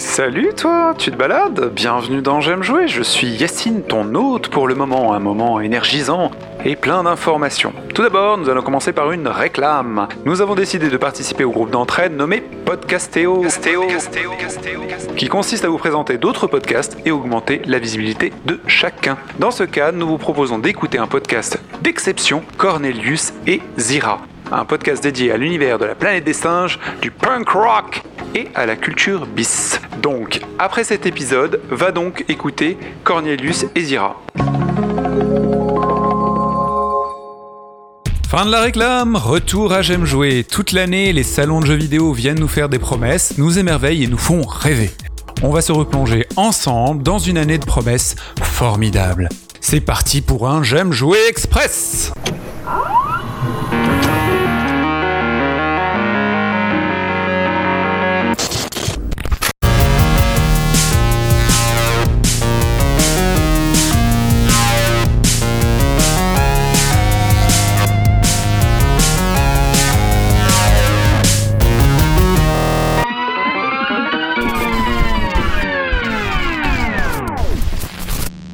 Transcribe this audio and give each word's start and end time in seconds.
Salut 0.00 0.54
toi, 0.56 0.94
tu 0.96 1.10
te 1.10 1.16
balades? 1.16 1.74
Bienvenue 1.74 2.22
dans 2.22 2.40
J'aime 2.40 2.62
jouer, 2.62 2.88
je 2.88 3.02
suis 3.02 3.28
Yacine, 3.28 3.82
ton 3.82 4.14
hôte 4.14 4.48
pour 4.48 4.66
le 4.66 4.74
moment, 4.74 5.12
un 5.12 5.18
moment 5.18 5.60
énergisant 5.60 6.30
et 6.64 6.74
plein 6.74 7.02
d'informations. 7.02 7.74
Tout 7.94 8.00
d'abord, 8.00 8.38
nous 8.38 8.48
allons 8.48 8.62
commencer 8.62 8.94
par 8.94 9.12
une 9.12 9.28
réclame. 9.28 10.08
Nous 10.24 10.40
avons 10.40 10.54
décidé 10.54 10.88
de 10.88 10.96
participer 10.96 11.44
au 11.44 11.50
groupe 11.50 11.70
d'entraide 11.70 12.16
nommé 12.16 12.42
Podcastéo, 12.64 13.44
qui 15.16 15.28
consiste 15.28 15.66
à 15.66 15.68
vous 15.68 15.76
présenter 15.76 16.16
d'autres 16.16 16.46
podcasts 16.46 16.96
et 17.04 17.10
augmenter 17.10 17.60
la 17.66 17.78
visibilité 17.78 18.32
de 18.46 18.58
chacun. 18.66 19.18
Dans 19.38 19.50
ce 19.50 19.64
cas, 19.64 19.92
nous 19.92 20.08
vous 20.08 20.18
proposons 20.18 20.58
d'écouter 20.58 20.96
un 20.96 21.08
podcast 21.08 21.60
d'exception, 21.82 22.42
Cornelius 22.56 23.34
et 23.46 23.60
Zira 23.76 24.22
un 24.52 24.64
podcast 24.64 25.02
dédié 25.02 25.32
à 25.32 25.36
l'univers 25.36 25.78
de 25.78 25.84
la 25.84 25.94
planète 25.94 26.24
des 26.24 26.32
singes, 26.32 26.78
du 27.00 27.10
punk 27.10 27.48
rock 27.50 28.02
et 28.34 28.48
à 28.54 28.66
la 28.66 28.76
culture 28.76 29.26
bis. 29.26 29.80
Donc, 30.02 30.40
après 30.58 30.84
cet 30.84 31.06
épisode, 31.06 31.60
va 31.70 31.92
donc 31.92 32.24
écouter 32.28 32.76
Cornelius 33.04 33.66
et 33.74 33.80
Zira. 33.80 34.20
Fin 38.28 38.46
de 38.46 38.50
la 38.52 38.60
réclame, 38.60 39.16
retour 39.16 39.72
à 39.72 39.82
J'aime 39.82 40.04
jouer. 40.04 40.44
Toute 40.44 40.70
l'année, 40.72 41.12
les 41.12 41.24
salons 41.24 41.60
de 41.60 41.66
jeux 41.66 41.74
vidéo 41.74 42.12
viennent 42.12 42.38
nous 42.38 42.48
faire 42.48 42.68
des 42.68 42.78
promesses, 42.78 43.36
nous 43.38 43.58
émerveillent 43.58 44.04
et 44.04 44.08
nous 44.08 44.18
font 44.18 44.42
rêver. 44.42 44.90
On 45.42 45.50
va 45.50 45.62
se 45.62 45.72
replonger 45.72 46.26
ensemble 46.36 47.02
dans 47.02 47.18
une 47.18 47.38
année 47.38 47.58
de 47.58 47.64
promesses 47.64 48.14
formidables. 48.40 49.28
C'est 49.60 49.80
parti 49.80 50.20
pour 50.20 50.48
un 50.48 50.62
J'aime 50.62 50.92
jouer 50.92 51.18
express 51.28 52.12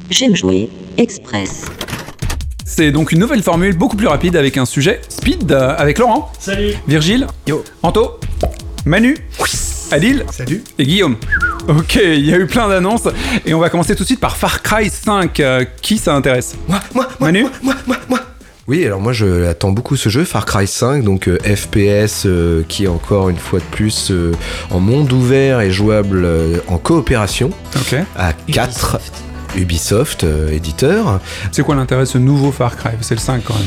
J'aime 0.09 0.35
jouer 0.35 0.69
Express. 0.97 1.65
C'est 2.65 2.91
donc 2.91 3.11
une 3.11 3.19
nouvelle 3.19 3.43
formule 3.43 3.75
beaucoup 3.77 3.95
plus 3.97 4.07
rapide 4.07 4.35
avec 4.35 4.57
un 4.57 4.65
sujet 4.65 5.01
speed 5.09 5.51
euh, 5.51 5.75
avec 5.77 5.97
Laurent. 5.99 6.31
Salut. 6.39 6.73
Virgile. 6.87 7.27
Yo. 7.47 7.63
Anto. 7.83 8.19
Manu. 8.85 9.17
Adil. 9.91 10.25
Salut. 10.31 10.63
Et 10.77 10.85
Guillaume. 10.85 11.15
Ok, 11.67 11.95
il 12.01 12.25
y 12.25 12.33
a 12.33 12.37
eu 12.37 12.45
plein 12.45 12.67
d'annonces 12.69 13.07
et 13.45 13.53
on 13.53 13.59
va 13.59 13.69
commencer 13.69 13.95
tout 13.95 14.03
de 14.03 14.07
suite 14.07 14.19
par 14.19 14.37
Far 14.37 14.61
Cry 14.63 14.89
5. 14.89 15.39
Euh, 15.39 15.65
qui 15.81 15.97
ça 15.97 16.13
intéresse? 16.13 16.55
Moi, 16.67 16.79
moi, 16.93 17.07
moi, 17.19 17.27
Manu? 17.31 17.41
moi, 17.43 17.51
moi, 17.63 17.75
moi, 17.87 17.97
moi. 18.09 18.19
Oui, 18.67 18.85
alors 18.85 18.99
moi 18.99 19.13
je 19.13 19.45
attends 19.45 19.71
beaucoup 19.71 19.95
ce 19.95 20.09
jeu, 20.09 20.25
Far 20.25 20.45
Cry 20.45 20.67
5, 20.67 21.01
donc 21.05 21.29
euh, 21.29 21.37
FPS 21.39 22.23
euh, 22.25 22.63
qui 22.67 22.83
est 22.83 22.89
encore 22.89 23.29
une 23.29 23.37
fois 23.37 23.59
de 23.59 23.63
plus 23.65 24.11
euh, 24.11 24.33
en 24.71 24.81
monde 24.81 25.11
ouvert 25.13 25.61
et 25.61 25.71
jouable 25.71 26.25
euh, 26.25 26.57
en 26.67 26.77
coopération 26.77 27.49
Ok. 27.77 27.95
à 28.17 28.33
4 28.33 28.99
Ubisoft, 29.57 30.23
euh, 30.23 30.49
éditeur. 30.51 31.19
C'est 31.51 31.63
quoi 31.63 31.75
l'intérêt 31.75 32.03
de 32.03 32.07
ce 32.07 32.17
nouveau 32.17 32.51
Far 32.51 32.75
Cry? 32.75 32.91
C'est 33.01 33.15
le 33.15 33.19
5 33.19 33.43
quand 33.43 33.55
même. 33.55 33.63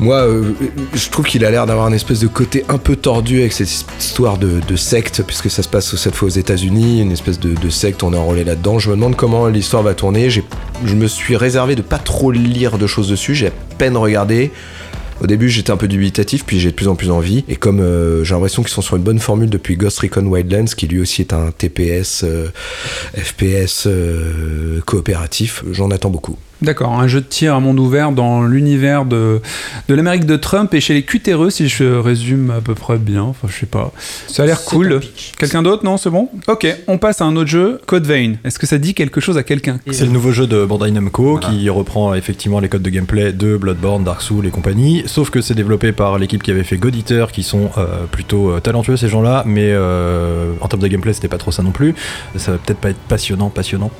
Moi, 0.00 0.16
euh, 0.16 0.52
je 0.94 1.08
trouve 1.10 1.26
qu'il 1.26 1.44
a 1.44 1.50
l'air 1.50 1.66
d'avoir 1.66 1.86
un 1.86 1.92
espèce 1.92 2.18
de 2.18 2.26
côté 2.26 2.64
un 2.68 2.78
peu 2.78 2.96
tordu 2.96 3.40
avec 3.40 3.52
cette 3.52 3.68
histoire 4.00 4.36
de, 4.36 4.60
de 4.66 4.76
secte, 4.76 5.22
puisque 5.22 5.48
ça 5.48 5.62
se 5.62 5.68
passe 5.68 5.94
cette 5.94 6.14
fois 6.16 6.26
aux 6.26 6.32
États-Unis, 6.32 7.02
une 7.02 7.12
espèce 7.12 7.38
de, 7.38 7.54
de 7.54 7.70
secte, 7.70 8.02
on 8.02 8.12
est 8.12 8.16
enrôlé 8.16 8.42
là-dedans. 8.42 8.78
Je 8.78 8.90
me 8.90 8.96
demande 8.96 9.14
comment 9.14 9.46
l'histoire 9.46 9.82
va 9.84 9.94
tourner. 9.94 10.28
Je 10.28 10.94
me 10.94 11.06
suis 11.06 11.36
réservé 11.36 11.76
de 11.76 11.82
pas 11.82 11.98
trop 11.98 12.32
lire 12.32 12.78
de 12.78 12.86
choses 12.86 13.08
dessus, 13.08 13.34
j'ai 13.34 13.48
à 13.48 13.52
peine 13.78 13.96
regardé. 13.96 14.50
Au 15.20 15.26
début, 15.26 15.48
j'étais 15.48 15.70
un 15.70 15.76
peu 15.76 15.88
dubitatif, 15.88 16.44
puis 16.44 16.58
j'ai 16.60 16.70
de 16.70 16.74
plus 16.74 16.88
en 16.88 16.94
plus 16.94 17.10
envie. 17.10 17.44
Et 17.48 17.56
comme 17.56 17.80
euh, 17.80 18.24
j'ai 18.24 18.34
l'impression 18.34 18.62
qu'ils 18.62 18.72
sont 18.72 18.82
sur 18.82 18.96
une 18.96 19.02
bonne 19.02 19.18
formule 19.18 19.50
depuis 19.50 19.76
Ghost 19.76 20.00
Recon 20.00 20.26
Wildlands, 20.26 20.74
qui 20.76 20.86
lui 20.88 21.00
aussi 21.00 21.22
est 21.22 21.32
un 21.32 21.50
TPS, 21.50 22.24
euh, 22.24 22.48
FPS 23.14 23.86
euh, 23.86 24.80
coopératif, 24.84 25.64
j'en 25.70 25.90
attends 25.90 26.10
beaucoup. 26.10 26.36
D'accord, 26.62 26.92
un 26.92 27.08
jeu 27.08 27.20
de 27.20 27.26
tir 27.26 27.56
à 27.56 27.60
monde 27.60 27.80
ouvert 27.80 28.12
dans 28.12 28.44
l'univers 28.44 29.04
de, 29.04 29.40
de 29.88 29.94
l'Amérique 29.94 30.26
de 30.26 30.36
Trump 30.36 30.72
et 30.74 30.80
chez 30.80 30.94
les 30.94 31.02
cutéreux, 31.02 31.50
si 31.50 31.68
je 31.68 31.84
résume 31.84 32.50
à 32.50 32.60
peu 32.60 32.74
près 32.74 32.98
bien. 32.98 33.22
Enfin, 33.22 33.48
je 33.50 33.58
sais 33.58 33.66
pas. 33.66 33.92
Ça 34.28 34.44
a 34.44 34.46
l'air 34.46 34.62
cool. 34.64 35.00
Quelqu'un 35.38 35.62
d'autre 35.62 35.84
Non, 35.84 35.96
c'est 35.96 36.10
bon 36.10 36.28
Ok, 36.46 36.66
on 36.86 36.98
passe 36.98 37.20
à 37.20 37.24
un 37.24 37.34
autre 37.34 37.50
jeu, 37.50 37.80
Code 37.86 38.06
Vein. 38.06 38.34
Est-ce 38.44 38.60
que 38.60 38.66
ça 38.66 38.78
dit 38.78 38.94
quelque 38.94 39.20
chose 39.20 39.36
à 39.38 39.42
quelqu'un 39.42 39.80
C'est 39.90 40.04
le 40.04 40.12
nouveau 40.12 40.30
jeu 40.30 40.46
de 40.46 40.64
Bandai 40.64 40.92
Namco 40.92 41.38
qui 41.38 41.68
reprend 41.68 42.14
effectivement 42.14 42.60
les 42.60 42.68
codes 42.68 42.82
de 42.82 42.90
gameplay 42.90 43.32
de 43.32 43.56
Bloodborne, 43.56 44.04
Dark 44.04 44.22
Souls 44.22 44.46
et 44.46 44.50
compagnie. 44.50 45.02
Sauf 45.06 45.30
que 45.30 45.40
c'est 45.40 45.54
développé 45.54 45.90
par 45.90 46.18
l'équipe 46.18 46.42
qui 46.42 46.52
avait 46.52 46.62
fait 46.62 46.76
God 46.76 46.94
Eater, 46.94 47.32
qui 47.32 47.42
sont 47.42 47.70
euh, 47.76 48.06
plutôt 48.10 48.50
euh, 48.50 48.60
talentueux 48.60 48.96
ces 48.96 49.08
gens-là, 49.08 49.42
mais 49.46 49.70
euh, 49.70 50.52
en 50.60 50.68
termes 50.68 50.82
de 50.82 50.88
gameplay 50.88 51.12
c'était 51.12 51.28
pas 51.28 51.38
trop 51.38 51.50
ça 51.50 51.62
non 51.64 51.72
plus. 51.72 51.94
Ça 52.36 52.52
va 52.52 52.58
peut-être 52.58 52.78
pas 52.78 52.90
être 52.90 53.00
passionnant, 53.08 53.50
passionnant. 53.50 53.90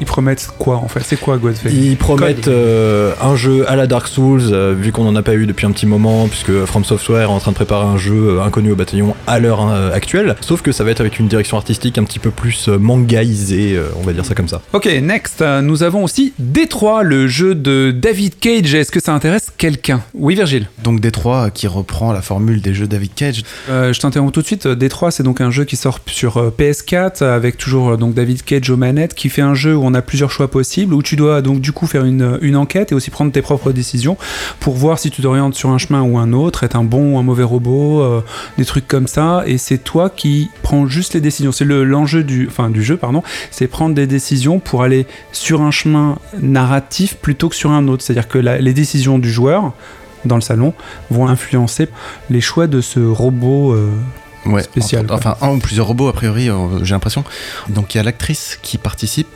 Ils 0.00 0.06
promettent 0.06 0.48
quoi 0.58 0.76
en 0.76 0.88
fait? 0.88 1.00
C'est 1.04 1.18
quoi 1.18 1.36
Vein 1.36 1.52
Ils 1.70 1.96
promettent 1.96 2.48
euh, 2.48 3.12
un 3.20 3.36
jeu 3.36 3.68
à 3.68 3.76
la 3.76 3.86
Dark 3.86 4.08
Souls, 4.08 4.42
euh, 4.52 4.74
vu 4.78 4.92
qu'on 4.92 5.06
en 5.06 5.16
a 5.16 5.22
pas 5.22 5.34
eu 5.34 5.46
depuis 5.46 5.66
un 5.66 5.70
petit 5.72 5.86
moment, 5.86 6.28
puisque 6.28 6.64
From 6.64 6.84
Software 6.84 7.22
est 7.22 7.32
en 7.32 7.38
train 7.38 7.50
de 7.52 7.56
préparer 7.56 7.86
un 7.86 7.96
jeu 7.98 8.38
euh, 8.38 8.42
inconnu 8.42 8.72
au 8.72 8.76
bataillon 8.76 9.14
à 9.26 9.38
l'heure 9.38 9.68
euh, 9.70 9.92
actuelle. 9.92 10.36
Sauf 10.40 10.62
que 10.62 10.72
ça 10.72 10.84
va 10.84 10.90
être 10.90 11.00
avec 11.00 11.18
une 11.18 11.28
direction 11.28 11.56
artistique 11.56 11.98
un 11.98 12.04
petit 12.04 12.18
peu 12.18 12.30
plus 12.30 12.68
mangaisée, 12.68 13.76
euh, 13.76 13.88
on 13.96 14.02
va 14.02 14.12
dire 14.12 14.24
ça 14.24 14.34
comme 14.34 14.48
ça. 14.48 14.60
Ok, 14.72 14.86
next, 15.02 15.42
euh, 15.42 15.60
nous 15.60 15.82
avons 15.82 16.04
aussi 16.04 16.32
Détroit, 16.38 17.02
le 17.02 17.28
jeu 17.28 17.54
de 17.54 17.90
David 17.90 18.38
Cage. 18.38 18.74
Est-ce 18.74 18.90
que 18.90 19.00
ça 19.00 19.12
intéresse 19.14 19.50
quelqu'un? 19.56 20.02
Oui, 20.14 20.34
Virgile. 20.34 20.68
Donc 20.82 21.00
Détroit 21.00 21.50
qui 21.50 21.66
reprend 21.66 22.12
la 22.12 22.22
formule 22.22 22.60
des 22.60 22.74
jeux 22.74 22.86
David 22.86 23.14
Cage. 23.14 23.42
Euh, 23.68 23.92
je 23.92 24.00
t'interromps 24.00 24.32
tout 24.32 24.42
de 24.42 24.46
suite. 24.46 24.66
Détroit, 24.68 25.10
c'est 25.10 25.22
donc 25.22 25.40
un 25.40 25.50
jeu 25.50 25.64
qui 25.64 25.76
sort 25.76 26.00
sur 26.06 26.36
euh, 26.36 26.54
PS4 26.56 27.24
avec 27.24 27.56
toujours 27.56 27.90
euh, 27.90 27.96
donc 27.96 28.14
David 28.14 28.42
Cage 28.42 28.70
aux 28.70 28.76
manettes, 28.76 29.14
qui 29.14 29.28
fait 29.28 29.42
un 29.42 29.54
jeu 29.54 29.76
où 29.82 29.86
on 29.86 29.94
a 29.94 30.02
plusieurs 30.02 30.30
choix 30.30 30.48
possibles, 30.48 30.94
où 30.94 31.02
tu 31.02 31.16
dois 31.16 31.42
donc 31.42 31.60
du 31.60 31.72
coup 31.72 31.86
faire 31.86 32.04
une, 32.04 32.56
enquête 32.56 32.92
et 32.92 32.94
aussi 32.94 33.10
prendre 33.10 33.32
tes 33.32 33.42
propres 33.42 33.72
décisions 33.72 34.16
pour 34.60 34.74
voir 34.74 34.98
si 34.98 35.10
tu 35.10 35.22
t'orientes 35.22 35.54
sur 35.54 35.70
un 35.70 35.78
chemin 35.78 36.02
ou 36.02 36.18
un 36.18 36.32
autre, 36.32 36.64
être 36.64 36.76
un 36.76 36.84
bon 36.84 37.14
ou 37.14 37.18
un 37.18 37.22
mauvais 37.22 37.42
robot, 37.42 38.00
euh, 38.00 38.20
des 38.58 38.64
trucs 38.64 38.86
comme 38.86 39.06
ça. 39.06 39.42
Et 39.46 39.58
c'est 39.58 39.78
toi 39.78 40.10
qui 40.10 40.50
prends 40.62 40.86
juste 40.86 41.14
les 41.14 41.20
décisions. 41.20 41.52
C'est 41.52 41.64
le- 41.64 41.84
l'enjeu 41.84 42.22
du, 42.24 42.46
enfin 42.48 42.70
du 42.70 42.82
jeu, 42.82 42.96
pardon, 42.96 43.22
c'est 43.50 43.66
prendre 43.66 43.94
des 43.94 44.06
décisions 44.06 44.58
pour 44.58 44.82
aller 44.82 45.06
sur 45.32 45.62
un 45.62 45.70
chemin 45.70 46.18
narratif 46.40 47.16
plutôt 47.16 47.48
que 47.48 47.56
sur 47.56 47.70
un 47.70 47.88
autre. 47.88 48.02
C'est-à-dire 48.02 48.28
que 48.28 48.38
les 48.38 48.72
décisions 48.74 49.18
du 49.18 49.30
joueur 49.30 49.72
dans 50.24 50.36
le 50.36 50.40
salon 50.42 50.74
vont 51.10 51.26
influencer 51.26 51.88
les 52.30 52.40
choix 52.40 52.66
de 52.66 52.80
ce 52.80 53.00
robot 53.00 53.72
euh, 53.72 53.88
Ouais, 54.44 54.62
Spécial, 54.62 55.06
enfin, 55.10 55.36
un 55.40 55.50
ou 55.50 55.58
plusieurs 55.58 55.86
robots, 55.86 56.08
a 56.08 56.12
priori, 56.12 56.50
euh, 56.50 56.84
j'ai 56.84 56.94
l'impression. 56.94 57.24
Donc 57.68 57.94
il 57.94 57.98
y 57.98 58.00
a 58.00 58.02
l'actrice 58.02 58.58
qui 58.60 58.76
participe, 58.76 59.28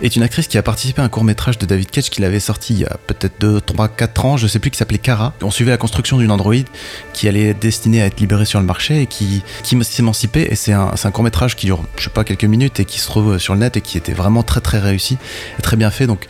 est 0.00 0.14
une 0.14 0.22
actrice 0.22 0.46
qui 0.46 0.58
a 0.58 0.62
participé 0.62 1.02
à 1.02 1.04
un 1.04 1.08
court 1.08 1.24
métrage 1.24 1.58
de 1.58 1.66
David 1.66 1.90
Cage 1.90 2.10
qu'il 2.10 2.24
avait 2.24 2.40
sorti 2.40 2.74
il 2.74 2.80
y 2.80 2.84
a 2.84 2.96
peut-être 3.06 3.34
2, 3.40 3.60
3, 3.60 3.88
4 3.88 4.24
ans, 4.24 4.36
je 4.36 4.46
sais 4.46 4.60
plus, 4.60 4.70
qui 4.70 4.78
s'appelait 4.78 4.98
Kara. 4.98 5.34
On 5.42 5.50
suivait 5.50 5.72
la 5.72 5.76
construction 5.76 6.18
d'une 6.18 6.30
androïde 6.30 6.68
qui 7.12 7.26
allait 7.28 7.48
être 7.48 7.58
destinée 7.58 8.00
à 8.00 8.06
être 8.06 8.20
libérée 8.20 8.44
sur 8.44 8.60
le 8.60 8.66
marché 8.66 9.02
et 9.02 9.06
qui, 9.06 9.42
qui 9.62 9.82
s'émancipait. 9.82 10.48
Et 10.50 10.54
c'est 10.54 10.72
un, 10.72 10.92
un 11.02 11.10
court 11.10 11.24
métrage 11.24 11.56
qui 11.56 11.66
dure, 11.66 11.82
je 11.96 12.04
sais 12.04 12.10
pas, 12.10 12.22
quelques 12.24 12.44
minutes 12.44 12.78
et 12.78 12.84
qui 12.84 13.00
se 13.00 13.06
trouve 13.06 13.38
sur 13.38 13.54
le 13.54 13.60
net 13.60 13.76
et 13.76 13.80
qui 13.80 13.98
était 13.98 14.12
vraiment 14.12 14.44
très 14.44 14.60
très 14.60 14.78
réussi 14.78 15.18
et 15.58 15.62
très 15.62 15.76
bien 15.76 15.90
fait. 15.90 16.06
Donc 16.06 16.26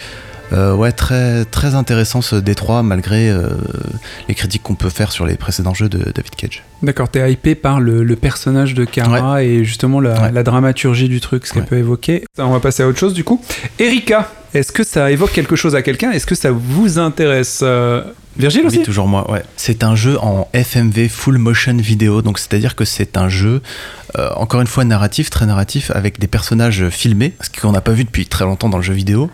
euh, 0.53 0.75
ouais, 0.75 0.93
très, 0.93 1.45
très 1.47 1.75
intéressant 1.75 2.23
ce 2.23 2.37
Détroit 2.37 2.83
malgré 2.83 3.31
euh, 3.31 3.49
les 4.29 4.35
critiques 4.35 4.63
qu'on 4.63 4.75
peut 4.75 4.89
faire 4.91 5.11
sur 5.13 5.27
les 5.27 5.37
précédents 5.37 5.75
jeux 5.75 5.89
de 5.89 5.99
David 5.99 6.35
Cage. 6.37 6.63
D'accord, 6.83 7.09
t'es 7.09 7.33
hypé 7.33 7.55
par 7.55 7.81
le, 7.81 8.05
le 8.05 8.17
personnage 8.17 8.75
de 8.75 8.85
Kara 8.85 9.43
et 9.43 9.65
justement 9.65 10.01
la, 10.01 10.21
Ouais. 10.23 10.33
la 10.33 10.43
dramaturgie 10.43 11.09
du 11.09 11.21
truc, 11.21 11.47
ce 11.47 11.53
qu'elle 11.53 11.63
Ouais. 11.63 11.69
peut 11.69 11.79
évoquer. 11.79 12.25
On 12.39 12.51
va 12.51 12.61
passer 12.61 12.83
à 12.83 12.89
autre 12.89 12.99
chose 12.99 13.15
du 13.15 13.25
coup. 13.25 13.41
Erika, 13.79 14.31
est-ce 14.53 14.71
que 14.71 14.85
ça 14.85 15.11
évoque 15.11 15.33
quelque 15.33 15.57
chose 15.57 15.75
à 15.75 15.83
quelqu'un? 15.83 16.11
Est-ce 16.13 16.27
que 16.27 16.35
ça 16.35 16.51
vous 16.53 16.99
intéresse? 16.99 17.61
Euh, 17.63 18.03
Virgile 18.37 18.67
aussi 18.67 18.79
Oui, 18.79 18.85
toujours 18.85 19.07
moi, 19.07 19.31
ouais. 19.31 19.45
C'est 19.57 19.85
un 19.85 19.95
jeu 19.95 20.19
en 20.21 20.49
FMV, 20.53 21.09
full 21.09 21.39
motion 21.39 21.77
vidéo, 21.77 22.21
donc 22.21 22.39
c'est-à-dire 22.39 22.75
que 22.75 22.85
c'est 22.85 23.17
un 23.17 23.29
jeu, 23.29 23.63
euh, 24.19 24.31
encore 24.37 24.61
une 24.61 24.67
fois, 24.67 24.85
narratif, 24.85 25.31
très 25.31 25.47
narratif, 25.47 25.91
avec 25.95 26.19
des 26.19 26.27
personnages 26.27 26.89
filmés, 26.89 27.35
ce 27.41 27.61
qu'on 27.61 27.73
n'a 27.73 27.81
pas 27.81 27.93
vu 27.93 28.05
depuis 28.05 28.27
très 28.27 28.45
longtemps 28.45 28.69
dans 28.69 28.79
le 28.79 28.83
jeu 28.83 28.95
vidéo, 28.95 29.31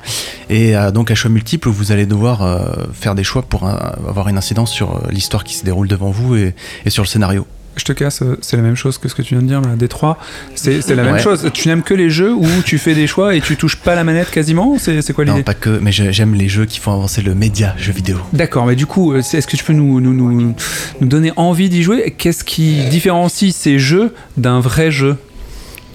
et 0.51 0.77
euh, 0.77 0.91
donc 0.91 1.11
à 1.11 1.15
choix 1.15 1.31
multiples 1.31 1.69
où 1.69 1.73
vous 1.73 1.93
allez 1.93 2.07
devoir 2.07 2.43
euh, 2.43 2.67
faire 2.93 3.15
des 3.15 3.25
choix 3.25 3.43
pour 3.43 3.67
avoir 3.67 4.29
une 4.29 4.37
incidence 4.37 4.71
sur 4.71 5.01
l'histoire 5.11 5.45
qui 5.45 5.55
se 5.55 5.65
déroule 5.65 5.89
devant 5.89 6.11
vous 6.11 6.37
et, 6.37 6.55
et 6.85 6.91
sur 6.91 7.03
le 7.03 7.09
scénario. 7.09 7.47
Je 7.81 7.85
te 7.87 7.93
casse, 7.93 8.21
euh, 8.21 8.37
c'est 8.43 8.57
la 8.59 8.63
même 8.63 8.77
chose 8.77 8.99
que 8.99 9.09
ce 9.09 9.15
que 9.15 9.23
tu 9.23 9.35
viens 9.35 9.43
de 9.43 9.49
dire 9.49 9.63
là, 9.63 9.75
Détroit. 9.75 10.19
C'est 10.55 10.83
c'est 10.83 10.95
la 10.95 11.03
même 11.03 11.15
Ouais. 11.15 11.23
chose. 11.23 11.51
Tu 11.55 11.67
n'aimes 11.69 11.83
que 11.83 11.95
les 11.95 12.11
jeux 12.11 12.33
où 12.35 12.47
tu 12.65 12.77
fais 12.77 12.95
des 12.95 13.07
choix 13.07 13.35
et 13.35 13.41
tu 13.41 13.57
touches 13.57 13.77
pas 13.77 13.95
la 13.95 14.05
manette 14.05 14.31
quasiment 14.31 14.77
C'est 14.79 15.01
c'est 15.01 15.13
quoi 15.15 15.25
Non, 15.25 15.33
l'idée? 15.33 15.45
pas 15.45 15.55
que, 15.55 15.79
mais 15.81 15.91
je- 15.93 16.11
j'aime 16.13 16.35
les 16.35 16.49
jeux 16.49 16.67
qui 16.67 16.79
font 16.79 16.93
avancer 16.93 17.23
le 17.23 17.35
média 17.35 17.75
jeu 17.79 17.93
vidéo. 17.93 18.19
D'accord, 18.35 18.67
mais 18.67 18.77
du 18.77 18.85
coup, 18.85 19.13
euh, 19.15 19.19
est-ce 19.21 19.47
que 19.47 19.57
tu 19.57 19.65
peux 19.65 19.73
nous, 19.73 19.99
nous, 20.01 20.13
nous, 20.13 20.55
nous 21.01 21.07
donner 21.09 21.33
envie 21.37 21.71
d'y 21.71 21.83
jouer? 21.83 22.15
Qu'est-ce 22.19 22.45
qui 22.45 22.85
différencie 22.91 23.55
ces 23.57 23.79
jeux 23.79 24.15
d'un 24.37 24.61
vrai 24.61 24.91
jeu? 24.91 25.17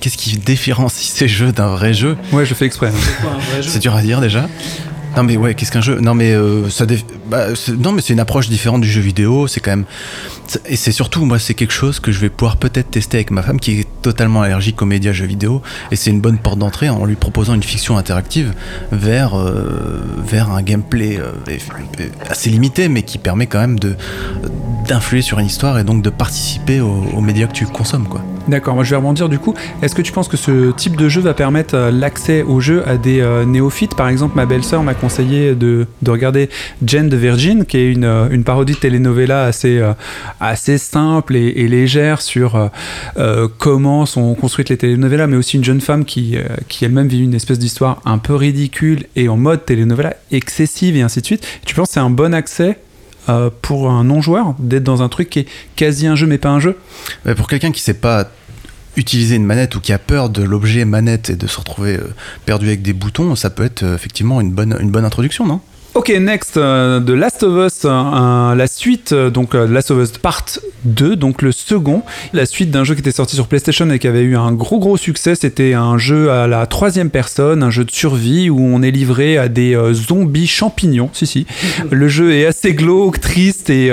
Qu'est-ce 0.01 0.17
qui 0.17 0.37
différencie 0.37 1.07
ces 1.13 1.27
jeux 1.27 1.51
d'un 1.51 1.67
vrai 1.67 1.93
jeu? 1.93 2.17
Ouais, 2.31 2.45
je 2.45 2.53
fais 2.55 2.65
exprès. 2.65 2.91
C'est 3.61 3.79
dur 3.79 3.95
à 3.95 4.01
dire 4.01 4.21
déjà. 4.21 4.49
Non 5.15 5.23
mais 5.23 5.38
ouais, 5.38 5.53
qu'est-ce 5.56 5.71
qu'un 5.71 5.81
jeu? 5.81 6.00
Non 6.00 6.13
mais 6.13 6.33
euh, 6.33 6.69
ça, 6.69 6.85
bah, 7.27 7.47
non 7.77 7.94
mais 7.94 8.01
c'est 8.01 8.13
une 8.13 8.19
approche 8.19 8.50
différente 8.50 8.81
du 8.81 8.89
jeu 8.89 9.01
vidéo. 9.01 9.47
C'est 9.47 9.59
quand 9.62 9.71
même 9.71 9.85
et 10.67 10.75
c'est 10.75 10.91
surtout 10.91 11.25
moi 11.25 11.39
c'est 11.39 11.53
quelque 11.53 11.73
chose 11.73 12.00
que 12.00 12.12
je 12.12 12.19
vais 12.19 12.29
pouvoir 12.29 12.57
peut-être 12.57 12.91
tester 12.91 13.17
avec 13.17 13.31
ma 13.31 13.41
femme 13.41 13.59
qui 13.59 13.79
est 13.79 13.88
totalement 14.01 14.41
allergique 14.41 14.81
aux 14.81 14.85
médias 14.85 15.12
jeux 15.12 15.25
vidéo 15.25 15.62
et 15.91 15.95
c'est 15.95 16.12
une 16.12 16.21
bonne 16.21 16.38
porte 16.38 16.59
d'entrée 16.59 16.89
en 16.89 17.06
lui 17.06 17.15
proposant 17.15 17.53
une 17.56 17.63
fiction 17.63 17.97
interactive 17.97 18.53
vers 18.91 19.39
euh, 19.39 20.03
vers 20.17 20.51
un 20.51 20.62
gameplay 20.62 21.18
euh, 21.19 21.31
assez 22.29 22.50
limité 22.50 22.89
mais 22.89 23.03
qui 23.03 23.18
permet 23.18 23.47
quand 23.47 23.59
même 23.59 23.79
de 23.79 23.95
d'influer 24.88 25.21
sur 25.21 25.39
une 25.39 25.47
histoire 25.47 25.79
et 25.79 25.83
donc 25.83 26.03
de 26.03 26.09
participer 26.09 26.79
aux, 26.81 27.06
aux 27.13 27.21
médias 27.21 27.47
que 27.47 27.53
tu 27.53 27.65
consommes 27.65 28.07
quoi. 28.07 28.21
D'accord, 28.47 28.75
moi 28.75 28.83
je 28.83 28.92
vais 28.92 28.95
rebondir 28.95 29.27
du 29.27 29.39
coup. 29.39 29.56
Est-ce 29.81 29.95
que 29.95 30.03
tu 30.03 30.12
penses 30.12 30.27
que 30.27 30.38
ce 30.38 30.71
type 30.71 30.95
de 30.95 31.09
jeu 31.09 31.19
va 31.19 31.33
permettre 31.33 31.75
euh, 31.75 31.92
l'accès 31.92 32.44
au 32.44 32.59
jeu 32.59 32.88
à 32.88 32.95
des 32.97 33.19
euh, 33.19 33.44
néophytes? 33.44 33.95
Par 33.95 34.07
exemple, 34.07 34.36
ma 34.36 34.45
belle-sœur 34.45 34.83
m'a 34.83 34.94
conseillé 34.94 35.56
de, 35.56 35.88
de 36.03 36.12
regarder 36.12 36.50
Jane 36.86 37.09
de 37.09 37.18
Virgin, 37.18 37.65
qui 37.65 37.77
est 37.77 37.92
une, 37.92 38.03
euh, 38.03 38.30
une 38.30 38.44
parodie 38.44 38.74
de 38.74 38.77
telenovela 38.77 39.45
assez, 39.45 40.77
simple 40.77 41.36
et, 41.36 41.68
légère 41.68 42.21
sur 42.21 42.69
comment 43.57 44.06
sont 44.06 44.36
construites 44.36 44.69
les 44.69 44.77
telenovelas, 44.77 45.25
mais 45.25 45.36
aussi 45.36 45.57
une 45.57 45.63
jeune 45.63 45.81
femme 45.81 46.06
qui, 46.06 46.38
qui 46.68 46.86
elle-même 46.86 47.07
vit 47.07 47.24
une 47.24 47.33
espèce 47.33 47.57
d'histoire 47.57 48.01
un 48.06 48.19
peu 48.19 48.36
ridicule 48.36 49.06
et 49.15 49.27
en 49.30 49.38
mode 49.38 49.65
telenovela 49.65 50.13
excessive 50.31 50.95
et 50.95 51.01
ainsi 51.01 51.21
de 51.21 51.25
suite. 51.25 51.47
Tu 51.65 51.74
penses 51.74 51.88
que 51.88 51.94
c'est 51.95 52.00
un 52.00 52.12
bon 52.12 52.33
accès 52.33 52.77
euh, 53.30 53.50
pour 53.62 53.89
un 53.89 54.04
non-joueur 54.04 54.56
d'être 54.60 54.83
dans 54.83 55.01
un 55.01 55.10
truc 55.10 55.30
qui 55.30 55.39
est 55.39 55.48
quasi 55.75 56.07
un 56.07 56.16
jeu 56.16 56.27
mais 56.27 56.38
pas 56.38 56.50
un 56.50 56.60
jeu 56.60 56.77
Mais 57.25 57.36
pour 57.36 57.48
quelqu'un 57.48 57.72
qui 57.72 57.81
sait 57.81 57.95
pas 57.95 58.30
utiliser 58.98 59.36
une 59.36 59.45
manette 59.45 59.75
ou 59.75 59.81
qui 59.81 59.94
a 59.94 60.00
peur 60.00 60.30
de 60.30 60.44
l'objet 60.44 60.86
manette 60.86 61.30
et 61.30 61.36
de 61.36 61.48
se 61.48 61.57
retrouver 61.60 61.98
euh, 61.98 62.13
perdu 62.45 62.68
avec 62.68 62.81
des 62.81 62.94
boutons, 62.94 63.36
ça 63.36 63.50
peut 63.50 63.63
être 63.63 63.83
euh, 63.83 63.95
effectivement 63.95 64.42
une 64.42 64.51
bonne, 64.51 64.77
une 64.80 64.92
bonne 64.92 65.06
introduction, 65.06 65.45
non? 65.45 65.62
Ok, 65.95 66.09
next, 66.09 66.57
euh, 66.57 67.00
de 67.00 67.13
Last 67.13 67.42
of 67.42 67.68
Us, 67.68 67.86
euh, 67.86 68.53
la 68.53 68.68
suite, 68.68 69.13
euh, 69.13 69.30
donc 69.30 69.56
euh, 69.56 69.65
Last 69.65 69.92
of 69.92 70.03
Us 70.03 70.18
Part 70.18 70.44
2, 70.83 71.15
donc 71.15 71.42
le 71.42 71.53
second, 71.53 72.03
la 72.33 72.45
suite 72.45 72.69
d'un 72.69 72.83
jeu 72.83 72.95
qui 72.95 73.00
était 73.00 73.13
sorti 73.13 73.38
sur 73.38 73.47
PlayStation 73.47 73.89
et 73.89 73.97
qui 73.97 74.06
avait 74.09 74.24
eu 74.24 74.36
un 74.36 74.51
gros 74.51 74.77
gros 74.77 74.97
succès, 74.97 75.36
c'était 75.36 75.71
un 75.71 75.97
jeu 75.97 76.30
à 76.31 76.47
la 76.47 76.65
troisième 76.65 77.09
personne, 77.09 77.63
un 77.63 77.69
jeu 77.69 77.86
de 77.86 77.92
survie 77.92 78.50
où 78.50 78.59
on 78.59 78.81
est 78.81 78.92
livré 78.92 79.38
à 79.38 79.47
des 79.47 79.74
euh, 79.74 79.94
zombies 79.94 80.47
champignons, 80.47 81.09
si 81.13 81.25
si. 81.25 81.47
Le 81.89 82.09
jeu 82.09 82.33
est 82.33 82.45
assez 82.45 82.74
glauque, 82.74 83.21
triste 83.21 83.69
et, 83.69 83.88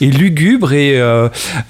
et 0.00 0.10
lugubre 0.12 0.72
et 0.72 1.02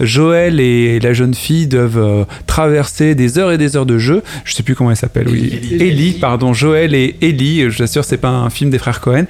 Joël 0.00 0.60
et 0.60 1.00
la 1.00 1.14
jeune 1.14 1.34
fille 1.34 1.66
doivent 1.66 2.26
traverser 2.46 3.14
des 3.14 3.38
heures 3.38 3.52
et 3.52 3.58
des 3.58 3.76
heures 3.76 3.86
de 3.86 3.96
jeu, 3.96 4.22
je 4.44 4.54
sais 4.54 4.62
plus 4.62 4.74
comment 4.74 4.90
elle 4.90 4.96
s'appelle, 4.96 5.28
oui. 5.28 5.58
Ellie, 5.80 6.12
pardon, 6.12 6.52
Joël 6.52 6.94
et 6.94 7.16
Ellie, 7.22 7.70
je 7.70 7.78
t'assure 7.78 8.04
c'est 8.04 8.18
pas 8.18 8.28
un 8.28 8.50
film 8.50 8.70
des 8.70 8.78
frères 8.78 9.00
Cohen. 9.00 9.24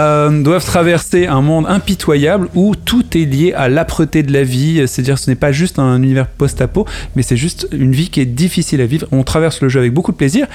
doivent 0.43 0.65
traverser 0.65 1.27
un 1.27 1.41
monde 1.41 1.65
impitoyable 1.67 2.47
où 2.55 2.75
tout 2.75 3.17
est 3.17 3.25
lié 3.25 3.53
à 3.53 3.69
l'âpreté 3.69 4.23
de 4.23 4.33
la 4.33 4.43
vie. 4.43 4.83
C'est-à-dire, 4.87 5.17
ce 5.17 5.29
n'est 5.29 5.35
pas 5.35 5.51
juste 5.51 5.79
un 5.79 5.97
univers 5.97 6.27
post-apo, 6.27 6.85
mais 7.15 7.23
c'est 7.23 7.37
juste 7.37 7.67
une 7.71 7.91
vie 7.91 8.09
qui 8.09 8.21
est 8.21 8.25
difficile 8.25 8.81
à 8.81 8.85
vivre. 8.85 9.07
On 9.11 9.23
traverse 9.23 9.61
le 9.61 9.69
jeu 9.69 9.79
avec 9.79 9.93
beaucoup 9.93 10.11
de 10.11 10.17
plaisir 10.17 10.47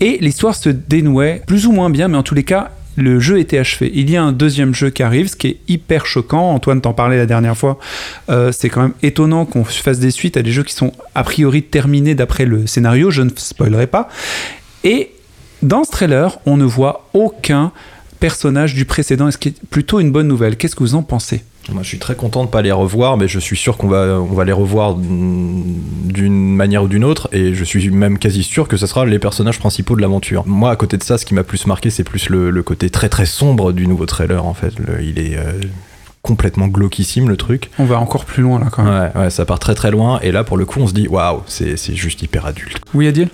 et 0.00 0.18
l'histoire 0.20 0.54
se 0.54 0.68
dénouait 0.68 1.42
plus 1.46 1.66
ou 1.66 1.72
moins 1.72 1.90
bien, 1.90 2.08
mais 2.08 2.16
en 2.16 2.22
tous 2.22 2.34
les 2.34 2.44
cas. 2.44 2.70
Le 2.96 3.18
jeu 3.18 3.40
était 3.40 3.58
achevé. 3.58 3.90
Il 3.92 4.08
y 4.08 4.16
a 4.16 4.22
un 4.22 4.30
deuxième 4.30 4.72
jeu 4.72 4.88
qui 4.88 5.02
arrive, 5.02 5.26
ce 5.26 5.34
qui 5.34 5.48
est 5.48 5.58
hyper 5.66 6.06
choquant. 6.06 6.52
Antoine 6.52 6.80
t'en 6.80 6.92
parlait 6.92 7.16
la 7.16 7.26
dernière 7.26 7.56
fois. 7.56 7.78
Euh, 8.30 8.52
c'est 8.52 8.68
quand 8.68 8.82
même 8.82 8.94
étonnant 9.02 9.46
qu'on 9.46 9.64
fasse 9.64 9.98
des 9.98 10.12
suites 10.12 10.36
à 10.36 10.42
des 10.42 10.52
jeux 10.52 10.62
qui 10.62 10.74
sont 10.74 10.92
a 11.16 11.24
priori 11.24 11.64
terminés 11.64 12.14
d'après 12.14 12.44
le 12.44 12.68
scénario. 12.68 13.10
Je 13.10 13.22
ne 13.22 13.30
spoilerai 13.34 13.88
pas. 13.88 14.08
Et 14.84 15.10
dans 15.62 15.82
ce 15.82 15.90
trailer, 15.90 16.38
on 16.46 16.56
ne 16.56 16.64
voit 16.64 17.08
aucun 17.14 17.72
personnage 18.28 18.74
du 18.74 18.86
précédent, 18.86 19.28
et 19.28 19.32
ce 19.32 19.36
qui 19.38 19.48
est 19.48 19.66
plutôt 19.68 20.00
une 20.00 20.10
bonne 20.10 20.28
nouvelle? 20.28 20.56
Qu'est-ce 20.56 20.74
que 20.74 20.82
vous 20.82 20.94
en 20.94 21.02
pensez? 21.02 21.44
Moi, 21.70 21.82
je 21.82 21.88
suis 21.88 21.98
très 21.98 22.14
content 22.14 22.44
de 22.44 22.48
pas 22.48 22.62
les 22.62 22.72
revoir, 22.72 23.18
mais 23.18 23.28
je 23.28 23.38
suis 23.38 23.56
sûr 23.56 23.76
qu'on 23.76 23.88
va, 23.88 24.18
on 24.18 24.32
va 24.34 24.44
les 24.44 24.52
revoir 24.52 24.94
d'une 24.94 26.54
manière 26.56 26.84
ou 26.84 26.88
d'une 26.88 27.04
autre, 27.04 27.28
et 27.32 27.54
je 27.54 27.64
suis 27.64 27.90
même 27.90 28.18
quasi 28.18 28.42
sûr 28.42 28.66
que 28.66 28.78
ce 28.78 28.86
sera 28.86 29.04
les 29.04 29.18
personnages 29.18 29.58
principaux 29.58 29.94
de 29.96 30.00
l'aventure. 30.00 30.42
Moi, 30.46 30.70
à 30.70 30.76
côté 30.76 30.96
de 30.96 31.02
ça, 31.02 31.18
ce 31.18 31.26
qui 31.26 31.34
m'a 31.34 31.44
plus 31.44 31.66
marqué, 31.66 31.90
c'est 31.90 32.04
plus 32.04 32.30
le, 32.30 32.50
le 32.50 32.62
côté 32.62 32.88
très 32.88 33.10
très 33.10 33.26
sombre 33.26 33.72
du 33.72 33.86
nouveau 33.86 34.06
trailer. 34.06 34.44
En 34.46 34.54
fait, 34.54 34.72
Le- 34.78 35.02
il 35.02 35.18
est 35.18 35.36
euh, 35.36 35.52
complètement 36.22 36.68
glauquissime 36.68 37.28
le 37.28 37.36
truc. 37.36 37.70
On 37.78 37.84
va 37.84 37.98
encore 37.98 38.24
plus 38.24 38.42
loin 38.42 38.58
là 38.58 38.68
quand 38.70 38.84
même. 38.84 39.10
Ouais, 39.14 39.20
ouais, 39.22 39.30
ça 39.30 39.44
part 39.44 39.58
très 39.58 39.74
très 39.74 39.90
loin, 39.90 40.18
et 40.22 40.32
là, 40.32 40.44
pour 40.44 40.56
le 40.56 40.64
coup, 40.64 40.80
on 40.80 40.86
se 40.86 40.94
dit 40.94 41.08
waouh, 41.08 41.42
c'est 41.46 41.76
c'est 41.76 41.94
juste 41.94 42.22
hyper 42.22 42.46
adulte. 42.46 42.78
Oui, 42.94 43.06
Adil? 43.06 43.28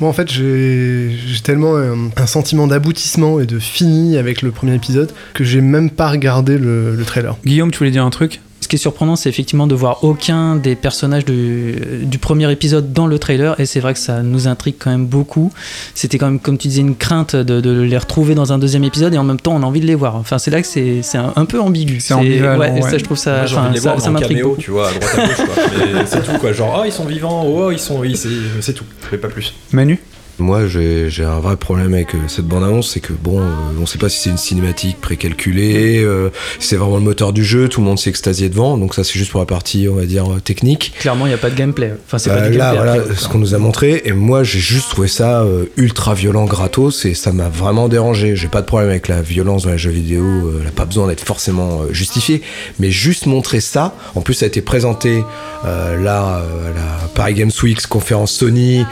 Moi, 0.00 0.08
en 0.08 0.12
fait, 0.14 0.30
j'ai 0.30 1.14
tellement 1.44 1.76
euh, 1.76 1.94
un 2.16 2.26
sentiment 2.26 2.66
d'aboutissement 2.66 3.38
et 3.38 3.46
de 3.46 3.58
fini 3.58 4.16
avec 4.16 4.40
le 4.40 4.50
premier 4.50 4.74
épisode 4.74 5.12
que 5.34 5.44
j'ai 5.44 5.60
même 5.60 5.90
pas 5.90 6.08
regardé 6.08 6.56
le, 6.56 6.96
le 6.96 7.04
trailer. 7.04 7.36
Guillaume, 7.44 7.70
tu 7.70 7.78
voulais 7.78 7.90
dire 7.90 8.04
un 8.04 8.10
truc? 8.10 8.40
Qui 8.70 8.76
est 8.76 8.78
surprenant, 8.78 9.16
c'est 9.16 9.28
effectivement 9.28 9.66
de 9.66 9.74
voir 9.74 10.04
aucun 10.04 10.54
des 10.54 10.76
personnages 10.76 11.24
du, 11.24 11.74
du 12.04 12.18
premier 12.18 12.50
épisode 12.52 12.92
dans 12.92 13.08
le 13.08 13.18
trailer, 13.18 13.58
et 13.58 13.66
c'est 13.66 13.80
vrai 13.80 13.92
que 13.94 13.98
ça 13.98 14.22
nous 14.22 14.46
intrigue 14.46 14.76
quand 14.78 14.90
même 14.90 15.06
beaucoup. 15.06 15.52
C'était 15.94 16.18
quand 16.18 16.26
même, 16.26 16.38
comme 16.38 16.56
tu 16.56 16.68
disais, 16.68 16.80
une 16.80 16.94
crainte 16.96 17.34
de, 17.34 17.60
de 17.60 17.80
les 17.82 17.98
retrouver 17.98 18.36
dans 18.36 18.52
un 18.52 18.58
deuxième 18.58 18.84
épisode, 18.84 19.12
et 19.12 19.18
en 19.18 19.24
même 19.24 19.40
temps, 19.40 19.54
on 19.54 19.62
a 19.62 19.66
envie 19.66 19.80
de 19.80 19.86
les 19.86 19.96
voir. 19.96 20.14
Enfin, 20.14 20.38
c'est 20.38 20.52
là 20.52 20.62
que 20.62 20.68
c'est 20.68 21.02
un, 21.18 21.32
un 21.34 21.44
peu 21.44 21.60
ambigu. 21.60 21.98
C'est 21.98 22.14
ambivalent, 22.14 22.60
ouais, 22.60 22.78
et 22.78 22.82
ça, 22.82 22.96
je 22.96 23.04
trouve 23.04 23.18
ça, 23.18 23.30
Moi, 23.32 23.40
envie 23.42 23.54
enfin, 23.54 23.68
de 23.70 23.74
les 23.74 23.80
ça, 23.80 23.94
voir 23.94 24.10
m'intrigue 24.12 24.44
tu 24.58 24.70
vois, 24.70 24.88
à 24.88 24.92
droite 24.92 25.18
à 25.18 25.26
gauche, 25.26 26.06
c'est 26.06 26.22
tout, 26.22 26.38
quoi. 26.38 26.52
Genre, 26.52 26.78
oh, 26.80 26.84
ils 26.86 26.92
sont 26.92 27.04
vivants, 27.04 27.44
oh, 27.44 27.70
ils 27.72 27.78
sont. 27.78 27.98
Oui, 27.98 28.16
c'est 28.16 28.28
c'est 28.60 28.72
tout. 28.72 28.84
Mais 29.10 29.18
pas 29.18 29.28
plus. 29.28 29.52
Manu? 29.72 29.98
Moi, 30.40 30.66
j'ai 30.66 31.24
un 31.24 31.38
vrai 31.40 31.56
problème 31.56 31.92
avec 31.94 32.14
euh, 32.14 32.18
cette 32.28 32.46
bande-annonce, 32.46 32.90
c'est 32.92 33.00
que 33.00 33.12
bon, 33.12 33.40
euh, 33.40 33.44
on 33.80 33.86
sait 33.86 33.98
pas 33.98 34.08
si 34.08 34.20
c'est 34.20 34.30
une 34.30 34.38
cinématique 34.38 35.00
précalculée, 35.00 36.02
euh, 36.02 36.30
si 36.58 36.68
c'est 36.68 36.76
vraiment 36.76 36.96
le 36.96 37.02
moteur 37.02 37.32
du 37.32 37.44
jeu, 37.44 37.68
tout 37.68 37.80
le 37.80 37.86
monde 37.86 37.98
s'est 37.98 38.10
extasié 38.10 38.48
devant, 38.48 38.76
donc 38.78 38.94
ça 38.94 39.04
c'est 39.04 39.18
juste 39.18 39.30
pour 39.30 39.40
la 39.40 39.46
partie, 39.46 39.86
on 39.88 39.94
va 39.96 40.06
dire, 40.06 40.30
euh, 40.32 40.40
technique. 40.40 40.92
Clairement, 40.98 41.26
il 41.26 41.28
n'y 41.28 41.34
a 41.34 41.38
pas 41.38 41.50
de 41.50 41.56
gameplay. 41.56 41.92
Enfin, 42.06 42.18
c'est 42.18 42.30
Bah, 42.30 42.40
pas 42.40 42.48
du 42.48 42.56
là, 42.56 42.74
gameplay. 42.74 42.98
voilà, 43.00 43.14
ce 43.16 43.28
qu'on 43.28 43.38
nous 43.38 43.54
a 43.54 43.58
montré, 43.58 44.02
et 44.04 44.12
moi 44.12 44.42
j'ai 44.42 44.58
juste 44.60 44.90
trouvé 44.90 45.08
ça 45.08 45.42
euh, 45.42 45.66
ultra 45.76 46.14
violent, 46.14 46.46
gratos, 46.46 47.04
et 47.04 47.14
ça 47.14 47.32
m'a 47.32 47.48
vraiment 47.48 47.88
dérangé. 47.88 48.34
J'ai 48.34 48.48
pas 48.48 48.62
de 48.62 48.66
problème 48.66 48.90
avec 48.90 49.08
la 49.08 49.20
violence 49.22 49.64
dans 49.64 49.72
les 49.72 49.78
jeux 49.78 49.90
vidéo, 49.90 50.24
euh, 50.24 50.58
elle 50.62 50.68
a 50.68 50.72
pas 50.72 50.86
besoin 50.86 51.06
d'être 51.08 51.20
forcément 51.24 51.82
euh, 51.82 51.92
justifiée, 51.92 52.40
mais 52.78 52.90
juste 52.90 53.26
montrer 53.26 53.60
ça. 53.60 53.94
En 54.14 54.22
plus, 54.22 54.34
ça 54.34 54.46
a 54.46 54.48
été 54.48 54.62
présenté 54.62 55.22
euh, 55.66 56.02
là 56.02 56.38
euh, 56.38 56.70
à 56.70 56.74
la 56.74 57.08
Paris 57.14 57.34
Games 57.34 57.50
Week, 57.62 57.86
conférence 57.86 58.32
Sony. 58.32 58.84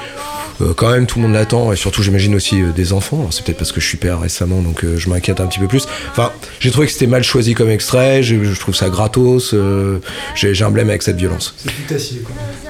Euh, 0.60 0.72
quand 0.74 0.90
même, 0.90 1.06
tout 1.06 1.18
le 1.20 1.24
monde 1.26 1.34
l'attend, 1.34 1.72
et 1.72 1.76
surtout, 1.76 2.02
j'imagine 2.02 2.34
aussi 2.34 2.60
euh, 2.60 2.70
des 2.74 2.92
enfants. 2.92 3.18
Alors, 3.20 3.32
C'est 3.32 3.44
peut-être 3.44 3.58
parce 3.58 3.70
que 3.72 3.80
je 3.80 3.86
suis 3.86 3.96
père 3.96 4.20
récemment, 4.20 4.60
donc 4.60 4.84
euh, 4.84 4.96
je 4.96 5.08
m'inquiète 5.08 5.40
un 5.40 5.46
petit 5.46 5.60
peu 5.60 5.68
plus. 5.68 5.86
Enfin, 6.10 6.32
j'ai 6.60 6.70
trouvé 6.70 6.86
que 6.86 6.92
c'était 6.92 7.06
mal 7.06 7.22
choisi 7.22 7.54
comme 7.54 7.70
extrait, 7.70 8.22
je, 8.22 8.42
je 8.42 8.58
trouve 8.60 8.74
ça 8.74 8.88
gratos, 8.90 9.52
euh, 9.54 9.98
j'ai 10.34 10.54
j'ai 10.54 10.64
un 10.64 10.70
blême 10.70 10.88
avec 10.88 11.02
cette 11.02 11.16
violence. 11.16 11.54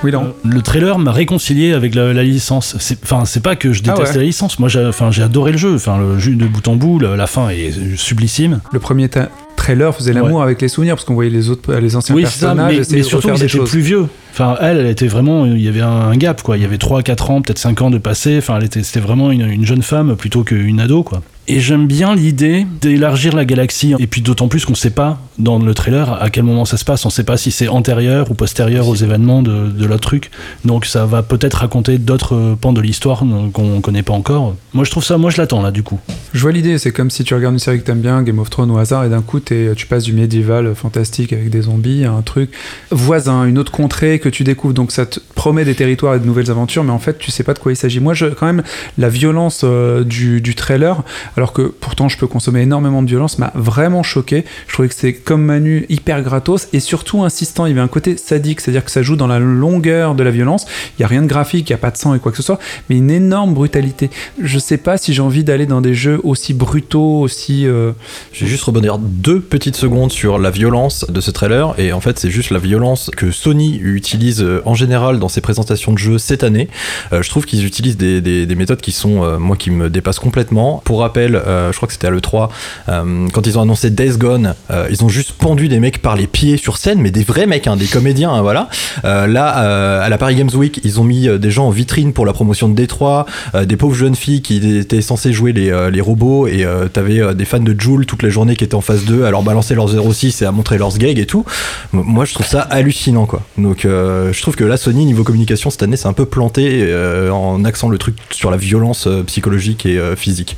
Oui, 0.02 0.12
non. 0.12 0.34
Le 0.44 0.60
trailer 0.62 0.98
m'a 0.98 1.12
réconcilié 1.12 1.72
avec 1.72 1.94
la, 1.94 2.12
la 2.12 2.22
licence. 2.22 2.76
C'est- 2.78 2.98
Enfin, 3.02 3.24
c'est 3.24 3.42
pas 3.42 3.56
que 3.56 3.72
je 3.72 3.82
déteste 3.82 4.02
Ah 4.06 4.10
ouais. 4.10 4.16
la 4.18 4.22
licence. 4.24 4.58
Moi, 4.58 4.68
j'ai 4.68 4.84
enfin, 4.84 5.10
j'ai 5.10 5.22
adoré 5.22 5.52
le 5.52 5.58
jeu. 5.58 5.74
Enfin, 5.74 5.98
le 5.98 6.18
jeu 6.18 6.34
de 6.34 6.46
bout 6.46 6.66
en 6.68 6.76
bout, 6.76 6.98
la, 6.98 7.16
la 7.16 7.26
fin 7.26 7.48
est 7.48 7.72
sublissime. 7.96 8.60
Le 8.72 8.78
premier 8.80 9.08
ta- 9.08 9.30
trailer 9.68 9.94
faisait 9.94 10.12
l'amour 10.12 10.42
avec 10.42 10.60
les 10.62 10.68
souvenirs 10.68 10.94
parce 10.94 11.04
qu'on 11.04 11.14
voyait 11.14 11.30
les 11.30 11.50
autres, 11.50 11.74
les 11.74 11.94
anciens 11.96 12.14
Oui, 12.14 12.22
c'est 12.24 12.40
ça, 12.40 12.54
personnages. 12.54 12.78
mais, 12.90 12.96
mais 12.96 13.02
surtout, 13.02 13.28
refaire 13.28 13.34
ils 13.44 13.48
des 13.48 13.56
étaient 13.56 13.64
plus 13.70 13.80
vieux. 13.80 14.06
Enfin, 14.32 14.56
elle, 14.60 14.78
elle 14.78 14.86
était 14.86 15.06
vraiment. 15.08 15.44
Il 15.46 15.60
y 15.60 15.68
avait 15.68 15.80
un 15.82 16.16
gap, 16.16 16.42
quoi. 16.42 16.56
Il 16.56 16.62
y 16.62 16.66
avait 16.66 16.76
3-4 16.76 17.32
ans, 17.32 17.42
peut-être 17.42 17.58
5 17.58 17.82
ans 17.82 17.90
de 17.90 17.98
passé. 17.98 18.36
Enfin, 18.38 18.56
elle 18.58 18.64
était, 18.64 18.82
c'était 18.82 19.00
vraiment 19.00 19.30
une, 19.30 19.48
une 19.50 19.66
jeune 19.66 19.82
femme 19.82 20.16
plutôt 20.16 20.42
qu'une 20.44 20.80
ado, 20.80 21.02
quoi. 21.02 21.22
Et 21.48 21.60
j'aime 21.60 21.86
bien 21.86 22.14
l'idée 22.14 22.66
d'élargir 22.80 23.34
la 23.34 23.44
galaxie. 23.44 23.94
Et 23.98 24.06
puis 24.06 24.20
d'autant 24.20 24.48
plus 24.48 24.64
qu'on 24.64 24.74
sait 24.74 24.90
pas, 24.90 25.18
dans 25.38 25.58
le 25.58 25.74
trailer, 25.74 26.20
à 26.22 26.30
quel 26.30 26.42
moment 26.44 26.64
ça 26.64 26.76
se 26.76 26.84
passe. 26.84 27.04
On 27.06 27.10
sait 27.10 27.24
pas 27.24 27.36
si 27.36 27.50
c'est 27.50 27.68
antérieur 27.68 28.30
ou 28.30 28.34
postérieur 28.34 28.88
aux 28.88 28.94
événements 28.96 29.42
de, 29.42 29.68
de 29.70 29.84
l'autre 29.86 30.00
truc. 30.08 30.30
Donc 30.64 30.84
ça 30.86 31.06
va 31.06 31.22
peut-être 31.22 31.54
raconter 31.54 31.98
d'autres 31.98 32.34
euh, 32.34 32.54
pans 32.60 32.72
de 32.72 32.80
l'histoire 32.80 33.22
qu'on 33.52 33.80
connaît 33.80 34.02
pas 34.02 34.14
encore. 34.14 34.54
Moi, 34.74 34.84
je 34.84 34.90
trouve 34.90 35.04
ça. 35.04 35.16
Moi, 35.18 35.30
je 35.30 35.36
l'attends, 35.38 35.62
là, 35.62 35.70
du 35.70 35.82
coup. 35.82 35.98
Je 36.32 36.40
vois 36.40 36.52
l'idée, 36.52 36.76
c'est 36.78 36.90
comme 36.92 37.10
si 37.10 37.24
tu 37.24 37.34
regardes 37.34 37.54
une 37.54 37.58
série 37.58 37.78
que 37.80 37.84
t'aimes 37.84 38.00
bien, 38.00 38.22
Game 38.22 38.38
of 38.38 38.50
Thrones 38.50 38.70
au 38.70 38.78
hasard, 38.78 39.04
et 39.04 39.08
d'un 39.08 39.22
coup 39.22 39.40
t'es- 39.40 39.72
tu 39.76 39.86
passes 39.86 40.04
du 40.04 40.12
médiéval 40.12 40.74
fantastique 40.74 41.32
avec 41.32 41.50
des 41.50 41.62
zombies 41.62 42.04
à 42.04 42.12
un 42.12 42.22
truc 42.22 42.50
voisin, 42.90 43.44
une 43.44 43.58
autre 43.58 43.72
contrée 43.72 44.18
que 44.18 44.28
tu 44.28 44.44
découvres. 44.44 44.74
Donc 44.74 44.92
ça 44.92 45.06
te 45.06 45.20
promet 45.34 45.64
des 45.64 45.74
territoires 45.74 46.14
et 46.14 46.20
de 46.20 46.26
nouvelles 46.26 46.50
aventures, 46.50 46.84
mais 46.84 46.92
en 46.92 46.98
fait 46.98 47.18
tu 47.18 47.30
sais 47.30 47.42
pas 47.44 47.54
de 47.54 47.58
quoi 47.58 47.72
il 47.72 47.76
s'agit. 47.76 48.00
Moi, 48.00 48.14
je, 48.14 48.26
quand 48.26 48.46
même, 48.46 48.62
la 48.98 49.08
violence 49.08 49.62
euh, 49.64 50.04
du, 50.04 50.40
du 50.40 50.54
trailer, 50.54 51.02
alors 51.36 51.52
que 51.52 51.62
pourtant 51.62 52.08
je 52.08 52.18
peux 52.18 52.26
consommer 52.26 52.60
énormément 52.62 53.02
de 53.02 53.08
violence, 53.08 53.38
m'a 53.38 53.52
vraiment 53.54 54.02
choqué. 54.02 54.44
Je 54.66 54.72
trouvais 54.74 54.88
que 54.88 54.94
c'est 54.94 55.14
comme 55.28 55.44
Manu, 55.44 55.84
hyper 55.90 56.22
gratos 56.22 56.68
et 56.72 56.80
surtout 56.80 57.22
insistant. 57.22 57.66
Il 57.66 57.68
y 57.68 57.72
avait 57.72 57.82
un 57.82 57.86
côté 57.88 58.16
sadique, 58.16 58.62
c'est-à-dire 58.62 58.82
que 58.82 58.90
ça 58.90 59.02
joue 59.02 59.14
dans 59.14 59.26
la 59.26 59.38
longueur 59.38 60.14
de 60.14 60.22
la 60.22 60.30
violence. 60.30 60.64
Il 60.98 61.02
y 61.02 61.04
a 61.04 61.06
rien 61.06 61.20
de 61.20 61.26
graphique, 61.26 61.68
il 61.68 61.72
y 61.72 61.74
a 61.74 61.78
pas 61.78 61.90
de 61.90 61.98
sang 61.98 62.14
et 62.14 62.18
quoi 62.18 62.30
que 62.32 62.38
ce 62.38 62.42
soit, 62.42 62.58
mais 62.88 62.96
une 62.96 63.10
énorme 63.10 63.52
brutalité. 63.52 64.08
Je 64.42 64.58
sais 64.58 64.78
pas 64.78 64.96
si 64.96 65.12
j'ai 65.12 65.20
envie 65.20 65.44
d'aller 65.44 65.66
dans 65.66 65.82
des 65.82 65.92
jeux 65.92 66.18
aussi 66.24 66.54
brutaux, 66.54 67.20
aussi. 67.20 67.66
euh, 67.66 67.92
Je 68.32 68.46
vais 68.46 68.50
juste 68.50 68.64
rebondir 68.64 68.96
deux 68.96 69.38
petites 69.40 69.76
secondes 69.76 70.10
sur 70.12 70.38
la 70.38 70.48
violence 70.48 71.04
de 71.10 71.20
ce 71.20 71.30
trailer. 71.30 71.74
Et 71.78 71.92
en 71.92 72.00
fait, 72.00 72.18
c'est 72.18 72.30
juste 72.30 72.48
la 72.50 72.58
violence 72.58 73.10
que 73.14 73.30
Sony 73.30 73.76
utilise 73.82 74.40
euh, 74.42 74.62
en 74.64 74.74
général 74.74 75.18
dans 75.18 75.28
ses 75.28 75.42
présentations 75.42 75.92
de 75.92 75.98
jeux 75.98 76.16
cette 76.16 76.42
année. 76.42 76.70
Euh, 77.12 77.20
je 77.22 77.28
trouve 77.28 77.44
qu'ils 77.44 77.66
utilisent 77.66 77.98
des, 77.98 78.22
des- 78.22 78.46
des 78.46 78.54
méthodes 78.54 78.80
qui 78.80 78.92
sont, 78.92 79.24
euh, 79.24 79.36
moi, 79.38 79.56
qui 79.58 79.70
me 79.70 79.90
dépassent 79.90 80.20
complètement. 80.20 80.80
Pour 80.86 81.00
rappel, 81.00 81.32
je 81.46 81.76
crois 81.76 81.86
que 81.86 81.92
c'était 81.92 82.06
à 82.06 82.10
l'E3, 82.10 82.48
euh, 82.88 83.28
quand 83.34 83.46
ils 83.46 83.58
ont 83.58 83.62
annoncé 83.62 83.90
Days 83.90 84.16
Gone, 84.16 84.54
ils 84.90 85.04
ont 85.04 85.08
juste 85.08 85.17
pendu 85.24 85.68
des 85.68 85.80
mecs 85.80 86.00
par 86.00 86.16
les 86.16 86.26
pieds 86.26 86.56
sur 86.56 86.76
scène, 86.76 87.00
mais 87.00 87.10
des 87.10 87.22
vrais 87.22 87.46
mecs, 87.46 87.66
hein, 87.66 87.76
des 87.76 87.86
comédiens, 87.86 88.32
hein, 88.32 88.42
voilà. 88.42 88.68
Euh, 89.04 89.26
là, 89.26 89.64
euh, 89.64 90.04
à 90.04 90.08
la 90.08 90.18
Paris 90.18 90.36
Games 90.36 90.50
Week, 90.54 90.80
ils 90.84 91.00
ont 91.00 91.04
mis 91.04 91.28
euh, 91.28 91.38
des 91.38 91.50
gens 91.50 91.66
en 91.66 91.70
vitrine 91.70 92.12
pour 92.12 92.26
la 92.26 92.32
promotion 92.32 92.68
de 92.68 92.74
Détroit, 92.74 93.26
des 93.66 93.76
pauvres 93.76 93.94
jeunes 93.94 94.14
filles 94.14 94.42
qui 94.42 94.78
étaient 94.78 95.02
censées 95.02 95.32
jouer 95.32 95.52
les, 95.52 95.90
les 95.90 96.00
robots, 96.00 96.46
et 96.46 96.66
t'avais 96.92 97.34
des 97.34 97.44
fans 97.44 97.58
de 97.58 97.74
Joule 97.78 98.06
toute 98.06 98.22
la 98.22 98.28
journée 98.28 98.56
qui 98.56 98.64
étaient 98.64 98.74
en 98.74 98.80
phase 98.80 99.04
2 99.04 99.24
à 99.24 99.30
leur 99.30 99.42
balancer 99.42 99.74
leurs 99.74 99.88
06 99.88 100.42
et 100.42 100.44
à 100.44 100.52
montrer 100.52 100.78
leurs 100.78 100.96
gags 100.98 101.18
et 101.18 101.26
tout. 101.26 101.44
Moi, 101.92 102.24
je 102.24 102.34
trouve 102.34 102.46
ça 102.46 102.60
hallucinant, 102.62 103.26
quoi. 103.26 103.42
Donc, 103.56 103.80
je 103.82 104.40
trouve 104.40 104.56
que 104.56 104.64
là, 104.64 104.76
Sony, 104.76 105.04
niveau 105.04 105.24
communication, 105.24 105.70
cette 105.70 105.82
année, 105.82 105.96
c'est 105.96 106.08
un 106.08 106.12
peu 106.12 106.26
planté 106.26 106.86
en 107.32 107.64
axant 107.64 107.88
le 107.88 107.98
truc 107.98 108.16
sur 108.30 108.50
la 108.50 108.56
violence 108.56 109.08
psychologique 109.26 109.86
et 109.86 109.98
physique. 110.16 110.56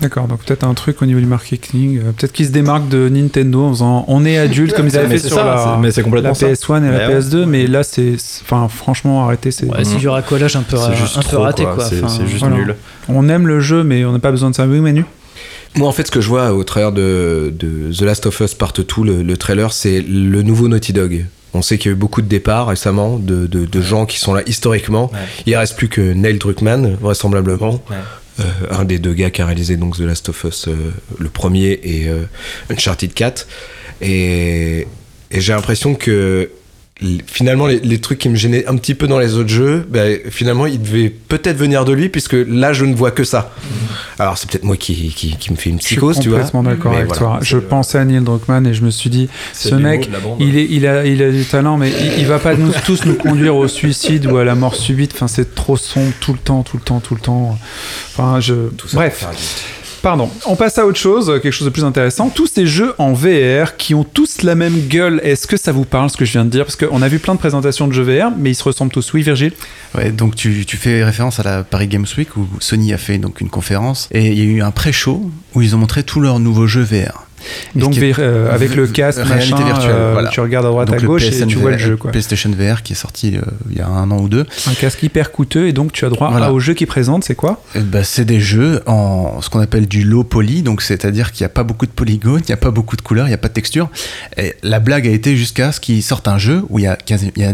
D'accord, 0.00 0.26
donc 0.28 0.42
peut-être 0.44 0.64
un 0.64 0.72
truc 0.74 1.02
au 1.02 1.06
niveau 1.06 1.20
du 1.20 1.26
marketing. 1.26 1.98
euh, 1.98 2.12
peut-être 2.16 2.32
qu'ils 2.32 2.46
se 2.46 2.52
démarquent 2.52 2.88
de 2.88 3.08
Nintendo 3.10 3.64
en 3.64 3.70
faisant 3.70 4.04
on 4.08 4.24
est 4.24 4.38
adulte 4.38 4.72
comme 4.74 4.86
ils 4.88 4.96
avaient 4.96 5.08
Mais 5.08 5.18
fait 5.18 5.28
sur 5.28 5.36
ça, 5.36 5.44
la, 5.44 5.58
c'est- 5.58 5.80
mais 5.82 5.90
c'est 5.92 6.02
complètement 6.02 6.30
la 6.30 6.34
ça. 6.34 6.46
PS1 6.46 6.82
et 6.84 6.90
la 6.90 7.08
Ouais, 7.08 7.14
ouais. 7.14 7.20
PS2, 7.20 7.44
mais 7.44 7.66
là 7.66 7.82
c'est. 7.82 8.14
Enfin, 8.42 8.68
franchement, 8.68 9.24
arrêtez. 9.24 9.50
C'est 9.50 9.66
Ouais, 9.66 9.84
c'est 9.84 9.96
du 9.98 10.08
racolage 10.08 10.56
un 10.56 10.62
peu, 10.62 10.76
C'est 10.78 10.94
juste 10.96 11.18
un 11.18 11.22
peu 11.22 11.28
trop, 11.28 11.42
raté 11.42 11.64
quoi. 11.64 11.74
quoi. 11.74 11.84
C'est- 11.84 12.02
Enfin, 12.02 12.24
juste 12.26 12.40
voilà. 12.40 12.56
nul. 12.56 12.74
On 13.08 13.28
aime 13.28 13.46
le 13.46 13.60
jeu, 13.60 13.84
mais 13.84 14.04
on 14.06 14.12
n'a 14.12 14.18
pas 14.20 14.30
besoin 14.30 14.50
de 14.50 14.54
ça. 14.54 14.66
Oui, 14.66 14.80
Manu 14.80 15.04
Moi, 15.76 15.86
en 15.88 15.92
fait, 15.92 16.06
ce 16.06 16.10
que 16.10 16.20
je 16.20 16.28
vois 16.28 16.52
au 16.52 16.64
travers 16.64 16.90
de, 16.92 17.52
de 17.56 17.92
The 17.96 18.00
Last 18.02 18.26
of 18.26 18.40
Us 18.40 18.54
Part 18.54 18.72
2, 18.72 18.84
le, 19.04 19.22
le 19.22 19.36
trailer, 19.36 19.72
c'est 19.72 20.00
le 20.00 20.42
nouveau 20.42 20.66
Naughty 20.68 20.92
Dog. 20.92 21.26
On 21.52 21.62
sait 21.62 21.78
qu'il 21.78 21.90
y 21.90 21.92
a 21.92 21.96
eu 21.96 21.98
beaucoup 21.98 22.22
de 22.22 22.28
départs 22.28 22.68
récemment, 22.68 23.18
de, 23.18 23.46
de- 23.46 23.66
de 23.66 23.80
gens 23.80 24.06
qui 24.06 24.18
sont 24.18 24.32
là 24.34 24.42
historiquement. 24.46 25.10
Il 25.46 25.56
reste 25.56 25.76
plus 25.76 25.88
que 25.88 26.00
Neil 26.00 26.38
Druckmann, 26.38 26.96
vraisemblablement. 27.00 27.80
Un 28.70 28.84
des 28.84 28.98
deux 28.98 29.14
gars 29.14 29.30
qui 29.30 29.42
a 29.42 29.46
réalisé 29.46 29.76
donc 29.76 29.96
The 29.96 30.00
Last 30.00 30.28
of 30.28 30.44
Us, 30.44 30.68
euh, 30.68 30.92
le 31.18 31.28
premier, 31.28 31.80
et 31.82 32.08
euh, 32.08 32.24
Uncharted 32.70 33.12
4. 33.12 33.46
Et, 34.02 34.86
et 35.30 35.40
j'ai 35.40 35.52
l'impression 35.52 35.94
que 35.94 36.50
finalement 37.26 37.66
les, 37.66 37.80
les 37.80 37.98
trucs 37.98 38.18
qui 38.18 38.28
me 38.28 38.36
gênaient 38.36 38.66
un 38.66 38.76
petit 38.76 38.94
peu 38.94 39.06
dans 39.06 39.18
les 39.18 39.34
autres 39.34 39.48
jeux, 39.48 39.86
ben, 39.88 40.18
finalement 40.30 40.66
ils 40.66 40.80
devaient 40.80 41.08
peut-être 41.10 41.56
venir 41.56 41.84
de 41.84 41.92
lui 41.92 42.08
puisque 42.08 42.36
là 42.46 42.72
je 42.72 42.84
ne 42.84 42.94
vois 42.94 43.10
que 43.10 43.24
ça. 43.24 43.52
Alors 44.18 44.36
c'est 44.36 44.50
peut-être 44.50 44.64
moi 44.64 44.76
qui, 44.76 45.08
qui, 45.14 45.36
qui 45.36 45.50
me 45.50 45.56
fait 45.56 45.70
une 45.70 45.78
psychose, 45.78 46.16
Je 46.16 46.20
suis 46.20 46.24
tu 46.24 46.28
vois. 46.28 46.38
complètement 46.40 46.62
d'accord 46.62 46.92
avec 46.92 47.06
voilà. 47.06 47.18
toi. 47.18 47.38
Je 47.42 47.56
pensais 47.56 47.98
à 47.98 48.04
Neil 48.04 48.20
Druckmann 48.22 48.66
et 48.66 48.74
je 48.74 48.82
me 48.82 48.90
suis 48.90 49.08
dit, 49.10 49.28
ce 49.54 49.74
mec, 49.74 50.10
il, 50.38 50.56
est, 50.58 50.66
il, 50.70 50.86
a, 50.86 51.06
il 51.06 51.22
a 51.22 51.30
du 51.30 51.44
talent, 51.44 51.76
mais 51.78 51.90
il, 51.90 52.20
il 52.20 52.26
va 52.26 52.38
pas 52.38 52.54
nous, 52.54 52.72
tous 52.84 53.04
nous 53.06 53.14
conduire 53.14 53.56
au 53.56 53.66
suicide 53.68 54.26
ou 54.26 54.36
à 54.36 54.44
la 54.44 54.54
mort 54.54 54.74
subite. 54.74 55.12
Enfin, 55.14 55.28
c'est 55.28 55.54
trop 55.54 55.76
sombre 55.76 56.12
tout 56.20 56.32
le 56.32 56.38
temps, 56.38 56.62
tout 56.62 56.76
le 56.76 56.82
temps, 56.82 57.00
tout 57.00 57.14
le 57.14 57.20
temps. 57.20 57.58
Enfin, 58.12 58.40
je. 58.40 58.68
Tout 58.76 58.88
ça 58.88 58.96
Bref. 58.98 59.24
Pardon, 60.02 60.30
on 60.46 60.56
passe 60.56 60.78
à 60.78 60.86
autre 60.86 60.98
chose, 60.98 61.26
quelque 61.42 61.50
chose 61.50 61.66
de 61.66 61.72
plus 61.72 61.84
intéressant. 61.84 62.30
Tous 62.30 62.46
ces 62.46 62.66
jeux 62.66 62.94
en 62.96 63.12
VR 63.12 63.76
qui 63.76 63.94
ont 63.94 64.04
tous 64.04 64.42
la 64.42 64.54
même 64.54 64.88
gueule, 64.88 65.20
est-ce 65.22 65.46
que 65.46 65.58
ça 65.58 65.72
vous 65.72 65.84
parle 65.84 66.08
ce 66.08 66.16
que 66.16 66.24
je 66.24 66.32
viens 66.32 66.46
de 66.46 66.50
dire? 66.50 66.64
Parce 66.64 66.76
qu'on 66.76 67.02
a 67.02 67.08
vu 67.08 67.18
plein 67.18 67.34
de 67.34 67.38
présentations 67.38 67.86
de 67.86 67.92
jeux 67.92 68.02
VR, 68.04 68.30
mais 68.34 68.50
ils 68.50 68.54
se 68.54 68.64
ressemblent 68.64 68.92
tous. 68.92 69.12
Oui, 69.12 69.22
Virgile? 69.22 69.52
Ouais, 69.94 70.10
donc 70.10 70.36
tu, 70.36 70.64
tu 70.64 70.78
fais 70.78 71.04
référence 71.04 71.38
à 71.38 71.42
la 71.42 71.64
Paris 71.64 71.88
Games 71.88 72.06
Week 72.16 72.34
où 72.38 72.48
Sony 72.60 72.94
a 72.94 72.98
fait 72.98 73.18
donc 73.18 73.42
une 73.42 73.50
conférence 73.50 74.08
et 74.10 74.28
il 74.28 74.38
y 74.38 74.40
a 74.40 74.44
eu 74.44 74.62
un 74.62 74.70
pré-show 74.70 75.30
où 75.54 75.62
ils 75.62 75.76
ont 75.76 75.78
montré 75.78 76.02
tous 76.02 76.20
leurs 76.20 76.40
nouveaux 76.40 76.66
jeux 76.66 76.82
VR. 76.82 77.26
Donc, 77.74 77.96
est- 77.96 78.18
euh, 78.18 78.52
avec 78.54 78.74
le 78.74 78.86
casque, 78.86 79.20
réalité 79.22 79.52
machin, 79.54 79.64
virtuelle, 79.66 79.90
euh, 79.94 80.10
voilà. 80.12 80.28
tu 80.30 80.40
regardes 80.40 80.66
à 80.66 80.70
droite, 80.70 80.88
Donc 80.88 81.02
à 81.02 81.06
gauche 81.06 81.24
et 81.24 81.46
tu 81.46 81.56
vois 81.56 81.70
le 81.72 81.78
jeu. 81.78 81.96
Quoi. 81.96 82.10
PlayStation 82.10 82.50
VR 82.50 82.82
qui 82.82 82.92
est 82.92 82.96
sorti 82.96 83.36
euh, 83.36 83.40
il 83.70 83.76
y 83.78 83.80
a 83.80 83.86
un 83.88 84.10
an 84.10 84.18
ou 84.20 84.28
deux. 84.28 84.46
Un 84.68 84.74
casque 84.74 85.02
hyper 85.02 85.32
coûteux 85.32 85.66
et 85.68 85.72
donc 85.72 85.92
tu 85.92 86.04
as 86.04 86.08
droit 86.08 86.30
Voilà. 86.30 86.52
au 86.52 86.60
jeu 86.60 86.74
qui 86.74 86.86
présente, 86.86 87.24
c'est 87.24 87.34
quoi? 87.34 87.62
Ben, 87.74 88.04
c'est 88.04 88.24
des 88.24 88.40
jeux 88.40 88.82
en 88.86 89.40
ce 89.40 89.50
qu'on 89.50 89.60
appelle 89.60 89.86
du 89.86 90.04
low 90.04 90.24
poly, 90.24 90.62
donc 90.62 90.82
c'est-à-dire 90.82 91.32
qu'il 91.32 91.44
n'y 91.44 91.46
a 91.46 91.50
pas 91.50 91.62
beaucoup 91.64 91.86
de 91.86 91.90
polygones, 91.92 92.40
il 92.42 92.46
n'y 92.50 92.54
a 92.54 92.56
pas 92.58 92.70
beaucoup 92.70 92.96
de 92.96 93.02
couleurs, 93.02 93.26
il 93.26 93.30
n'y 93.30 93.34
a 93.34 93.38
pas 93.38 93.48
de 93.48 93.52
texture. 93.54 93.88
Et 94.36 94.54
la 94.62 94.80
blague 94.80 95.06
a 95.06 95.10
été 95.10 95.36
jusqu'à 95.36 95.72
ce 95.72 95.80
qu'ils 95.80 96.02
sortent 96.02 96.28
un 96.28 96.38
jeu 96.38 96.62
où 96.68 96.78
a 96.78 96.90
a- 96.92 96.96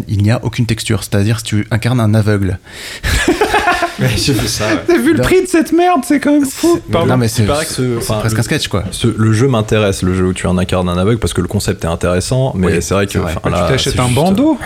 il 0.08 0.22
n'y 0.22 0.30
a 0.30 0.40
aucune 0.44 0.66
texture, 0.66 1.02
c'est-à-dire 1.04 1.38
si 1.38 1.44
tu 1.44 1.66
incarnes 1.70 2.00
un 2.00 2.14
aveugle. 2.14 2.58
J'ai 4.00 4.34
fait 4.34 4.48
ça. 4.48 4.64
T'as 4.86 4.98
vu 4.98 5.14
le 5.14 5.22
prix 5.22 5.42
de 5.42 5.46
cette 5.48 5.72
merde 5.72 6.00
C'est 6.06 6.20
quand 6.20 6.32
même 6.32 6.44
fou. 6.46 6.80
Pardon. 6.92 7.08
non 7.12 7.16
mais 7.16 7.28
c'est 7.28 7.46
ce- 7.46 7.98
enfin, 7.98 8.18
presque 8.20 8.38
un 8.38 8.42
sketch 8.42 8.68
quoi. 8.68 8.84
Ce- 8.90 9.06
le 9.08 9.32
jeu 9.32 9.48
m'intéresse, 9.48 10.02
le 10.02 10.14
jeu 10.14 10.26
où 10.26 10.32
tu 10.34 10.46
incarnes 10.46 10.88
un 10.88 10.98
aveugle, 10.98 11.18
parce 11.18 11.32
que 11.32 11.40
le 11.40 11.48
concept 11.48 11.84
est 11.84 11.88
intéressant, 11.88 12.52
mais 12.54 12.66
Oui, 12.66 12.72
c'est 12.82 12.94
vrai 12.94 13.06
que. 13.06 13.18
vrai. 13.18 13.32
enfin, 13.36 13.50
Bah, 13.50 13.50
là, 13.50 13.66
tu 13.66 13.72
t'achètes 13.72 13.98
un 13.98 14.04
juste- 14.04 14.14
bandeau, 14.14 14.58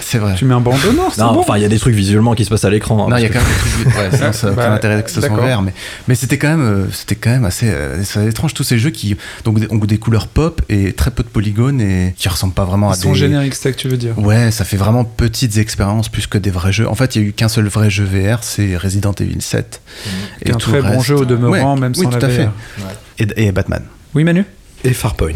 C'est 0.00 0.18
vrai. 0.18 0.34
tu 0.36 0.44
mets 0.44 0.54
un 0.54 0.60
bandeau 0.60 0.92
noir, 0.92 1.10
c'est 1.14 1.20
Non, 1.20 1.32
bon. 1.32 1.40
enfin, 1.40 1.56
il 1.56 1.62
y 1.62 1.64
a 1.64 1.68
des 1.68 1.78
trucs 1.78 1.94
visuellement 1.94 2.34
qui 2.34 2.44
se 2.44 2.50
passent 2.50 2.64
à 2.64 2.70
l'écran. 2.70 3.06
hein, 3.06 3.10
Non, 3.10 3.16
il 3.16 3.22
y 3.22 3.26
a 3.26 3.28
quand 3.28 3.38
même 3.40 3.48
des 3.48 3.84
trucs. 3.90 3.96
Ouais, 3.98 4.16
sinon, 4.16 4.32
ça 4.32 4.48
n'a 4.48 4.52
Bah, 4.54 4.62
aucun 4.66 4.74
intérêt 4.74 5.02
que 5.02 5.10
ce 5.10 5.20
soit 5.20 5.36
vert, 5.40 5.62
mais, 5.62 5.72
mais 6.08 6.14
c'était 6.14 6.38
quand 6.38 6.48
même, 6.48 6.60
euh, 6.62 6.84
c'était 6.92 7.16
quand 7.16 7.30
même 7.30 7.44
assez, 7.44 7.68
euh, 7.68 8.02
c'est 8.04 8.26
étrange 8.26 8.54
tous 8.54 8.64
ces 8.64 8.78
jeux 8.78 8.90
qui 8.90 9.16
donc 9.44 9.60
des- 9.60 9.68
ont 9.70 9.76
des 9.76 9.98
couleurs 9.98 10.26
pop 10.28 10.60
et 10.68 10.92
très 10.92 11.10
peu 11.10 11.22
de 11.22 11.28
polygones 11.28 11.80
et 11.80 12.14
qui 12.16 12.28
ressemblent 12.28 12.54
pas 12.54 12.64
vraiment 12.64 12.90
à 12.90 12.94
Ils 12.94 13.00
sont 13.02 13.12
des. 13.12 13.18
génériques, 13.18 13.54
c'est 13.54 13.72
que 13.72 13.76
tu 13.78 13.88
veux 13.88 13.96
dire. 13.96 14.18
Ouais, 14.18 14.50
ça 14.50 14.64
fait 14.64 14.76
vraiment 14.76 15.04
petites 15.04 15.56
expériences 15.58 16.08
plus 16.08 16.26
que 16.26 16.38
des 16.38 16.50
vrais 16.50 16.72
jeux. 16.72 16.88
En 16.88 16.94
fait, 16.94 17.16
il 17.16 17.22
y 17.22 17.24
a 17.24 17.28
eu 17.28 17.32
qu'un 17.32 17.48
seul 17.48 17.66
vrai 17.68 17.90
jeu 17.90 18.04
VR, 18.04 18.38
c'est 18.42 18.76
Resident 18.78 19.12
Evil 19.20 19.40
7. 19.40 19.80
C'est 20.42 20.50
un 20.50 20.56
tout 20.56 20.70
très 20.70 20.80
bon 20.82 20.88
reste- 20.88 21.02
jeu 21.04 21.16
au 21.16 21.24
demeurant, 21.24 21.74
Ouais, 21.74 21.80
même 21.80 21.92
oui, 21.96 22.04
sans 22.04 22.10
tout 22.10 22.18
la 22.18 22.26
à 22.26 22.30
fait. 22.30 22.48
Et, 23.18 23.46
et 23.48 23.52
Batman. 23.52 23.82
Oui, 24.14 24.24
Manu? 24.24 24.44
Et 24.84 24.92
Farpoint. 24.92 25.32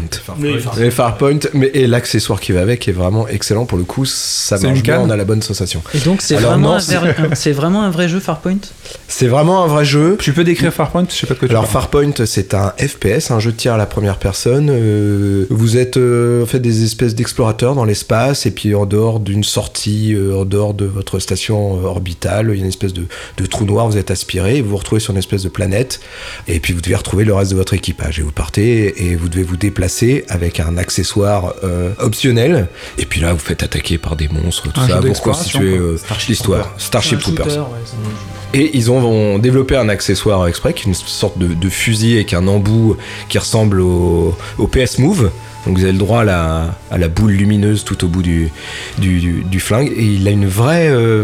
Et 0.79 0.89
Farpoint, 0.89 1.39
mais 1.53 1.69
et 1.73 1.85
l'accessoire 1.85 2.39
qui 2.39 2.53
va 2.53 2.61
avec 2.61 2.87
est 2.87 2.93
vraiment 2.93 3.27
excellent 3.27 3.65
pour 3.65 3.77
le 3.77 3.83
coup, 3.83 4.05
ça 4.05 4.57
marche 4.57 4.81
bien, 4.83 5.01
on 5.01 5.09
a 5.09 5.17
la 5.17 5.25
bonne 5.25 5.41
sensation. 5.41 5.83
Et 5.93 5.99
donc 5.99 6.21
c'est 6.21 6.35
vraiment, 6.35 6.75
un 6.75 6.79
c'est- 6.79 6.95
vrai- 6.95 7.15
un- 7.19 7.35
c'est 7.35 7.51
vraiment 7.51 7.83
un 7.83 7.89
vrai 7.89 8.07
jeu 8.07 8.19
Farpoint? 8.21 8.57
C'est 9.09 9.27
vraiment 9.27 9.63
un 9.63 9.67
vrai 9.67 9.83
jeu. 9.83 10.15
Tu 10.19 10.31
peux 10.31 10.45
décrire 10.45 10.71
Farpoint? 10.73 11.05
Je 11.09 11.13
sais 11.13 11.27
pas 11.27 11.33
de 11.33 11.39
quoi 11.39 11.47
tu 11.49 11.53
Alors 11.53 11.67
parles. 11.67 11.73
Farpoint, 11.73 12.25
c'est 12.25 12.53
un 12.53 12.73
FPS, 12.79 13.31
un 13.31 13.39
jeu 13.39 13.51
de 13.51 13.57
tir 13.57 13.73
à 13.73 13.77
la 13.77 13.85
première 13.85 14.17
personne. 14.17 14.69
Euh, 14.71 15.45
vous 15.49 15.75
êtes 15.77 15.97
euh, 15.97 16.43
en 16.43 16.45
fait 16.45 16.59
des 16.59 16.83
espèces 16.85 17.13
d'explorateurs 17.13 17.75
dans 17.75 17.85
l'espace 17.85 18.45
et 18.45 18.51
puis 18.51 18.73
en 18.75 18.85
dehors 18.85 19.19
d'une 19.19 19.43
sortie, 19.43 20.13
euh, 20.15 20.37
en 20.37 20.45
dehors 20.45 20.73
de 20.73 20.85
votre 20.85 21.19
station 21.19 21.83
orbitale, 21.83 22.49
il 22.53 22.55
y 22.55 22.59
a 22.59 22.63
une 22.63 22.69
espèce 22.69 22.93
de, 22.93 23.03
de 23.37 23.45
trou 23.45 23.65
noir. 23.65 23.87
Vous 23.89 23.97
êtes 23.97 24.09
aspiré 24.09 24.57
et 24.57 24.61
vous 24.61 24.69
vous 24.69 24.77
retrouvez 24.77 25.01
sur 25.01 25.11
une 25.11 25.19
espèce 25.19 25.43
de 25.43 25.49
planète 25.49 25.99
et 26.47 26.61
puis 26.61 26.73
vous 26.73 26.79
devez 26.81 26.95
retrouver 26.95 27.25
le 27.25 27.33
reste 27.33 27.51
de 27.51 27.57
votre 27.57 27.73
équipage 27.73 28.19
et 28.19 28.21
vous 28.21 28.31
partez 28.31 29.03
et 29.11 29.15
vous 29.15 29.29
devez 29.33 29.43
vous 29.43 29.57
déplacer 29.57 30.25
avec 30.29 30.59
un 30.59 30.77
accessoire 30.77 31.53
euh, 31.63 31.91
optionnel. 31.99 32.67
Et 32.97 33.05
puis 33.05 33.19
là, 33.21 33.33
vous 33.33 33.39
faites 33.39 33.63
attaquer 33.63 33.97
par 33.97 34.15
des 34.15 34.27
monstres, 34.27 34.71
tout 34.71 34.79
Un 34.79 34.87
ça 34.87 34.97
pour 35.01 35.21
constituer 35.21 35.77
euh, 35.77 35.97
l'histoire. 36.27 36.73
Starship 36.77 37.19
shooter, 37.19 37.43
Troopers. 37.43 37.57
ouais, 37.71 38.59
Et 38.59 38.71
ils 38.77 38.89
ont, 38.91 38.99
ont 39.03 39.39
développé 39.39 39.75
un 39.75 39.89
accessoire 39.89 40.47
exprès, 40.47 40.73
qui 40.73 40.83
est 40.83 40.87
une 40.87 40.93
sorte 40.93 41.37
de, 41.37 41.47
de 41.53 41.69
fusil 41.69 42.15
avec 42.15 42.33
un 42.33 42.47
embout 42.47 42.97
qui 43.29 43.37
ressemble 43.37 43.79
au, 43.81 44.35
au 44.57 44.67
PS 44.67 44.99
Move. 44.99 45.31
Donc 45.65 45.77
vous 45.77 45.83
avez 45.83 45.93
le 45.93 45.97
droit 45.97 46.21
à 46.21 46.23
la, 46.25 46.75
à 46.91 46.97
la 46.97 47.07
boule 47.07 47.31
lumineuse 47.31 47.85
tout 47.85 48.03
au 48.03 48.09
bout 48.09 48.21
du, 48.21 48.51
du, 48.97 49.19
du- 49.21 49.43
du 49.45 49.59
flingue. 49.61 49.93
Et 49.95 50.03
il 50.03 50.27
a 50.27 50.31
une 50.31 50.45
vraie, 50.45 50.89
euh, 50.89 51.23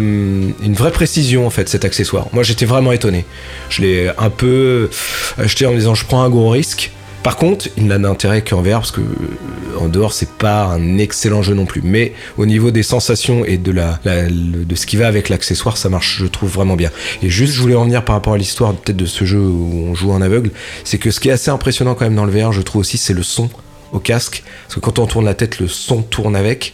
une 0.63 0.73
vraie 0.75 0.91
précision 0.91 1.45
en 1.45 1.49
fait 1.49 1.67
cet 1.67 1.83
accessoire. 1.83 2.27
Moi 2.31 2.43
j'étais 2.43 2.65
vraiment 2.65 2.93
étonné. 2.93 3.25
Je 3.69 3.81
l'ai 3.81 4.09
un 4.17 4.29
peu 4.29 4.89
acheté 5.37 5.65
en 5.65 5.71
me 5.71 5.75
disant 5.77 5.93
je 5.93 6.05
prends 6.05 6.23
un 6.23 6.29
gros 6.29 6.49
risque. 6.49 6.91
Par 7.23 7.35
contre, 7.35 7.67
il 7.75 7.87
n'a 7.87 7.97
d'intérêt 7.97 8.41
qu'en 8.43 8.61
VR 8.61 8.79
parce 8.79 8.91
que 8.91 9.01
euh, 9.01 9.77
en 9.77 9.89
dehors 9.89 10.13
c'est 10.13 10.29
pas 10.29 10.63
un 10.63 10.97
excellent 10.97 11.41
jeu 11.41 11.53
non 11.53 11.65
plus. 11.65 11.81
Mais 11.83 12.13
au 12.37 12.45
niveau 12.45 12.71
des 12.71 12.83
sensations 12.83 13.43
et 13.43 13.57
de 13.57 13.71
la, 13.71 13.99
de 14.05 14.75
ce 14.75 14.85
qui 14.85 14.95
va 14.95 15.07
avec 15.07 15.27
l'accessoire, 15.27 15.75
ça 15.75 15.89
marche, 15.89 16.19
je 16.19 16.27
trouve 16.27 16.49
vraiment 16.49 16.75
bien. 16.75 16.91
Et 17.21 17.29
juste, 17.29 17.53
je 17.53 17.61
voulais 17.61 17.75
en 17.75 17.83
venir 17.83 18.05
par 18.05 18.15
rapport 18.15 18.33
à 18.33 18.37
l'histoire 18.37 18.73
peut-être 18.73 18.97
de 18.97 19.05
ce 19.05 19.25
jeu 19.25 19.39
où 19.39 19.87
on 19.89 19.95
joue 19.95 20.11
en 20.11 20.21
aveugle, 20.21 20.51
c'est 20.85 20.97
que 20.97 21.11
ce 21.11 21.19
qui 21.19 21.29
est 21.29 21.33
assez 21.33 21.51
impressionnant 21.51 21.93
quand 21.93 22.05
même 22.05 22.15
dans 22.15 22.25
le 22.25 22.31
VR, 22.31 22.53
je 22.53 22.61
trouve 22.61 22.81
aussi, 22.81 22.97
c'est 22.97 23.13
le 23.13 23.23
son 23.23 23.49
au 23.91 23.99
casque. 23.99 24.43
Parce 24.63 24.75
que 24.75 24.79
quand 24.79 24.99
on 24.99 25.05
tourne 25.05 25.25
la 25.25 25.33
tête, 25.33 25.59
le 25.59 25.67
son 25.67 26.01
tourne 26.01 26.35
avec. 26.35 26.73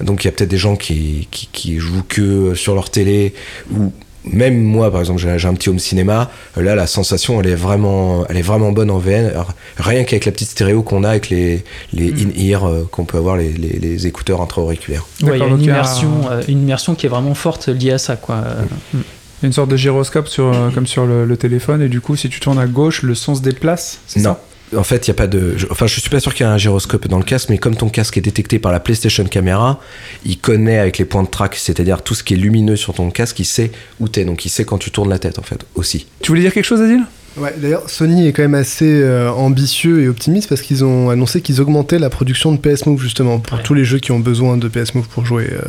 Donc 0.00 0.24
il 0.24 0.28
y 0.28 0.28
a 0.28 0.32
peut-être 0.32 0.50
des 0.50 0.58
gens 0.58 0.76
qui, 0.76 1.26
qui, 1.30 1.48
qui 1.52 1.78
jouent 1.78 2.04
que 2.08 2.54
sur 2.54 2.74
leur 2.74 2.90
télé 2.90 3.34
ou 3.74 3.92
même 4.24 4.62
moi 4.62 4.90
par 4.90 5.00
exemple 5.00 5.20
j'ai 5.20 5.48
un 5.48 5.54
petit 5.54 5.70
home 5.70 5.78
cinéma 5.78 6.30
là 6.56 6.74
la 6.74 6.86
sensation 6.86 7.40
elle 7.40 7.46
est 7.48 7.54
vraiment 7.54 8.26
elle 8.28 8.36
est 8.36 8.42
vraiment 8.42 8.70
bonne 8.70 8.90
en 8.90 8.98
VR 8.98 9.30
Alors, 9.30 9.54
rien 9.78 10.04
qu'avec 10.04 10.26
la 10.26 10.32
petite 10.32 10.50
stéréo 10.50 10.82
qu'on 10.82 11.04
a 11.04 11.10
avec 11.10 11.30
les, 11.30 11.64
les 11.92 12.12
in-ear 12.12 12.66
euh, 12.68 12.88
qu'on 12.90 13.04
peut 13.04 13.18
avoir 13.18 13.36
les, 13.36 13.52
les, 13.52 13.78
les 13.78 14.06
écouteurs 14.06 14.40
intra-auriculaires. 14.42 15.06
Ouais, 15.22 15.36
il 15.36 15.40
y 15.40 15.42
a 15.42 15.46
une 15.46 15.62
immersion, 15.62 16.10
euh, 16.30 16.42
une 16.48 16.62
immersion 16.62 16.94
qui 16.94 17.06
est 17.06 17.08
vraiment 17.08 17.34
forte 17.34 17.68
liée 17.68 17.92
à 17.92 17.98
ça, 17.98 18.16
quoi. 18.16 18.36
Euh, 18.36 18.62
Il 18.94 18.98
y 18.98 19.44
a 19.44 19.46
une 19.46 19.52
sorte 19.52 19.70
de 19.70 19.76
gyroscope 19.76 20.28
sur, 20.28 20.46
euh, 20.52 20.70
comme 20.74 20.86
sur 20.86 21.06
le, 21.06 21.24
le 21.24 21.36
téléphone, 21.36 21.80
et 21.80 21.88
du 21.88 22.00
coup, 22.02 22.14
si 22.16 22.28
tu 22.28 22.40
tournes 22.40 22.58
à 22.58 22.66
gauche, 22.66 23.02
le 23.02 23.14
son 23.14 23.34
se 23.34 23.40
déplace 23.40 24.00
c'est 24.06 24.20
non. 24.20 24.34
ça? 24.34 24.40
En 24.76 24.84
fait, 24.84 25.06
il 25.06 25.08
y 25.08 25.10
a 25.10 25.14
pas 25.14 25.26
de. 25.26 25.54
je- 25.56 25.66
enfin, 25.70 25.86
je 25.86 25.98
suis 26.00 26.10
pas 26.10 26.20
sûr 26.20 26.32
qu'il 26.32 26.46
y 26.46 26.48
a 26.48 26.52
un 26.52 26.58
gyroscope 26.58 27.08
dans 27.08 27.18
le 27.18 27.24
casque, 27.24 27.48
mais 27.50 27.58
comme 27.58 27.74
ton 27.74 27.88
casque 27.88 28.16
est 28.16 28.20
détecté 28.20 28.58
par 28.60 28.70
la 28.70 28.78
PlayStation 28.80 29.24
Camera, 29.24 29.80
il 30.24 30.38
connaît 30.38 30.78
avec 30.78 30.98
les 30.98 31.04
points 31.04 31.22
de 31.24 31.28
track, 31.28 31.56
c'est-à-dire 31.56 32.02
tout 32.02 32.14
ce 32.14 32.22
qui 32.22 32.34
est 32.34 32.36
lumineux 32.36 32.76
sur 32.76 32.94
ton 32.94 33.10
casque, 33.10 33.40
il 33.40 33.44
sait 33.46 33.72
où 33.98 34.08
t'es, 34.08 34.24
donc 34.24 34.44
il 34.44 34.48
sait 34.48 34.64
quand 34.64 34.78
tu 34.78 34.90
tournes 34.90 35.10
la 35.10 35.18
tête 35.18 35.38
en 35.40 35.42
fait 35.42 35.64
aussi. 35.74 36.06
Tu 36.22 36.28
voulais 36.30 36.42
dire 36.42 36.52
quelque 36.52 36.64
chose, 36.66 36.80
Adil? 36.80 37.02
Ouais, 37.36 37.54
d'ailleurs, 37.56 37.88
Sony 37.88 38.26
est 38.26 38.32
quand 38.32 38.42
même 38.42 38.54
assez 38.54 39.02
euh, 39.02 39.30
ambitieux 39.30 40.02
et 40.02 40.08
optimiste 40.08 40.48
parce 40.48 40.62
qu'ils 40.62 40.84
ont 40.84 41.10
annoncé 41.10 41.40
qu'ils 41.42 41.60
augmentaient 41.60 41.98
la 42.00 42.10
production 42.10 42.52
de 42.52 42.58
PS 42.58 42.86
Move 42.86 43.00
justement 43.00 43.38
pour 43.38 43.62
tous 43.62 43.74
les 43.74 43.84
jeux 43.84 43.98
qui 43.98 44.10
ont 44.12 44.18
besoin 44.20 44.56
de 44.56 44.66
PS 44.68 44.94
Move 44.96 45.06
pour 45.08 45.24
jouer 45.24 45.48
euh, 45.52 45.60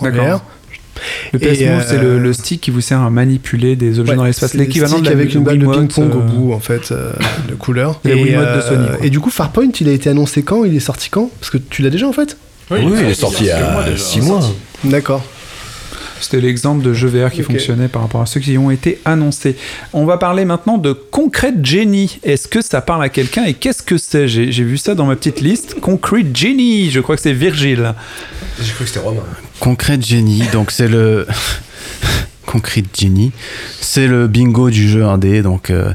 en 0.00 0.04
D'accord. 0.04 0.38
VR. 0.38 0.44
Le 1.32 1.38
PS 1.38 1.60
Move, 1.60 1.84
c'est 1.86 1.98
le, 1.98 2.08
euh, 2.14 2.18
le 2.18 2.32
stick 2.32 2.60
qui 2.60 2.70
vous 2.70 2.80
sert 2.80 3.00
à 3.00 3.10
manipuler 3.10 3.76
des 3.76 3.98
objets 3.98 4.12
Ouais, 4.12 4.16
dans 4.16 4.24
l'espace. 4.24 4.52
c'est 4.52 4.58
L'équivalent 4.58 4.98
de 4.98 5.04
la 5.06 5.12
avec 5.12 5.34
une 5.34 5.44
balle 5.44 5.58
de 5.58 5.66
ping-pong 5.66 6.14
au 6.14 6.18
euh, 6.18 6.22
bout 6.22 6.52
en 6.52 6.60
fait 6.60 6.92
euh, 6.92 7.12
de 7.48 7.54
couleur. 7.54 8.00
Et, 8.04 8.14
Wiimote 8.14 8.56
de 8.56 8.60
Sony, 8.60 8.86
quoi. 8.86 9.06
et 9.06 9.10
du 9.10 9.20
coup, 9.20 9.30
Farpoint, 9.30 9.70
il 9.80 9.88
a 9.88 9.92
été 9.92 10.10
annoncé 10.10 10.42
quand? 10.42 10.64
Il 10.64 10.74
est 10.74 10.80
sorti 10.80 11.10
quand? 11.10 11.30
Parce 11.40 11.50
que 11.50 11.58
tu 11.58 11.82
l'as 11.82 11.90
déjà 11.90 12.08
en 12.08 12.12
fait? 12.12 12.36
Oui, 12.70 12.80
il 13.00 13.06
est 13.06 13.14
sorti 13.14 13.44
il 13.44 13.46
y 13.46 13.50
a 13.50 13.96
6 13.96 14.20
mois. 14.22 14.40
D'accord. 14.84 15.24
C'était 16.20 16.40
l'exemple 16.40 16.84
de 16.84 16.92
jeu 16.92 17.08
VR 17.08 17.30
qui 17.30 17.42
fonctionnait 17.42 17.88
par 17.88 18.02
rapport 18.02 18.20
à 18.20 18.26
ceux 18.26 18.40
qui 18.40 18.58
ont 18.58 18.70
été 18.70 18.98
annoncés. 19.04 19.56
On 19.92 20.04
va 20.04 20.18
parler 20.18 20.44
maintenant 20.44 20.78
de 20.78 20.92
Concrete 20.92 21.64
Genie. 21.64 22.18
Est-ce 22.24 22.48
que 22.48 22.60
ça 22.60 22.80
parle 22.80 23.02
à 23.04 23.08
quelqu'un 23.08 23.44
et 23.44 23.54
qu'est-ce 23.54 23.82
que 23.82 23.96
c'est? 23.98 24.28
J'ai 24.28 24.50
j'ai 24.50 24.64
vu 24.64 24.78
ça 24.78 24.94
dans 24.94 25.06
ma 25.06 25.16
petite 25.16 25.40
liste. 25.40 25.80
Concrete 25.80 26.36
Genie, 26.36 26.90
je 26.90 27.00
crois 27.00 27.16
que 27.16 27.22
c'est 27.22 27.32
Virgile. 27.32 27.94
J'ai 28.60 28.72
cru 28.72 28.84
que 28.84 28.90
c'était 28.90 29.00
Romain. 29.00 29.22
Concrete 29.60 30.04
Genie, 30.04 30.44
donc 30.52 30.70
c'est 30.70 30.88
le. 30.88 31.26
Concrete 32.46 32.88
Genie, 32.98 33.32
c'est 33.80 34.06
le 34.06 34.26
bingo 34.26 34.70
du 34.70 34.88
jeu 34.88 35.04
indé. 35.04 35.42
Donc 35.42 35.68
euh, 35.68 35.92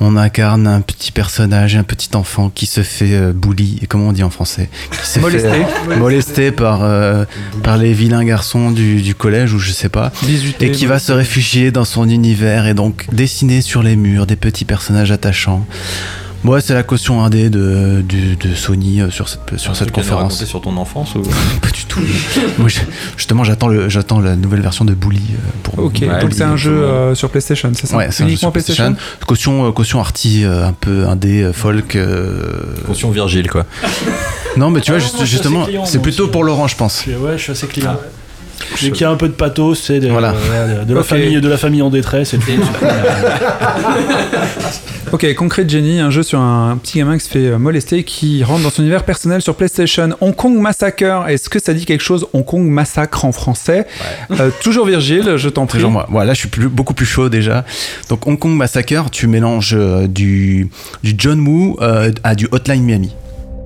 on 0.00 0.16
incarne 0.16 0.66
un 0.66 0.80
petit 0.80 1.12
personnage, 1.12 1.76
un 1.76 1.82
petit 1.82 2.08
enfant 2.14 2.50
qui 2.52 2.64
se 2.64 2.82
fait 2.82 3.12
euh, 3.12 3.32
bully, 3.32 3.80
comment 3.88 4.08
on 4.08 4.12
dit 4.12 4.22
en 4.22 4.30
français? 4.30 4.70
Qui 4.90 5.06
se 5.06 5.20
Molester. 5.20 5.50
fait, 5.50 5.66
euh, 5.90 5.96
molester 5.96 6.52
par, 6.52 6.82
euh, 6.82 7.24
par 7.62 7.76
les 7.76 7.92
vilains 7.92 8.24
garçons 8.24 8.70
du, 8.70 9.02
du 9.02 9.14
collège 9.14 9.52
ou 9.52 9.58
je 9.58 9.72
sais 9.72 9.90
pas. 9.90 10.10
18 10.22 10.62
Et 10.62 10.70
qui 10.70 10.86
va 10.86 10.98
se 10.98 11.12
réfugier 11.12 11.70
dans 11.70 11.84
son 11.84 12.08
univers 12.08 12.66
et 12.66 12.74
donc 12.74 13.06
dessiner 13.12 13.60
sur 13.60 13.82
les 13.82 13.96
murs 13.96 14.26
des 14.26 14.36
petits 14.36 14.64
personnages 14.64 15.12
attachants. 15.12 15.66
Moi, 16.42 16.60
c'est 16.62 16.72
la 16.72 16.82
caution 16.82 17.22
indé 17.22 17.50
de, 17.50 18.02
de, 18.08 18.48
de 18.48 18.54
Sony 18.54 19.02
euh, 19.02 19.10
sur 19.10 19.28
cette, 19.28 19.58
sur 19.58 19.76
cette 19.76 19.90
conférence. 19.90 20.42
sur 20.46 20.62
ton 20.62 20.74
enfance 20.78 21.14
ou... 21.14 21.20
Pas 21.60 21.68
du 21.68 21.84
tout. 21.84 22.00
Moi, 22.58 22.68
je- 22.68 22.80
justement, 23.18 23.44
j'attends 23.44 23.68
le- 23.68 23.90
j'attends 23.90 24.20
la 24.20 24.36
nouvelle 24.36 24.62
version 24.62 24.86
de 24.86 24.94
Bully 24.94 25.20
euh, 25.32 25.36
pour. 25.62 25.78
Ok, 25.78 26.00
pour 26.00 26.08
donc 26.08 26.20
Bully, 26.20 26.34
c'est 26.34 26.42
un 26.44 26.56
jeu 26.56 26.72
euh, 26.72 27.14
sur 27.14 27.28
PlayStation, 27.28 27.70
c'est 27.74 27.86
ça 27.86 27.94
Ouais, 27.96 28.08
c'est 28.10 28.22
un 28.22 28.26
jeu 28.26 28.30
Uniquement 28.30 28.48
sur 28.48 28.52
PlayStation. 28.52 28.96
Caution, 29.26 29.70
caution 29.72 30.00
arty, 30.00 30.44
un 30.44 30.72
peu 30.72 31.06
indé, 31.06 31.50
folk. 31.52 31.94
euh, 31.96 32.40
Caution 32.86 33.10
Virgile, 33.10 33.50
quoi. 33.50 33.66
Non, 34.56 34.70
mais 34.70 34.80
tu 34.80 34.92
vois, 34.92 35.00
Ah, 35.00 35.04
juste- 35.04 35.24
justement, 35.26 35.64
client, 35.66 35.84
c'est 35.84 36.00
plutôt 36.00 36.22
aussi. 36.24 36.32
pour 36.32 36.42
Laurent, 36.42 36.66
je 36.68 36.74
pense. 36.76 37.04
Ouais, 37.06 37.36
je 37.36 37.42
suis 37.42 37.52
assez 37.52 37.66
client. 37.66 37.96
Dès 38.80 38.90
qu'il 38.92 39.02
y 39.02 39.04
a 39.04 39.10
un 39.10 39.16
peu 39.16 39.28
de 39.28 39.32
pathos, 39.34 39.74
c'est 39.80 40.00
de, 40.00 40.08
Voilà. 40.08 40.32
euh, 40.34 40.84
de 40.84 40.94
la 40.94 41.02
famille, 41.02 41.38
de 41.40 41.48
la 41.48 41.56
famille 41.58 41.82
en 41.82 41.90
détresse 41.90 42.32
et 42.34 42.38
tout. 42.38 42.50
Ok, 45.12 45.34
Concrete 45.34 45.68
Genie, 45.68 45.98
un 45.98 46.10
jeu 46.10 46.22
sur 46.22 46.38
un 46.38 46.76
petit 46.76 46.98
gamin 46.98 47.18
qui 47.18 47.24
se 47.24 47.30
fait 47.30 47.46
euh, 47.48 47.58
molester 47.58 47.98
et 47.98 48.04
qui 48.04 48.44
rentre 48.44 48.62
dans 48.62 48.70
son 48.70 48.82
univers 48.82 49.02
personnel 49.04 49.42
sur 49.42 49.56
PlayStation. 49.56 50.10
Hong 50.20 50.34
Kong 50.36 50.56
Massacre, 50.56 51.24
est-ce 51.28 51.48
que 51.48 51.58
ça 51.58 51.74
dit 51.74 51.84
quelque 51.84 52.02
chose 52.04 52.28
Hong 52.32 52.44
Kong 52.44 52.62
Massacre 52.68 53.24
en 53.24 53.32
français 53.32 53.88
Euh, 54.30 54.50
Toujours 54.62 54.86
Virgile, 54.86 55.32
je 55.36 55.48
t'en 55.48 55.66
prie. 55.66 55.78
Toujours 55.78 55.90
moi. 55.90 56.06
Voilà, 56.10 56.28
là, 56.28 56.34
je 56.34 56.38
suis 56.40 56.48
plus- 56.48 56.68
beaucoup 56.68 56.94
plus 56.94 57.06
chaud 57.06 57.28
déjà. 57.28 57.64
Donc, 58.08 58.24
Hong 58.28 58.38
Kong 58.38 58.52
Massacre, 58.54 59.10
tu 59.10 59.26
mélanges 59.26 59.74
euh, 59.76 60.06
du, 60.06 60.68
du 61.02 61.14
John 61.18 61.40
Woo 61.40 61.76
euh, 61.80 62.12
à 62.22 62.36
du 62.36 62.46
Hotline 62.52 62.84
Miami. 62.84 63.12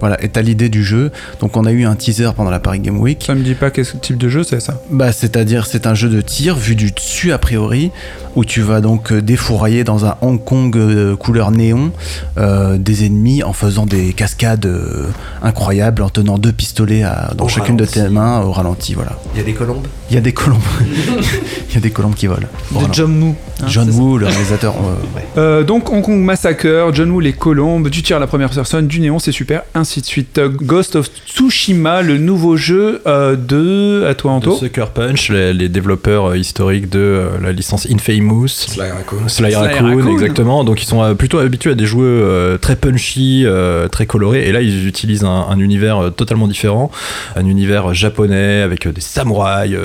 Voilà, 0.00 0.22
et 0.22 0.28
t'as 0.28 0.42
l'idée 0.42 0.68
du 0.68 0.84
jeu. 0.84 1.10
Donc, 1.40 1.56
on 1.56 1.64
a 1.64 1.70
eu 1.72 1.84
un 1.84 1.94
teaser 1.94 2.30
pendant 2.36 2.50
la 2.50 2.60
Paris 2.60 2.80
Game 2.80 2.98
Week. 3.00 3.22
Ça 3.26 3.34
me 3.34 3.42
dit 3.42 3.54
pas 3.54 3.70
quel 3.70 3.86
type 3.86 4.18
de 4.18 4.28
jeu 4.28 4.42
c'est 4.44 4.60
ça 4.60 4.80
Bah, 4.90 5.12
c'est-à-dire, 5.12 5.66
c'est 5.66 5.86
un 5.86 5.94
jeu 5.94 6.08
de 6.08 6.20
tir 6.20 6.56
vu 6.56 6.74
du 6.76 6.90
dessus 6.90 7.32
a 7.32 7.38
priori, 7.38 7.90
où 8.36 8.44
tu 8.44 8.60
vas 8.60 8.80
donc 8.80 9.12
euh, 9.12 9.22
défourailler 9.22 9.84
dans 9.84 10.04
un 10.04 10.16
Hong 10.20 10.42
Kong 10.42 10.76
euh, 10.76 11.16
couleur 11.16 11.50
néon 11.52 11.92
euh, 12.38 12.76
des 12.78 13.06
ennemis 13.06 13.42
en 13.42 13.52
faisant 13.52 13.86
des 13.86 14.12
cascades 14.12 14.66
euh, 14.66 15.06
incroyables, 15.42 16.02
en 16.02 16.08
tenant 16.10 16.38
deux 16.38 16.52
pistolets 16.52 17.02
à- 17.04 17.32
dans 17.36 17.44
Au 17.46 17.48
chacune 17.48 17.76
de 17.76 17.84
tes 17.84 18.08
mains 18.08 18.40
au 18.42 18.52
ralenti. 18.52 18.94
Voilà. 18.94 19.12
Il 19.34 19.38
y 19.38 19.40
a 19.40 19.44
des 19.44 19.54
colombes? 19.54 19.86
Il 20.10 20.14
y 20.14 20.18
a 20.18 20.20
des 20.20 20.32
colombes. 20.32 20.60
Il 21.70 21.74
y 21.74 21.78
a 21.78 21.80
des 21.80 21.90
colombes 21.90 22.14
qui 22.14 22.26
volent. 22.26 22.46
De 22.72 22.92
John 22.92 23.20
Woo. 23.22 23.34
hein, 23.62 23.66
John. 23.68 23.90
Woo, 23.90 24.18
le 24.18 24.26
réalisateur. 24.26 24.74
euh, 24.74 24.94
ouais. 25.16 25.24
Euh, 25.38 25.62
donc 25.64 25.90
Hong 25.90 26.02
Kong 26.02 26.20
Massacre, 26.20 26.90
John 26.92 27.10
Woo 27.10 27.20
les 27.20 27.32
colombes, 27.32 27.88
du 27.88 28.02
tir 28.02 28.16
à 28.16 28.20
la 28.20 28.26
première 28.26 28.50
personne, 28.50 28.86
du 28.86 29.00
néon, 29.00 29.18
c'est 29.18 29.32
super, 29.32 29.62
ainsi 29.84 30.00
de 30.00 30.06
suite. 30.06 30.38
Euh, 30.38 30.48
Ghost 30.48 30.96
of 30.96 31.10
Tsushima, 31.26 32.00
le 32.00 32.16
nouveau 32.16 32.56
jeu 32.56 33.02
euh, 33.06 33.36
de... 33.36 34.06
À 34.08 34.14
toi 34.14 34.30
De 34.32 34.36
Anto 34.36 34.56
Sucker 34.56 34.86
Punch, 34.94 35.28
les, 35.28 35.52
les 35.52 35.68
développeurs 35.68 36.30
euh, 36.30 36.38
historiques 36.38 36.88
de 36.88 36.98
euh, 36.98 37.28
la 37.42 37.52
licence 37.52 37.86
Infamous. 37.90 38.48
Sly 38.48 38.90
Raccoon. 38.90 39.28
Sly 39.28 39.52
Sly 39.52 39.54
Raccoon, 39.54 39.96
Raccoon. 39.96 40.12
exactement. 40.12 40.64
Donc 40.64 40.82
ils 40.82 40.86
sont 40.86 41.14
plutôt 41.16 41.38
habitués 41.38 41.72
à 41.72 41.74
des 41.74 41.84
jeux 41.84 42.58
très 42.62 42.76
punchy, 42.76 43.44
très 43.90 44.06
colorés. 44.06 44.48
Et 44.48 44.52
là, 44.52 44.62
ils 44.62 44.86
utilisent 44.88 45.24
un, 45.24 45.46
un 45.50 45.58
univers 45.58 46.10
totalement 46.16 46.48
différent, 46.48 46.90
un 47.36 47.44
univers 47.46 47.92
japonais 47.92 48.62
avec 48.62 48.88
des 48.88 49.02
samouraïs 49.02 49.76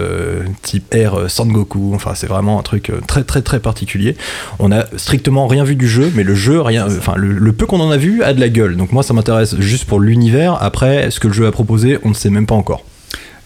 type 0.62 0.93
Air 0.95 1.15
euh, 1.15 1.27
Sangoku. 1.27 1.91
Enfin, 1.93 2.13
c'est 2.15 2.27
vraiment 2.27 2.57
un 2.57 2.63
truc 2.63 2.91
très 3.05 3.23
très 3.23 3.41
très 3.41 3.59
particulier. 3.59 4.15
On 4.59 4.71
a 4.71 4.85
strictement 4.95 5.47
rien 5.47 5.65
vu 5.65 5.75
du 5.75 5.89
jeu, 5.89 6.09
mais 6.15 6.23
le 6.23 6.35
jeu, 6.35 6.62
rien, 6.62 6.85
enfin 6.88 7.15
le, 7.17 7.33
le 7.33 7.53
peu 7.53 7.65
qu'on 7.65 7.81
en 7.81 7.91
a 7.91 7.97
vu 7.97 8.23
a 8.23 8.33
de 8.33 8.39
la 8.39 8.49
gueule. 8.49 8.77
Donc 8.77 8.91
moi, 8.91 9.03
ça 9.03 9.13
m'intéresse 9.13 9.59
juste 9.59 9.85
pour 9.89 9.99
l'univers. 9.99 10.58
Après, 10.62 11.12
ce 11.12 11.19
que 11.19 11.28
le 11.28 11.34
jeu 11.34 11.47
a 11.47 11.52
proposé, 11.52 11.97
on 12.04 12.10
ne 12.10 12.13
sait 12.13 12.30
même 12.30 12.45
pas 12.45 12.56
encore. 12.56 12.86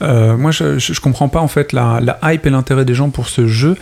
Euh, 0.02 0.36
moi, 0.38 0.52
je, 0.52 1.00
comprends 1.00 1.30
pas 1.30 1.40
en 1.40 1.48
fait 1.48 1.72
la 1.72 2.20
hype 2.24 2.46
et 2.46 2.50
l'intérêt 2.50 2.86
des 2.86 2.94
gens 2.94 3.10
pour 3.10 3.30
ce 3.30 3.48
jeu. 3.48 3.76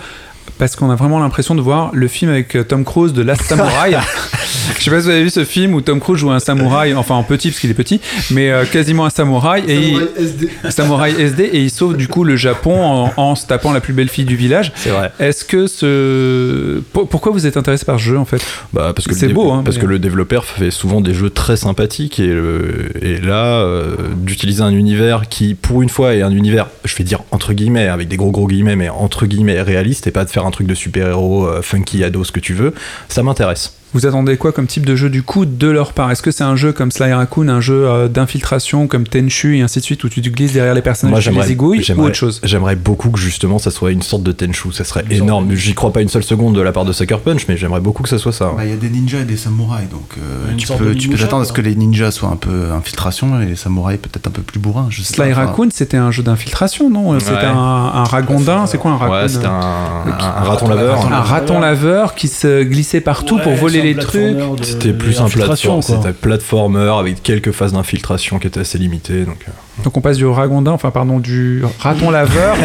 Parce 0.57 0.75
qu'on 0.75 0.89
a 0.91 0.95
vraiment 0.95 1.19
l'impression 1.19 1.55
de 1.55 1.61
voir 1.61 1.89
le 1.93 2.07
film 2.07 2.29
avec 2.31 2.55
euh, 2.55 2.63
Tom 2.63 2.83
Cruise 2.85 3.13
de 3.13 3.21
Last 3.23 3.41
Samurai. 3.43 3.91
je 4.77 4.83
sais 4.83 4.91
pas 4.91 4.97
si 4.99 5.05
vous 5.05 5.09
avez 5.09 5.23
vu 5.23 5.29
ce 5.31 5.43
film 5.43 5.73
où 5.73 5.81
Tom 5.81 5.99
Cruise 5.99 6.19
joue 6.19 6.29
un 6.31 6.39
samouraï, 6.39 6.93
enfin 6.93 7.15
en 7.15 7.23
petit 7.23 7.49
parce 7.49 7.59
qu'il 7.59 7.71
est 7.71 7.75
petit, 7.75 7.99
mais 8.29 8.51
euh, 8.51 8.65
quasiment 8.65 9.05
un 9.05 9.09
samouraï. 9.09 9.63
Et 9.67 9.89
il- 9.89 10.07
SD. 10.17 10.49
samouraï 10.69 11.19
SD 11.19 11.43
et 11.53 11.61
il 11.63 11.69
sauve 11.71 11.97
du 11.97 12.07
coup 12.07 12.23
le 12.23 12.35
Japon 12.35 12.79
en, 12.83 13.11
en 13.17 13.35
se 13.35 13.47
tapant 13.47 13.71
la 13.73 13.81
plus 13.81 13.93
belle 13.93 14.09
fille 14.09 14.25
du 14.25 14.35
village. 14.35 14.71
C'est 14.75 14.89
vrai. 14.91 15.11
Est-ce 15.19 15.45
que 15.45 15.65
ce. 15.67 16.79
Pour- 16.93 17.07
pourquoi 17.07 17.31
vous 17.31 17.47
êtes 17.47 17.57
intéressé 17.57 17.85
par 17.85 17.97
ce 17.99 18.03
jeu 18.03 18.17
en 18.17 18.25
fait? 18.25 18.41
Bah, 18.73 18.93
parce 18.95 19.07
que 19.07 19.15
C'est 19.15 19.29
beau, 19.29 19.51
hein, 19.51 19.61
parce 19.65 19.77
mais- 19.77 19.83
que 19.83 19.87
le 19.87 19.99
développeur 19.99 20.45
fait 20.45 20.71
souvent 20.71 21.01
des 21.01 21.13
jeux 21.13 21.29
très 21.29 21.57
sympathiques 21.57 22.19
et, 22.19 22.27
le- 22.27 22.91
et 23.01 23.19
là 23.19 23.61
euh, 23.61 23.95
d'utiliser 24.15 24.61
un 24.61 24.71
univers 24.71 25.23
qui 25.29 25.55
pour 25.55 25.81
une 25.81 25.89
fois 25.89 26.13
est 26.15 26.21
un 26.21 26.31
univers 26.31 26.67
je 26.85 26.95
vais 26.95 27.03
dire 27.03 27.21
entre 27.31 27.53
guillemets 27.53 27.87
avec 27.87 28.07
des 28.07 28.17
gros 28.17 28.31
gros 28.31 28.47
guillemets 28.47 28.75
mais 28.75 28.89
entre 28.89 29.25
guillemets 29.25 29.61
réaliste 29.61 30.07
et 30.07 30.11
pas 30.11 30.25
de 30.25 30.29
faire 30.29 30.40
un 30.45 30.51
truc 30.51 30.67
de 30.67 30.75
super 30.75 31.07
héros 31.07 31.47
funky 31.61 32.03
ado 32.03 32.23
ce 32.23 32.31
que 32.31 32.39
tu 32.39 32.53
veux 32.53 32.73
ça 33.07 33.23
m'intéresse 33.23 33.80
Vous 33.93 34.05
attendez 34.05 34.37
quoi 34.37 34.51
comme 34.53 34.67
type 34.67 34.85
de 34.85 34.95
jeu 34.95 35.09
du 35.09 35.21
coup 35.21 35.45
de 35.45 35.67
leur 35.67 35.91
part? 35.93 36.09
Est-ce 36.11 36.21
que 36.21 36.31
c'est 36.31 36.43
un 36.45 36.55
jeu 36.55 36.71
comme 36.71 36.91
Sly 36.91 37.11
Raccoon, 37.11 37.49
un 37.49 37.59
jeu 37.59 37.87
euh, 37.87 38.07
d'infiltration 38.07 38.87
comme 38.87 39.05
Tenchu 39.05 39.57
et 39.57 39.61
ainsi 39.61 39.79
de 39.79 39.83
suite 39.83 40.03
où 40.05 40.09
tu 40.09 40.21
glisses 40.21 40.53
derrière 40.53 40.73
les 40.73 40.81
personnages, 40.81 41.29
Moi, 41.29 41.33
tu 41.33 41.39
les 41.41 41.47
zigouilles 41.53 41.79
ou 41.79 41.83
j'aimerais- 41.83 42.07
autre 42.07 42.15
chose? 42.15 42.39
J'aimerais 42.43 42.75
beaucoup 42.77 43.09
que 43.09 43.19
justement 43.19 43.59
ça 43.59 43.69
soit 43.69 43.91
une 43.91 44.01
sorte 44.01 44.23
de 44.23 44.31
Tenchu, 44.31 44.71
ça 44.71 44.83
serait 44.85 45.03
énorme. 45.09 45.53
J'y 45.55 45.73
crois 45.73 45.91
pas 45.91 46.01
une 46.01 46.07
seule 46.09 46.23
seconde 46.23 46.55
de 46.55 46.61
la 46.61 46.71
part 46.71 46.85
de 46.85 46.93
Sucker 46.93 47.17
Punch, 47.19 47.47
mais 47.49 47.57
j'aimerais 47.57 47.81
beaucoup 47.81 48.01
que 48.03 48.09
ça 48.09 48.17
soit 48.17 48.31
ça. 48.31 48.47
ouais. 48.51 48.55
Bah, 48.57 48.63
il 48.65 48.69
y 48.69 48.73
a 48.73 48.77
des 48.77 48.89
ninjas 48.89 49.19
et 49.19 49.25
des 49.25 49.35
samouraïs, 49.37 49.89
donc 49.89 50.15
euh, 50.17 50.53
tu 50.57 50.67
peux, 50.67 50.85
de 50.85 50.93
tu 50.93 51.07
peux 51.07 51.13
ninja, 51.15 51.25
t'attendre 51.25 51.41
à 51.43 51.45
ce 51.45 51.53
que 51.53 51.61
les 51.61 51.75
ninjas 51.75 52.11
soient 52.11 52.29
un 52.29 52.37
peu 52.37 52.71
infiltration 52.71 53.41
et 53.41 53.45
les 53.45 53.55
samouraïs 53.57 53.99
peut-être 53.99 54.27
un 54.27 54.31
peu 54.31 54.41
plus 54.41 54.59
bourrins. 54.59 54.87
Je 54.89 55.01
sais 55.01 55.15
Sly 55.15 55.25
pas, 55.25 55.31
enfin, 55.31 55.45
Raccoon, 55.47 55.67
c'était 55.73 55.97
un 55.97 56.11
jeu 56.11 56.23
d'infiltration, 56.23 56.89
non? 56.89 57.19
C'était 57.19 57.31
Ouais. 57.33 57.45
un, 57.45 57.57
un 57.57 58.03
ragondin, 58.05 58.67
c'est 58.67 58.77
quoi 58.77 58.91
un 58.91 58.97
raccoon 58.97 59.15
Ouais, 59.21 59.27
c'était 59.27 59.47
un, 59.47 59.51
un- 59.51 60.11
un 60.37 60.43
raton 60.43 60.69
laveur. 60.69 61.11
Un 61.11 61.21
raton 61.21 61.59
laveur 61.59 62.15
qui 62.15 62.29
se 62.29 62.63
glissait 62.63 63.01
partout 63.01 63.37
pour 63.39 63.53
voler 63.55 63.80
les 63.83 63.95
trucs. 63.95 64.37
C'était 64.61 64.93
plus 64.93 65.19
un 65.19 65.27
quoi. 65.29 65.81
c'était 65.81 66.07
un 66.09 66.13
platformer 66.13 66.91
avec 66.99 67.21
quelques 67.23 67.51
phases 67.51 67.73
d'infiltration 67.73 68.39
qui 68.39 68.47
étaient 68.47 68.59
assez 68.59 68.77
limitées. 68.77 69.25
Donc, 69.25 69.37
euh, 69.47 69.51
Donc 69.83 69.97
on 69.97 70.01
passe 70.01 70.17
du 70.17 70.25
ragondin, 70.25 70.71
enfin 70.71 70.91
pardon, 70.91 71.19
du 71.19 71.63
raton 71.79 72.09
laveur 72.11 72.55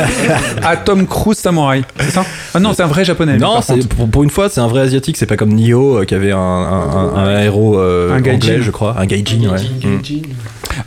à 0.63 0.77
Tom 0.77 1.07
Cruise 1.07 1.39
samouraï, 1.39 1.83
c'est 2.01 2.11
ça? 2.11 2.25
Ah 2.55 2.61
non, 2.61 2.73
c'est 2.75 2.83
un 2.83 2.87
vrai 2.89 3.05
japonais. 3.05 3.37
Non, 3.39 3.61
pour, 3.97 4.09
pour 4.09 4.23
une 4.25 4.31
fois, 4.31 4.49
c'est 4.49 4.61
un 4.61 4.69
vrai 4.69 4.83
asiatique. 4.83 5.17
C'est 5.17 5.27
pas 5.27 5.37
comme 5.37 5.53
Nioh 5.53 5.99
euh, 5.99 6.05
qui 6.05 6.15
avait 6.15 6.33
un, 6.33 6.39
un- 6.39 6.91
un- 6.91 7.15
un 7.15 7.41
héros 7.43 7.79
euh, 7.79 8.13
Un 8.15 8.21
gaijin. 8.21 8.37
anglais, 8.37 8.59
je 8.63 8.71
crois, 8.71 8.97
un 8.99 9.07
gaijin. 9.07 9.49
ouais. 9.51 9.89
Mm. 9.89 10.03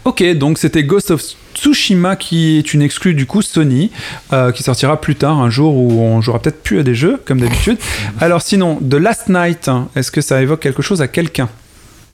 Ok, 0.06 0.23
donc 0.34 0.58
c'était 0.58 0.84
Ghost 0.84 1.12
of 1.12 1.21
Tsushima 1.56 2.15
qui 2.15 2.58
est 2.58 2.73
une 2.73 2.82
exclue 2.82 3.13
du 3.13 3.25
coup 3.25 3.41
Sony, 3.41 3.91
euh, 4.34 4.52
qui 4.52 4.63
sortira 4.63 4.99
plus 4.99 5.15
tard, 5.15 5.39
un 5.39 5.49
jour 5.49 5.75
où 5.75 6.02
on 6.02 6.21
jouera 6.21 6.39
peut-être 6.39 6.63
plus 6.63 6.80
à 6.80 6.84
des 6.84 6.95
jeux, 6.95 7.21
comme 7.25 7.39
d'habitude. 7.39 7.78
Alors 8.19 8.41
sinon, 8.41 8.75
The 8.78 8.95
Last 8.95 9.30
Night, 9.30 9.67
hein, 9.67 9.89
est-ce 9.95 10.12
que 10.12 10.21
ça 10.21 10.41
évoque 10.41 10.62
quelque 10.62 10.82
chose 10.82 11.02
à 11.02 11.08
quelqu'un? 11.08 11.49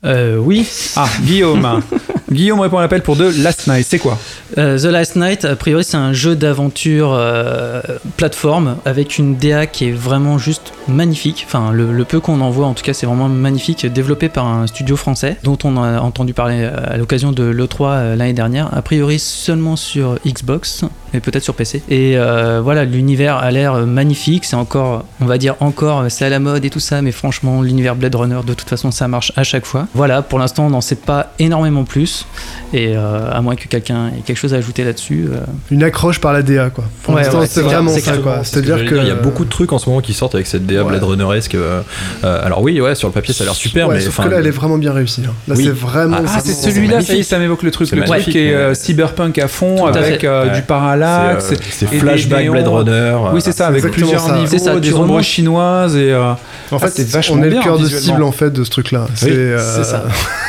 Euh, 0.03 0.37
oui. 0.37 0.67
Ah, 0.95 1.09
Guillaume. 1.21 1.81
Guillaume 2.35 2.59
répond 2.59 2.77
à 2.77 2.81
l'appel 2.81 3.01
pour 3.01 3.17
The 3.17 3.37
Last 3.37 3.67
Night. 3.67 3.87
C'est 3.89 3.97
quoi 3.97 4.19
Euh, 4.57 4.77
The 4.77 4.85
Last 4.85 5.15
Night, 5.15 5.45
a 5.45 5.55
priori, 5.55 5.83
c'est 5.83 5.95
un 5.95 6.11
jeu 6.11 6.35
d'aventure 6.35 7.13
euh, 7.13 7.81
plateforme 8.17 8.75
avec 8.85 9.17
une 9.17 9.37
DA 9.37 9.67
qui 9.67 9.87
est 9.87 9.91
vraiment 9.91 10.37
juste 10.37 10.73
magnifique. 10.87 11.45
Enfin, 11.47 11.71
le, 11.71 12.03
peu 12.03 12.19
qu'on 12.19 12.41
en 12.41 12.49
voit, 12.49 12.67
en 12.67 12.73
tout 12.73 12.83
cas, 12.83 12.93
c'est 12.93 13.05
vraiment 13.05 13.29
magnifique. 13.29 13.85
Développé 13.85 14.27
par 14.27 14.47
un 14.47 14.67
studio 14.67 14.97
français 14.97 15.37
dont 15.43 15.57
on 15.63 15.77
a 15.77 15.99
entendu 16.01 16.33
parler 16.33 16.57
euh, 16.59 16.71
à 16.85 16.97
l'occasion 16.97 17.31
de 17.31 17.43
l'E3 17.43 17.81
euh, 17.81 18.15
l'année 18.15 18.33
dernière. 18.33 18.69
A 18.75 18.81
priori, 18.81 19.17
seulement 19.17 19.77
sur 19.77 20.17
Xbox, 20.25 20.83
mais 21.13 21.21
peut-être 21.21 21.43
sur 21.43 21.55
PC. 21.55 21.83
Et 21.89 22.17
voilà, 22.61 22.83
l'univers 22.83 23.37
a 23.37 23.49
l'air 23.51 23.75
magnifique. 23.85 24.43
C'est 24.45 24.55
encore, 24.55 25.05
on 25.21 25.25
va 25.25 25.37
dire 25.37 25.55
encore, 25.61 26.05
c'est 26.09 26.25
à 26.25 26.29
la 26.29 26.39
mode 26.39 26.65
et 26.65 26.69
tout 26.69 26.79
ça, 26.79 27.01
mais 27.01 27.11
franchement, 27.11 27.61
l'univers 27.61 27.95
Blade 27.95 28.15
Runner, 28.15 28.39
de 28.45 28.53
toute 28.53 28.69
façon, 28.69 28.91
ça 28.91 29.07
marche 29.07 29.31
à 29.37 29.43
chaque 29.43 29.65
fois. 29.65 29.87
Voilà, 29.93 30.21
pour 30.21 30.39
l'instant, 30.39 30.65
on 30.65 30.69
n'en 30.69 30.81
sait 30.81 30.95
pas 30.95 31.31
énormément 31.39 31.85
plus. 31.85 32.24
Et 32.73 32.93
euh, 32.97 33.29
à 33.31 33.41
moins 33.41 33.55
que 33.55 33.67
quelqu'un 33.67 34.07
ait 34.07 34.21
quelque 34.25 34.37
chose 34.37 34.53
à 34.53 34.57
ajouter 34.57 34.83
là-dessus. 34.83 35.27
euh, 35.31 35.37
Une 35.71 35.83
accroche 35.83 36.19
par 36.19 36.33
la 36.33 36.41
DA, 36.41 36.69
quoi. 36.71 36.83
Pour 37.03 37.13
Ouais, 37.13 37.21
l'instant, 37.21 37.39
ouais, 37.39 37.45
c'est 37.47 37.53
c'est 37.55 37.61
vraiment 37.61 37.91
c'est 37.93 38.01
ça, 38.01 38.11
clair. 38.13 38.23
quoi. 38.23 38.39
C'est 38.43 38.55
C'est-à-dire 38.55 38.85
que. 38.89 38.95
il 38.95 39.07
y 39.07 39.11
a 39.11 39.15
beaucoup 39.15 39.45
de 39.45 39.49
trucs 39.49 39.71
en 39.71 39.77
ce 39.77 39.87
moment 39.87 40.01
qui 40.01 40.13
sortent 40.13 40.35
avec 40.35 40.47
cette 40.47 40.65
DA 40.65 40.83
Ouais. 40.83 40.89
Blade 40.89 41.03
Runneresque. 41.03 41.55
euh, 41.55 41.81
euh, 42.23 42.45
alors 42.45 42.61
oui, 42.63 42.81
ouais, 42.81 42.95
sur 42.95 43.07
le 43.07 43.13
papier 43.13 43.33
ça 43.33 43.43
a 43.43 43.47
l'air 43.47 43.55
super, 43.55 43.87
Ouais, 43.87 43.95
mais 43.95 44.01
sauf 44.01 44.19
que 44.21 44.27
là, 44.29 44.37
elle 44.39 44.47
est 44.47 44.51
vraiment 44.51 44.77
bien 44.77 44.91
réussie. 44.91 45.21
hein. 45.25 45.31
Là, 45.47 45.55
Oui. 45.57 45.63
c'est 45.65 45.69
vraiment. 45.71 46.17
Ah, 46.19 46.39
c'est 46.43 46.51
vraiment- 46.51 46.61
celui-là, 46.75 46.93
ça 46.95 46.99
y 46.99 47.03
est, 47.03 47.09
magnifique. 47.09 47.23
ça 47.29 47.39
m'évoque 47.39 47.63
le 47.63 47.71
truc. 47.71 47.87
C'est 47.87 47.95
Le 47.95 48.01
truc 48.01 48.11
magnifique, 48.11 48.35
est 48.35 48.53
euh, 48.53 48.73
cyberpunk 48.73 49.37
à 49.37 49.47
fond, 49.47 49.75
Tout 49.91 49.97
avec 49.97 50.23
euh, 50.23 50.49
du 50.49 50.61
parallaxe. 50.63 51.45
c'est, 51.49 51.55
euh, 51.61 51.65
c'est 51.69 51.85
flashback. 51.87 52.49
Blade 52.49 52.67
Runner. 52.67 53.15
Oui, 53.31 53.41
c'est 53.41 53.51
ça, 53.53 53.67
avec 53.67 53.83
plusieurs 53.91 54.33
niveaux, 54.33 54.47
C'est 54.57 54.79
des 54.81 54.93
ombres 54.93 55.21
chinoises 55.21 55.95
et. 55.95 56.13
En 56.15 56.35
Ah, 56.71 56.79
fait, 56.79 56.89
c'est 56.89 57.09
vachement 57.09 57.37
on 57.39 57.43
est 57.43 57.49
le 57.51 57.61
cœur 57.61 57.77
de 57.77 57.85
cible, 57.87 58.23
en 58.23 58.31
fait, 58.31 58.49
de 58.51 58.63
ce 58.63 58.69
truc-là. 58.71 59.05
C'est 59.13 59.57
c'est 59.59 59.83
ça. 59.83 60.03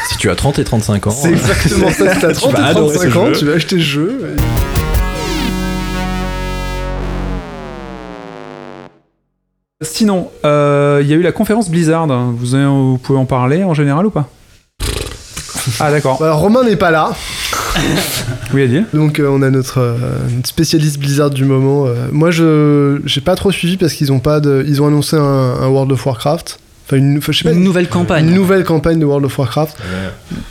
Si 0.08 0.16
tu 0.18 0.30
as 0.30 0.34
30 0.34 0.58
et 0.58 0.64
35 0.64 1.06
ans. 1.08 1.10
C'est 1.10 1.34
exactement 1.64 1.90
ça. 1.90 2.14
Si 2.14 2.20
t'as 2.20 2.32
30 2.32 2.52
vas 2.52 2.66
et 2.66 2.70
adorer 2.70 2.94
ce 2.98 3.06
35 3.08 3.16
ans, 3.20 3.26
jeu. 3.26 3.32
tu 3.38 3.44
vas 3.46 3.52
acheter 3.54 3.76
le 3.76 3.82
jeu. 3.82 4.20
et- 4.36 4.40
Sinon, 9.82 10.30
euh, 10.44 11.00
il 11.02 11.08
y 11.08 11.12
a 11.12 11.16
eu 11.16 11.22
la 11.22 11.32
conférence 11.32 11.68
Blizzard. 11.68 12.06
Vous, 12.32 12.54
avez- 12.54 12.64
vous 12.64 12.98
pouvez 12.98 13.18
en 13.18 13.26
parler 13.26 13.62
en 13.62 13.74
général 13.74 14.06
ou 14.06 14.10
pas? 14.10 14.28
Ah 15.80 15.90
d'accord. 15.90 16.18
Bah, 16.18 16.26
alors, 16.26 16.38
Romain 16.40 16.64
n'est 16.64 16.76
pas 16.76 16.90
là. 16.90 17.12
Oui, 18.54 18.62
à 18.62 18.66
dire. 18.68 18.84
Donc 18.94 19.18
euh, 19.18 19.28
on 19.28 19.42
a 19.42 19.50
notre, 19.50 19.78
euh, 19.80 19.96
notre 20.34 20.48
spécialiste 20.48 20.98
Blizzard 20.98 21.30
du 21.30 21.44
moment. 21.44 21.86
Euh, 21.86 22.06
moi 22.12 22.30
je 22.30 23.00
j'ai 23.04 23.20
pas 23.20 23.34
trop 23.34 23.50
suivi 23.50 23.76
parce 23.76 23.92
qu'ils 23.92 24.12
ont 24.12 24.20
pas 24.20 24.38
de 24.40 24.64
ils 24.68 24.80
ont 24.80 24.86
annoncé 24.86 25.16
un, 25.16 25.20
un 25.20 25.66
World 25.66 25.90
of 25.92 26.06
Warcraft. 26.06 26.58
Enfin 26.86 26.98
une 26.98 27.18
enfin, 27.18 27.32
je 27.32 27.38
sais 27.38 27.44
pas 27.44 27.52
Une 27.52 27.64
nouvelle 27.64 27.88
campagne. 27.88 28.28
une 28.28 28.34
nouvelle 28.34 28.62
campagne 28.64 29.00
de 29.00 29.04
World 29.04 29.24
of 29.26 29.36
Warcraft. 29.38 29.76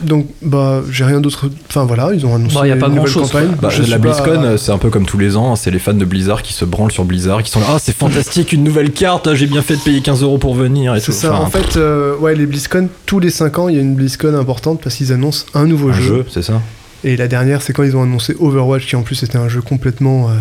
Donc 0.01 0.27
bah 0.41 0.81
j'ai 0.91 1.05
rien 1.05 1.21
d'autre. 1.21 1.49
Enfin 1.69 1.85
voilà 1.85 2.09
ils 2.13 2.25
ont 2.25 2.35
annoncé 2.35 2.55
Bah, 2.55 2.67
y 2.67 2.71
a 2.71 2.75
pas 2.75 2.87
une 2.87 2.95
nouvelle 2.95 3.11
grand-chose, 3.11 3.31
campagne. 3.31 3.51
Bah, 3.61 3.69
Je 3.69 3.83
la 3.89 3.97
BlizzCon, 3.97 4.43
euh, 4.43 4.57
c'est 4.57 4.71
un 4.73 4.77
peu 4.77 4.89
comme 4.89 5.05
tous 5.05 5.17
les 5.17 5.37
ans, 5.37 5.55
c'est 5.55 5.71
les 5.71 5.79
fans 5.79 5.93
de 5.93 6.03
Blizzard 6.05 6.41
qui 6.43 6.53
se 6.53 6.65
branlent 6.65 6.91
sur 6.91 7.05
Blizzard, 7.05 7.41
qui 7.43 7.51
sont 7.51 7.61
là, 7.61 7.67
ah 7.69 7.77
c'est 7.79 7.95
fantastique, 7.95 8.51
une 8.53 8.63
nouvelle 8.63 8.91
carte, 8.91 9.33
j'ai 9.33 9.47
bien 9.47 9.61
fait 9.61 9.75
de 9.77 9.81
payer 9.81 10.01
15 10.01 10.23
euros 10.23 10.37
pour 10.37 10.55
venir 10.55 10.93
et 10.95 10.99
C'est 10.99 11.07
tout. 11.07 11.11
ça. 11.13 11.33
Enfin, 11.33 11.43
en 11.45 11.49
fait 11.49 11.77
euh, 11.77 12.17
ouais 12.17 12.35
les 12.35 12.45
BlizzCon 12.45 12.89
tous 13.05 13.19
les 13.19 13.29
5 13.29 13.59
ans 13.59 13.69
il 13.69 13.75
y 13.75 13.77
a 13.77 13.81
une 13.81 13.95
BlizzCon 13.95 14.35
importante 14.35 14.81
parce 14.83 14.95
qu'ils 14.95 15.13
annoncent 15.13 15.45
un 15.53 15.65
nouveau 15.65 15.89
un 15.89 15.93
jeu. 15.93 16.03
jeu, 16.03 16.25
c'est 16.29 16.43
ça. 16.43 16.61
Et 17.03 17.15
la 17.17 17.27
dernière, 17.27 17.61
c'est 17.61 17.71
quand 17.71 17.83
ils 17.83 17.95
ont 17.95 18.01
annoncé 18.03 18.35
Overwatch, 18.39 18.87
qui 18.87 18.95
en 18.95 19.03
plus 19.03 19.21
était 19.23 19.37
un 19.37 19.47
jeu 19.47 19.61
complètement 19.61 20.29
euh, 20.29 20.33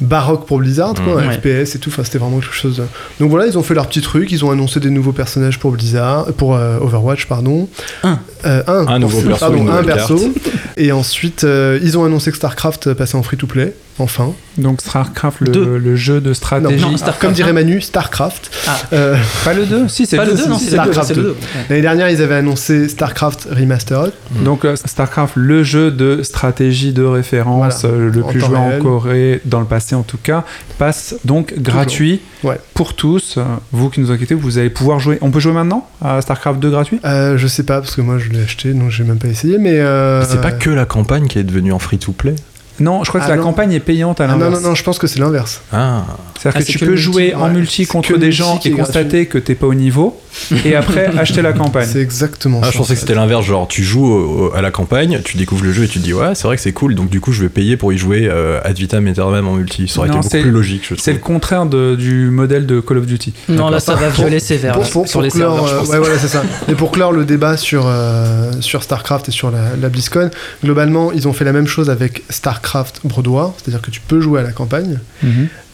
baroque 0.00 0.46
pour 0.46 0.58
Blizzard, 0.58 0.94
quoi, 0.94 1.20
un 1.22 1.30
FPS 1.32 1.74
et 1.74 1.78
tout. 1.78 1.90
Enfin, 1.90 2.04
c'était 2.04 2.18
vraiment 2.18 2.38
quelque 2.38 2.54
chose. 2.54 2.76
de- 2.76 2.84
Donc 3.20 3.30
voilà, 3.30 3.46
ils 3.46 3.58
ont 3.58 3.62
fait 3.62 3.74
leur 3.74 3.86
petit 3.88 4.00
truc. 4.00 4.30
Ils 4.32 4.44
ont 4.44 4.50
annoncé 4.50 4.80
des 4.80 4.90
nouveaux 4.90 5.12
personnages 5.12 5.58
pour 5.58 5.72
Blizzard, 5.72 6.26
pour 6.36 6.54
euh, 6.56 6.78
Overwatch, 6.80 7.26
pardon. 7.26 7.68
Un. 8.04 8.18
Euh, 8.46 8.62
un. 8.66 8.86
Un 8.86 8.98
nouveau 8.98 9.20
perso, 9.20 9.38
Pardon, 9.40 9.56
une 9.58 9.68
un 9.68 9.80
nouvelle 9.80 9.94
perso. 9.96 10.16
carte. 10.18 10.56
Et 10.76 10.92
ensuite, 10.92 11.44
euh, 11.44 11.78
ils 11.82 11.98
ont 11.98 12.04
annoncé 12.04 12.30
que 12.30 12.36
Starcraft 12.36 12.94
passait 12.94 13.16
en 13.16 13.22
free-to-play, 13.22 13.74
enfin. 13.98 14.32
Donc 14.56 14.80
StarCraft, 14.80 15.40
le, 15.40 15.94
jeu 15.96 16.20
de 16.20 16.28
Non, 16.28 16.34
stratégie. 16.34 16.82
non, 16.82 16.96
Starcraft 16.96 17.20
comme 17.20 17.32
dirait. 17.32 17.52
Manu, 17.52 17.80
Starcraft. 17.80 18.50
Ah. 18.66 18.76
Euh, 18.92 19.16
Pas 19.44 19.54
le 19.54 19.66
2 19.66 19.86
Si, 19.88 20.04
c'est 20.06 20.16
Pas 20.16 20.24
le 20.24 20.32
2, 20.32 20.36
si, 20.42 20.48
non, 20.48 20.58
si, 20.58 20.64
c'est 20.66 20.70
le 20.72 20.76
2. 20.84 20.92
Starcraft 20.92 21.08
c'est 21.08 21.14
le 21.14 21.22
2. 21.22 21.28
2. 21.28 21.36
L'année 21.70 21.82
dernière, 21.82 22.10
ils 22.10 22.20
avaient 22.22 22.34
annoncé 22.34 22.88
Starcraft 22.88 23.48
Remastered. 23.50 24.12
Donc 24.44 24.64
euh, 24.64 24.74
StarCraft, 24.76 25.34
le 25.36 25.62
jeu 25.62 25.90
de 25.92 26.22
stratégie 26.24 26.92
de 26.92 27.04
référence 27.04 27.82
Voilà. 27.82 27.96
euh, 27.96 28.10
le 28.10 28.24
En 28.24 28.28
plus 28.28 28.40
joué 28.40 28.56
en 28.56 28.68
réel. 28.68 28.82
Corée, 28.82 29.40
dans 29.44 29.60
le 29.60 29.66
passé 29.66 29.94
en 29.94 30.02
tout 30.02 30.18
cas, 30.20 30.44
passe 30.78 31.14
donc 31.24 31.54
gratuit 31.58 32.20
Ouais. 32.44 32.58
pour 32.74 32.94
tous. 32.94 33.38
Vous 33.72 33.90
qui 33.90 34.00
nous 34.00 34.10
inquiétez, 34.10 34.34
vous 34.34 34.58
allez 34.58 34.70
pouvoir 34.70 34.98
jouer. 35.00 35.18
On 35.20 35.30
peut 35.30 35.40
jouer 35.40 35.52
maintenant 35.52 35.88
à 36.02 36.20
StarCraft 36.20 36.58
2 36.60 36.70
gratuit? 36.70 37.00
Euh, 37.04 37.36
je 37.38 37.46
sais 37.46 37.62
pas, 37.64 37.80
parce 37.80 37.94
que 37.96 38.00
moi 38.00 38.18
je 38.18 38.28
l'ai 38.30 38.42
acheté, 38.42 38.72
donc 38.72 38.90
j'ai 38.90 39.04
même 39.04 39.18
pas 39.18 39.28
essayé, 39.28 39.58
mais. 39.58 39.78
euh, 39.80 40.24
C'est 40.24 40.40
pas 40.40 40.52
que 40.52 40.70
la 40.70 40.84
campagne 40.84 41.26
qui 41.28 41.38
est 41.38 41.44
devenue 41.44 41.72
en 41.72 41.78
free-to-play. 41.78 42.34
Non, 42.80 43.02
je 43.04 43.08
crois 43.08 43.20
que 43.20 43.26
Ah 43.26 43.30
la 43.30 43.36
non. 43.36 43.42
campagne 43.42 43.72
est 43.72 43.80
payante 43.80 44.20
à 44.20 44.24
Ah 44.24 44.26
non, 44.28 44.38
l'inverse. 44.38 44.62
non, 44.62 44.68
non, 44.70 44.74
je 44.74 44.84
pense 44.84 44.98
que 44.98 45.06
c'est 45.06 45.18
l'inverse. 45.18 45.60
Ah, 45.72 46.04
C'est-à-dire 46.38 46.60
Ah, 46.60 46.64
que 46.64 46.70
tu 46.70 46.78
que 46.78 46.84
peux 46.84 46.90
multi, 46.92 47.02
jouer 47.02 47.34
en 47.34 47.48
multi 47.48 47.86
contre 47.86 48.12
des 48.16 48.26
multi 48.26 48.32
gens 48.32 48.58
qui 48.58 48.68
et 48.68 48.70
constater 48.72 49.26
que 49.26 49.38
t'es 49.38 49.54
pas 49.56 49.66
au 49.66 49.74
niveau, 49.74 50.20
et 50.64 50.74
après 50.76 51.06
acheter 51.18 51.42
la 51.42 51.52
campagne. 51.52 51.88
C'est 51.90 52.00
exactement 52.00 52.60
Ah, 52.62 52.66
ça. 52.66 52.72
je 52.72 52.78
pensais 52.78 52.92
en 52.92 52.94
que 52.94 53.00
c'était 53.00 53.14
l'inverse, 53.14 53.44
genre 53.44 53.66
tu 53.66 53.82
joues 53.82 54.06
au- 54.06 54.48
au- 54.50 54.54
à 54.54 54.62
la 54.62 54.70
campagne, 54.70 55.20
tu 55.24 55.36
découvres 55.36 55.64
le 55.64 55.72
jeu 55.72 55.84
et 55.84 55.88
tu 55.88 55.98
te 55.98 56.04
dis 56.04 56.14
ouais 56.14 56.34
c'est 56.34 56.44
vrai 56.46 56.54
que 56.56 56.62
c'est 56.62 56.72
cool, 56.72 56.94
donc 56.94 57.08
du 57.10 57.20
coup 57.20 57.32
je 57.32 57.42
vais 57.42 57.48
payer 57.48 57.76
pour 57.76 57.92
y 57.92 57.98
jouer 57.98 58.28
euh, 58.30 58.60
ad 58.62 58.76
vitam 58.78 59.06
aeternam 59.08 59.48
en 59.48 59.54
multi. 59.54 59.88
Ça 59.88 59.98
aurait 60.00 60.08
Non, 60.10 60.20
été 60.20 60.28
c'est- 60.28 60.36
beaucoup 60.38 60.48
plus 60.50 60.52
logique, 60.52 60.82
je 60.88 60.94
C'est 60.96 61.12
le 61.12 61.18
contraire 61.18 61.66
de- 61.66 61.96
du 61.96 62.30
modèle 62.30 62.66
de 62.66 62.78
Call 62.80 62.98
of 62.98 63.06
Duty. 63.06 63.32
Non, 63.48 63.68
là, 63.70 63.80
ça 63.80 63.94
va 63.96 64.08
violer 64.10 64.38
sévère 64.38 64.78
sur 65.06 65.20
les 65.22 65.30
clore, 65.30 65.56
serveurs, 65.68 65.82
euh, 65.84 65.86
ouais, 65.92 65.98
voilà, 65.98 66.18
c'est 66.18 66.28
ça. 66.28 66.42
Et 66.68 66.74
pour 66.74 66.92
clore 66.92 67.12
le 67.12 67.24
débat 67.24 67.56
sur, 67.56 67.84
euh, 67.86 68.52
sur 68.60 68.82
StarCraft 68.84 69.28
et 69.28 69.32
sur 69.32 69.50
la, 69.50 69.74
la 69.80 69.88
BlizzCon, 69.88 70.30
globalement, 70.62 71.10
ils 71.12 71.26
ont 71.26 71.32
fait 71.32 71.44
la 71.44 71.52
même 71.52 71.66
chose 71.66 71.90
avec 71.90 72.22
StarCraft 72.30 72.67
Brood 73.04 73.26
War, 73.26 73.54
c'est-à-dire 73.56 73.80
que 73.80 73.90
tu 73.90 74.00
peux 74.00 74.20
jouer 74.20 74.40
à 74.40 74.42
la 74.42 74.52
campagne. 74.52 74.98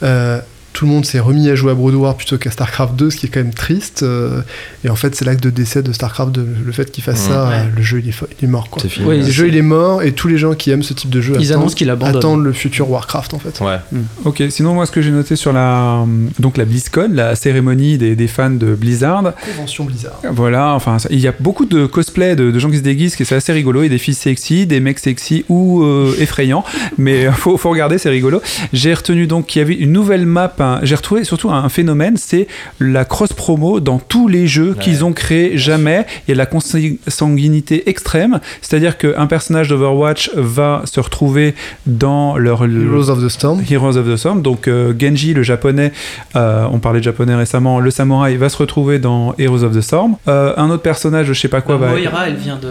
Euh, 0.03 0.41
tout 0.75 0.85
le 0.85 0.91
monde 0.91 1.07
s'est 1.07 1.21
remis 1.21 1.49
à 1.49 1.55
jouer 1.55 1.71
à 1.71 1.75
Brood 1.75 1.95
War 1.95 2.15
plutôt 2.17 2.37
qu'à 2.37 2.51
StarCraft 2.51 2.95
2, 2.97 3.11
ce 3.11 3.17
qui 3.17 3.27
est 3.27 3.29
quand 3.31 3.41
même 3.41 3.55
triste. 3.55 4.03
euh, 4.03 4.43
et 4.85 4.91
en 4.91 4.97
fait, 4.97 5.15
c'est 5.15 5.25
l'acte 5.25 5.43
de 5.43 5.49
décès 5.49 5.83
de 5.83 5.93
StarCraft 5.93 6.33
2. 6.33 6.47
Le 6.67 6.73
fait 6.73 6.91
qu'il 6.91 7.03
fasse 7.03 7.27
Mhm. 7.27 7.33
ça, 7.33 7.45
Ouais. 7.49 7.55
euh, 7.55 7.65
le 7.77 7.83
jeu, 7.83 8.01
il 8.03 8.09
est, 8.09 8.13
fo- 8.13 8.27
il 8.41 8.45
est 8.45 8.49
mort. 8.51 8.69
Quoi. 8.69 8.83
Oui, 9.07 9.19
Le 9.21 9.31
jeu, 9.31 9.49
il 9.49 9.57
est 9.57 9.63
mort, 9.63 10.03
et 10.03 10.13
tous 10.13 10.29
les 10.29 10.37
gens 10.37 10.55
qui 10.55 10.71
aiment 10.73 10.83
ce 10.83 10.93
type 10.93 11.11
de 11.11 11.21
jeu 11.21 11.35
Ils 11.39 11.47
attendent, 11.47 11.63
annoncent 11.63 11.75
qu'ils 11.77 11.91
abandonnent. 11.91 12.17
attendent 12.17 12.45
le 12.45 12.53
futur 12.53 12.91
Warcraft, 12.91 13.35
en 13.35 13.39
fait. 13.39 13.61
Ouais. 13.65 13.79
Ok, 14.25 14.43
sinon 14.51 14.75
moi 14.75 14.85
ce 14.85 14.91
que 14.93 15.01
j'ai 15.01 15.11
noté 15.13 15.37
sur 15.37 15.53
la 15.53 16.05
donc 16.41 16.57
la 16.57 16.65
BlizzCon, 16.65 17.11
la 17.13 17.37
cérémonie 17.37 17.97
des, 17.97 18.17
des 18.17 18.27
fans 18.27 18.51
de 18.51 18.75
Blizzard, 18.75 19.23
Convention 19.57 19.85
Blizzard. 19.85 20.21
voilà, 20.33 20.73
enfin 20.75 20.99
ça- 20.99 21.09
il 21.13 21.21
y 21.21 21.29
a 21.29 21.35
beaucoup 21.39 21.67
de 21.67 21.87
cosplay 21.87 22.35
de, 22.37 22.51
de 22.51 22.59
gens 22.59 22.71
qui 22.71 22.79
se 22.79 22.83
déguisent, 22.83 23.15
qui 23.17 23.25
c'est 23.25 23.37
assez 23.37 23.53
rigolo, 23.53 23.83
et 23.85 23.89
des 23.89 23.99
filles 23.99 24.15
sexy, 24.15 24.67
des 24.67 24.81
mecs 24.81 24.99
sexy 24.99 25.45
ou 25.49 25.83
euh, 25.85 26.15
effrayants, 26.19 26.65
mais 26.99 27.27
euh, 27.27 27.33
faut, 27.45 27.57
faut 27.57 27.71
regarder, 27.71 27.99
c'est 27.99 28.11
rigolo. 28.11 28.43
J'ai 28.73 28.93
retenu 28.93 29.27
donc 29.29 29.47
qu'il 29.47 29.61
y 29.61 29.65
avait 29.65 29.75
une 29.75 29.93
nouvelle 29.93 30.27
map, 30.27 30.49
j'ai 30.83 30.95
retrouvé 30.95 31.25
surtout 31.25 31.51
un, 31.51 31.69
phénomène, 31.69 32.17
c'est 32.17 32.47
la 32.81 33.05
cross 33.05 33.33
promo 33.33 33.81
dans 33.81 33.99
tous 33.99 34.29
les 34.29 34.47
jeux 34.47 34.75
qu'ils 34.79 35.05
ont 35.05 35.13
créés 35.13 35.57
jamais. 35.59 36.07
Il 36.27 36.31
y 36.31 36.33
a 36.33 36.35
de 36.35 36.39
la 36.39 36.47
consanguinité 36.47 37.89
extrême, 37.89 38.41
c'est-à-dire 38.61 38.99
qu'un 38.99 39.27
personnage 39.27 39.69
d'Overwatch 39.69 40.31
va 40.35 40.83
se 40.85 41.01
retrouver 41.01 41.55
dans 41.87 42.37
leur 42.37 42.65
Heroes 42.65 43.11
of 43.11 43.23
the 43.25 43.29
Storm. 43.29 43.63
Heroes 43.69 43.97
of 43.97 44.07
the 44.07 44.17
Storm. 44.17 44.43
Donc 44.43 44.69
euh, 44.69 44.93
Genji, 44.99 45.35
le 45.35 45.43
japonais, 45.43 45.93
euh, 46.37 46.67
on 46.71 46.79
parlait 46.79 47.01
de 47.01 47.05
japonais 47.05 47.35
récemment, 47.35 47.81
le 47.81 47.91
samouraï 47.91 48.37
va 48.37 48.49
se 48.49 48.57
retrouver 48.57 48.99
dans 48.99 49.35
Heroes 49.39 49.63
of 49.65 49.75
the 49.77 49.81
Storm. 49.81 50.17
Euh, 50.29 50.53
un 50.57 50.71
autre 50.71 50.83
personnage, 50.83 51.27
je 51.27 51.33
sais 51.33 51.49
pas 51.49 51.61
quoi, 51.61 51.77
Bah, 51.79 51.87
va. 51.87 51.97
Moira, 51.99 52.29
elle 52.29 52.37
vient 52.37 52.57
de, 52.57 52.69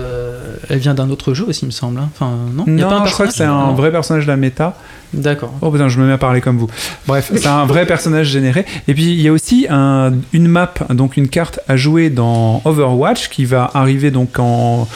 elle 0.70 0.80
vient 0.80 0.94
d'un 0.94 1.10
autre 1.10 1.34
jeu 1.34 1.46
aussi, 1.48 1.62
il 1.64 1.68
me 1.68 1.72
semble. 1.72 2.00
hein. 2.00 2.10
Enfin, 2.14 2.32
non? 2.54 2.66
Y 2.68 2.82
a 2.82 2.84
Non, 2.86 2.90
pas 2.90 3.00
un 3.02 3.06
je 3.06 3.14
crois 3.14 3.28
que 3.28 3.34
c'est 3.34 3.44
un 3.44 3.72
vrai 3.74 3.92
personnage 3.92 4.24
de 4.26 4.32
la 4.32 4.38
méta. 4.38 4.76
D'accord. 5.14 5.54
Oh 5.62 5.70
putain, 5.72 5.90
je 5.90 6.00
me 6.00 6.06
mets 6.08 6.14
à 6.14 6.18
parler 6.18 6.42
comme 6.42 6.58
vous. 6.58 6.68
Bref, 7.08 7.32
c'est 7.36 7.48
un 7.48 7.66
vrai 7.66 7.86
personnage 7.86 8.28
généré. 8.28 8.66
Et 8.88 8.94
puis 8.94 9.04
il 9.14 9.22
y 9.22 9.28
a 9.28 9.32
aussi 9.32 9.68
un- 9.70 10.14
une 10.34 10.48
map, 10.48 10.74
donc 10.90 11.18
une 11.18 11.28
carte 11.28 11.60
à 11.68 11.76
jouer 11.78 12.10
dans 12.10 12.62
Overwatch 12.66 13.30
qui 13.30 13.46
va 13.46 13.70
arriver 13.74 14.10
donc 14.12 14.40
en 14.40 14.88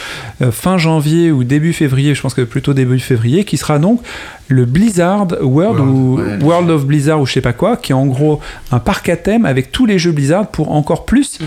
euh, 0.41 0.51
fin 0.51 0.77
janvier 0.77 1.31
ou 1.31 1.43
début 1.43 1.73
février, 1.73 2.15
je 2.15 2.21
pense 2.21 2.33
que 2.33 2.41
plutôt 2.41 2.73
début 2.73 2.99
février, 2.99 3.43
qui 3.45 3.57
sera 3.57 3.77
donc 3.79 4.01
le 4.47 4.65
Blizzard 4.65 5.27
World, 5.41 5.79
World, 5.79 5.79
ou 5.81 6.15
ouais. 6.17 6.37
World 6.43 6.69
of 6.71 6.85
Blizzard 6.85 7.19
ou 7.21 7.25
je 7.25 7.33
sais 7.33 7.41
pas 7.41 7.53
quoi, 7.53 7.77
qui 7.77 7.91
est 7.91 7.95
en 7.95 8.05
gros 8.07 8.39
un 8.71 8.79
parc 8.79 9.09
à 9.09 9.17
thème 9.17 9.45
avec 9.45 9.71
tous 9.71 9.85
les 9.85 9.99
jeux 9.99 10.11
Blizzard 10.11 10.47
pour 10.47 10.71
encore 10.71 11.05
plus. 11.05 11.39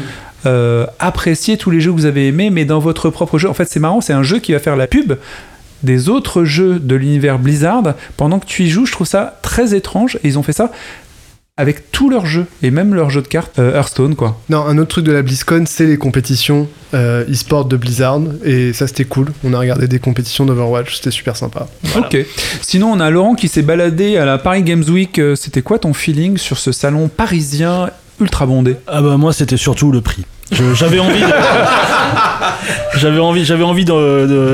euh, 0.46 0.86
apprécier 0.98 1.58
tous 1.58 1.70
les 1.70 1.82
jeux 1.82 1.90
que 1.90 1.96
vous 1.96 2.06
avez 2.06 2.28
aimés, 2.28 2.48
mais 2.48 2.64
dans 2.64 2.78
votre 2.78 3.10
propre 3.10 3.38
jeu. 3.38 3.46
En 3.50 3.52
fait, 3.52 3.66
c'est 3.68 3.78
marrant, 3.78 4.00
c'est 4.00 4.14
un 4.14 4.22
jeu 4.22 4.38
qui 4.38 4.52
va 4.52 4.58
faire 4.58 4.74
la 4.74 4.86
pub 4.86 5.12
des 5.82 6.08
autres 6.08 6.44
jeux 6.44 6.78
de 6.78 6.94
l'univers 6.94 7.38
Blizzard 7.38 7.94
pendant 8.16 8.38
que 8.38 8.46
tu 8.46 8.64
y 8.64 8.68
joues. 8.68 8.86
Je 8.86 8.92
trouve 8.92 9.06
ça 9.06 9.38
très 9.42 9.74
étrange 9.74 10.16
et 10.22 10.28
ils 10.28 10.38
ont 10.38 10.42
fait 10.42 10.52
ça 10.52 10.70
avec 11.56 11.92
tous 11.92 12.08
leurs 12.08 12.24
jeux 12.24 12.46
et 12.62 12.70
même 12.70 12.94
leurs 12.94 13.10
jeux 13.10 13.20
de 13.20 13.28
cartes 13.28 13.58
euh, 13.58 13.74
Hearthstone 13.76 14.14
quoi. 14.14 14.40
Non, 14.48 14.64
un 14.64 14.78
autre 14.78 14.88
truc 14.88 15.04
de 15.04 15.12
la 15.12 15.20
BlizzCon, 15.20 15.64
c'est 15.66 15.86
les 15.86 15.98
compétitions 15.98 16.68
euh, 16.94 17.24
e-sport 17.30 17.66
de 17.66 17.76
Blizzard. 17.76 18.20
Et 18.44 18.72
ça, 18.72 18.86
c'était 18.86 19.04
cool. 19.04 19.26
On 19.44 19.52
a 19.52 19.58
regardé 19.58 19.86
des 19.86 19.98
compétitions 19.98 20.46
d'Overwatch. 20.46 20.96
C'était 20.96 21.10
super 21.10 21.36
sympa. 21.36 21.68
Ok. 21.96 22.16
Sinon 22.62 22.90
on 22.92 23.00
a 23.00 23.10
Laurent 23.10 23.34
qui 23.34 23.48
s'est 23.48 23.60
baladé 23.62 24.16
à 24.16 24.24
la 24.24 24.38
Paris 24.38 24.62
Games 24.62 24.84
Week. 24.88 25.18
Euh, 25.18 25.34
C'était 25.34 25.60
quoi 25.60 25.78
ton 25.78 25.92
feeling 25.92 26.38
sur 26.38 26.56
ce 26.56 26.72
salon 26.72 27.08
parisien 27.08 27.90
ultra 28.20 28.46
bondé? 28.46 28.76
Ah 28.86 29.02
bah 29.02 29.18
moi 29.18 29.34
c'était 29.34 29.56
surtout 29.58 29.92
le 29.92 30.00
prix. 30.00 30.24
J'avais 30.74 30.98
envie, 30.98 31.20
de- 31.20 31.26
j'avais 32.98 33.18
envie, 33.20 33.44
j'avais 33.44 33.62
envie 33.62 33.84
de- 33.84 33.92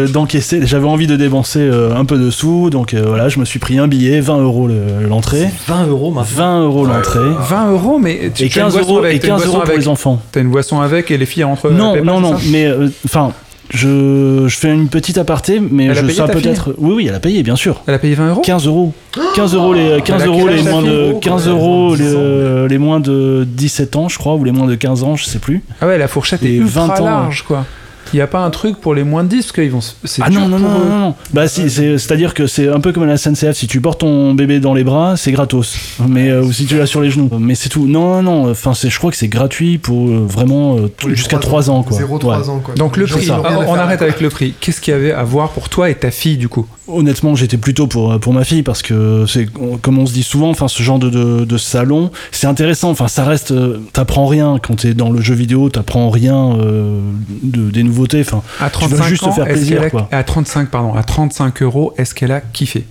de- 0.06 0.12
d'encaisser, 0.12 0.60
j'avais 0.66 0.86
envie 0.86 1.06
de 1.06 1.16
dépenser 1.16 1.60
euh, 1.60 1.94
un 1.96 2.04
peu 2.04 2.18
de 2.18 2.30
sous, 2.30 2.70
donc 2.70 2.94
euh, 2.94 3.04
voilà, 3.06 3.28
je 3.28 3.38
me 3.40 3.44
suis 3.44 3.58
pris 3.58 3.78
un 3.78 3.88
billet, 3.88 4.20
20 4.20 4.38
euros 4.42 4.68
le- 4.68 5.06
l'entrée, 5.08 5.48
20 5.66 5.86
euros 5.86 6.10
maintenant. 6.10 6.36
20 6.36 6.62
euros 6.64 6.84
l'entrée, 6.86 7.20
20 7.48 7.70
euros, 7.72 7.98
mais 7.98 8.30
tu 8.34 8.44
et 8.44 8.48
tu 8.48 8.58
as 8.58 8.62
une 8.62 8.68
15 8.68 8.72
boisson 8.74 8.88
euros, 8.90 8.98
avec, 9.04 9.16
et 9.16 9.18
t'as 9.20 9.26
une 9.28 9.32
15 9.34 9.38
boisson 9.42 9.52
euros 9.52 9.60
pour 9.62 9.70
avec. 9.70 9.80
les 9.80 9.88
enfants. 9.88 10.22
T'as 10.32 10.40
une 10.40 10.50
boisson 10.50 10.80
avec 10.80 11.10
et 11.10 11.18
les 11.18 11.26
filles 11.26 11.44
rentrent. 11.44 11.70
Non, 11.70 11.96
non, 12.04 12.20
non, 12.20 12.36
mais 12.50 12.66
euh, 12.66 12.88
enfin, 13.04 13.32
je, 13.70 14.46
je 14.46 14.56
fais 14.56 14.72
une 14.72 14.88
petite 14.88 15.18
aparté, 15.18 15.60
mais 15.60 15.86
Elle 15.86 15.94
je 15.94 16.06
fille 16.06 16.22
peut-être. 16.32 16.74
Oui, 16.78 16.94
oui, 16.94 17.06
elle 17.08 17.14
a 17.14 17.20
payé, 17.20 17.42
bien 17.42 17.56
sûr. 17.56 17.82
Elle 17.86 17.94
a 17.94 17.98
payé 17.98 18.14
20 18.14 18.30
euros 18.30 18.40
15 18.40 18.66
euros. 18.66 18.94
15 19.34 19.54
euros 19.54 19.74
les, 19.74 20.00
15 20.02 20.22
Elle 20.22 20.22
a 20.22 20.26
euros 20.26 20.46
quel 20.46 20.56
les 20.56 20.62
moins 20.62 20.82
de, 20.82 21.14
15 21.20 21.48
euros 21.48 21.96
10 21.96 22.02
ans. 22.02 22.18
les, 22.18 22.68
les 22.68 22.78
moins 22.78 23.00
de 23.00 23.46
17 23.48 23.96
ans, 23.96 24.08
je 24.08 24.18
crois, 24.18 24.34
ou 24.34 24.44
les 24.44 24.52
moins 24.52 24.66
de 24.66 24.74
15 24.74 25.02
ans, 25.02 25.16
je 25.16 25.24
sais 25.24 25.38
plus. 25.38 25.62
Ah 25.80 25.86
ouais, 25.86 25.98
la 25.98 26.08
fourchette 26.08 26.42
est 26.42 26.56
ultra 26.56 26.86
20 26.86 27.00
ans. 27.00 27.04
large, 27.04 27.42
quoi. 27.42 27.64
Il 28.12 28.18
y 28.18 28.22
a 28.22 28.26
pas 28.26 28.40
un 28.40 28.50
truc 28.50 28.80
pour 28.80 28.94
les 28.94 29.04
moins 29.04 29.24
de 29.24 29.28
10 29.28 29.36
parce 29.42 29.52
qu'ils 29.52 29.70
vont. 29.70 29.80
Ah 30.20 30.30
non, 30.30 30.48
non, 30.48 30.58
non, 30.58 30.68
non, 30.68 30.98
non. 30.98 31.14
Bah 31.32 31.48
si, 31.48 31.68
c'est- 31.70 31.98
c'est-à-dire 31.98 32.34
que 32.34 32.46
c'est 32.46 32.68
un 32.68 32.80
peu 32.80 32.92
comme 32.92 33.02
à 33.02 33.06
la 33.06 33.16
SNCF, 33.16 33.52
si 33.52 33.66
tu 33.66 33.80
portes 33.80 34.00
ton 34.00 34.34
bébé 34.34 34.60
dans 34.60 34.74
les 34.74 34.84
bras, 34.84 35.16
c'est 35.16 35.32
gratos. 35.32 35.76
Mais 36.08 36.30
euh, 36.30 36.42
ou 36.42 36.52
si 36.52 36.66
tu 36.66 36.76
l'as 36.78 36.86
sur 36.86 37.00
les 37.00 37.10
genoux. 37.10 37.28
Mais 37.38 37.54
c'est 37.54 37.68
tout. 37.68 37.86
Non, 37.86 38.22
non, 38.22 38.44
non. 38.44 38.50
Enfin, 38.50 38.74
c'est, 38.74 38.90
je 38.90 38.98
crois 38.98 39.10
que 39.10 39.16
c'est 39.16 39.28
gratuit 39.28 39.78
pour 39.78 40.08
euh, 40.08 40.24
vraiment 40.26 40.76
euh, 40.76 40.88
jusqu'à 41.08 41.38
trois 41.38 41.62
3 41.62 41.70
ans, 41.70 41.82
quoi. 41.82 41.98
0-3 41.98 42.24
Ouais. 42.40 42.48
ans, 42.48 42.60
quoi. 42.64 42.74
Donc 42.74 42.96
le 42.96 43.06
prix, 43.06 43.30
à 43.30 43.40
on 43.40 43.74
arrête 43.74 44.02
avec 44.02 44.20
le 44.20 44.28
prix. 44.30 44.54
Qu'est-ce 44.60 44.80
qu'il 44.80 44.92
y 44.92 44.96
avait 44.96 45.12
à 45.12 45.22
voir 45.24 45.50
pour 45.50 45.68
toi 45.68 45.88
et 45.90 45.94
ta 45.94 46.10
fille 46.10 46.36
du 46.36 46.48
coup? 46.48 46.66
Honnêtement, 46.88 47.34
j'étais 47.34 47.56
plutôt 47.56 47.86
pour, 47.86 48.18
pour 48.20 48.32
ma 48.32 48.44
fille 48.44 48.62
parce 48.62 48.82
que 48.82 49.24
c'est 49.26 49.46
comme 49.82 49.98
on 49.98 50.06
se 50.06 50.12
dit 50.12 50.22
souvent, 50.22 50.50
enfin 50.50 50.68
ce 50.68 50.82
genre 50.82 50.98
de, 50.98 51.10
de, 51.10 51.44
de 51.44 51.58
salon, 51.58 52.10
c'est 52.30 52.46
intéressant. 52.46 52.90
Enfin, 52.90 53.08
ça 53.08 53.24
reste, 53.24 53.50
euh, 53.50 53.80
t'apprends 53.92 54.26
rien 54.26 54.58
quand 54.62 54.76
t'es 54.76 54.94
dans 54.94 55.10
le 55.10 55.20
jeu 55.20 55.34
vidéo, 55.34 55.68
t'apprends 55.68 56.10
rien 56.10 56.56
euh, 56.56 57.00
de, 57.42 57.70
des 57.70 57.82
nouveautés. 57.82 58.20
Enfin, 58.20 58.42
À 58.60 58.70
Tu 58.70 58.78
vas 58.88 58.88
35 58.88 59.04
juste 59.08 59.22
te 59.22 59.28
ans, 59.28 59.32
faire 59.32 59.44
plaisir, 59.46 59.76
qu'elle 59.78 59.86
a- 59.86 59.90
quoi. 59.90 60.08
À 60.12 60.22
35, 60.22 60.70
pardon, 60.70 60.94
à 60.94 61.02
35 61.02 61.62
euros, 61.62 61.92
est-ce 61.98 62.14
qu'elle 62.14 62.32
a 62.32 62.40
kiffé? 62.40 62.84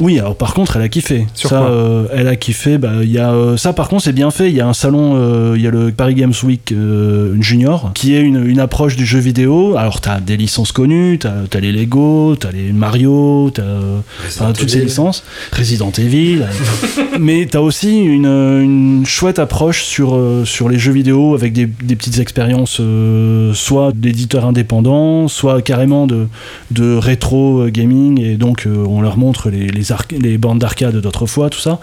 Oui, 0.00 0.18
alors 0.18 0.36
par 0.36 0.54
contre, 0.54 0.76
elle 0.76 0.82
a 0.82 0.88
kiffé. 0.88 1.26
Sur 1.34 1.50
ça, 1.50 1.58
quoi 1.58 1.70
euh, 1.70 2.06
elle 2.12 2.28
a 2.28 2.36
kiffé. 2.36 2.78
Bah, 2.78 2.92
il 3.02 3.10
y 3.10 3.18
a 3.18 3.32
euh, 3.32 3.56
ça, 3.56 3.72
par 3.72 3.88
contre, 3.88 4.04
c'est 4.04 4.12
bien 4.12 4.30
fait. 4.30 4.48
Il 4.50 4.56
y 4.56 4.60
a 4.60 4.66
un 4.66 4.74
salon, 4.74 5.14
euh, 5.16 5.54
il 5.56 5.62
y 5.62 5.66
a 5.66 5.70
le 5.70 5.90
Paris 5.92 6.14
Games 6.14 6.32
Week 6.42 6.72
euh, 6.72 7.36
Junior, 7.40 7.92
qui 7.94 8.14
est 8.14 8.20
une, 8.20 8.44
une 8.44 8.60
approche 8.60 8.96
du 8.96 9.06
jeu 9.06 9.18
vidéo. 9.18 9.76
Alors, 9.76 10.00
t'as 10.00 10.20
des 10.20 10.36
licences 10.36 10.72
connues, 10.72 11.18
t'as 11.18 11.32
as 11.52 11.60
les 11.60 11.72
Lego, 11.72 12.36
t'as 12.36 12.50
les 12.50 12.72
Mario, 12.72 13.50
t'as 13.54 13.62
euh, 13.62 14.00
toutes 14.56 14.70
ces 14.70 14.80
licences, 14.80 15.22
Resident 15.52 15.92
Evil. 15.98 16.44
Mais 17.20 17.46
t'as 17.46 17.60
aussi 17.60 18.00
une, 18.00 18.26
une 18.26 19.06
chouette 19.06 19.38
approche 19.38 19.84
sur 19.84 20.14
euh, 20.14 20.44
sur 20.44 20.68
les 20.68 20.78
jeux 20.78 20.92
vidéo 20.92 21.34
avec 21.34 21.52
des, 21.52 21.66
des 21.66 21.96
petites 21.96 22.18
expériences, 22.18 22.78
euh, 22.80 23.54
soit 23.54 23.92
d'éditeurs 23.94 24.44
indépendants, 24.44 25.28
soit 25.28 25.62
carrément 25.62 26.06
de 26.06 26.26
de 26.70 26.96
rétro 26.96 27.66
gaming 27.68 28.20
et 28.20 28.36
donc 28.36 28.66
euh, 28.66 28.84
on 28.88 29.00
leur 29.00 29.16
montre 29.16 29.50
les, 29.50 29.68
les, 29.74 30.38
bandes 30.38 30.58
d'arcade 30.58 30.96
d'autrefois, 30.96 31.50
tout 31.50 31.58
ça. 31.58 31.80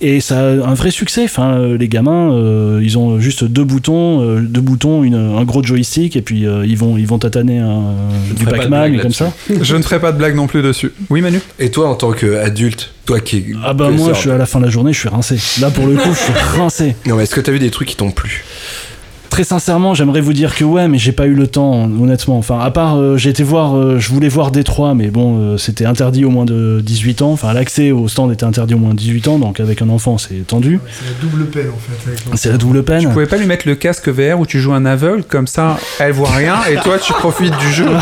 Et 0.00 0.20
ça 0.20 0.38
a 0.38 0.42
un 0.42 0.74
vrai 0.74 0.90
succès. 0.90 1.24
Enfin, 1.24 1.54
euh, 1.54 1.78
les 1.78 1.88
gamins, 1.88 2.32
euh, 2.32 2.80
ils 2.82 2.98
ont 2.98 3.18
juste 3.20 3.44
deux 3.44 3.64
boutons, 3.64 4.22
euh, 4.22 4.40
deux 4.40 4.60
boutons, 4.60 5.02
une, 5.02 5.14
un 5.14 5.44
gros 5.44 5.62
joystick 5.62 6.16
et 6.16 6.22
puis 6.22 6.46
euh, 6.46 6.66
ils 6.66 6.76
vont 6.76 6.96
ils 6.96 7.06
vont 7.06 7.18
tataner 7.18 7.58
un, 7.58 7.94
du 8.36 8.44
Pac-Man 8.44 9.00
comme 9.00 9.12
ça. 9.12 9.32
Je 9.48 9.76
ne 9.76 9.82
ferai 9.82 10.00
pas 10.00 10.12
de 10.12 10.18
blague 10.18 10.34
non 10.34 10.46
plus 10.46 10.62
dessus. 10.62 10.92
Oui, 11.10 11.20
Manu? 11.20 11.40
Et 11.58 11.70
toi, 11.70 11.88
en 11.88 11.94
tant 11.94 12.12
qu'adulte, 12.12 12.92
toi 13.06 13.20
qui 13.20 13.44
Ah 13.64 13.74
bah 13.74 13.90
moi, 13.90 14.12
je 14.12 14.18
suis 14.18 14.30
à 14.30 14.38
la 14.38 14.46
fin 14.46 14.60
de 14.60 14.64
la 14.64 14.70
journée, 14.70 14.92
je 14.92 15.00
suis 15.00 15.08
rincé. 15.08 15.38
Là 15.60 15.70
pour 15.70 15.86
le 15.86 15.96
coup, 15.96 16.12
je 16.14 16.18
suis 16.18 16.58
rincé. 16.58 16.96
Non, 17.06 17.16
mais 17.16 17.24
est-ce 17.24 17.34
que 17.34 17.40
t'as 17.40 17.52
vu 17.52 17.58
des 17.58 17.70
trucs 17.70 17.88
qui 17.88 17.96
t'ont 17.96 18.10
plu? 18.10 18.44
Très 19.34 19.42
sincèrement, 19.42 19.94
j'aimerais 19.94 20.20
vous 20.20 20.32
dire 20.32 20.54
que 20.54 20.62
ouais, 20.62 20.86
mais 20.86 20.96
j'ai 20.96 21.10
pas 21.10 21.26
eu 21.26 21.34
le 21.34 21.48
temps, 21.48 21.90
honnêtement. 22.00 22.38
Enfin, 22.38 22.60
à 22.60 22.70
part, 22.70 22.98
euh, 22.98 23.16
j'ai 23.16 23.30
été 23.30 23.42
voir, 23.42 23.76
euh, 23.76 23.98
je 23.98 24.08
voulais 24.10 24.28
voir 24.28 24.52
Détroit, 24.52 24.94
mais 24.94 25.08
bon, 25.08 25.40
euh, 25.40 25.58
c'était 25.58 25.86
interdit 25.86 26.24
au 26.24 26.30
moins 26.30 26.44
de 26.44 26.80
18 26.80 27.20
ans. 27.22 27.32
Enfin, 27.32 27.52
l'accès 27.52 27.90
au 27.90 28.06
stand 28.06 28.30
était 28.30 28.44
interdit 28.44 28.74
au 28.74 28.78
moins 28.78 28.94
de 28.94 28.98
18 28.98 29.26
ans, 29.26 29.40
donc 29.40 29.58
avec 29.58 29.82
un 29.82 29.88
enfant, 29.88 30.18
c'est 30.18 30.46
tendu. 30.46 30.78
C'est 30.88 31.06
la 31.06 31.20
double 31.20 31.46
peine 31.46 31.66
en 31.68 31.78
fait. 31.78 32.36
C'est 32.36 32.50
la 32.50 32.58
double 32.58 32.84
peine. 32.84 33.00
Tu 33.00 33.08
pouvais 33.08 33.26
pas 33.26 33.36
lui 33.36 33.46
mettre 33.46 33.66
le 33.66 33.74
casque 33.74 34.08
VR 34.08 34.38
où 34.38 34.46
tu 34.46 34.60
joues 34.60 34.72
un 34.72 34.86
aveugle, 34.86 35.24
comme 35.24 35.48
ça 35.48 35.78
elle 35.98 36.12
voit 36.12 36.30
rien 36.30 36.58
et 36.70 36.76
toi 36.76 37.00
tu 37.00 37.12
profites 37.12 37.58
du 37.58 37.72
jeu. 37.72 37.88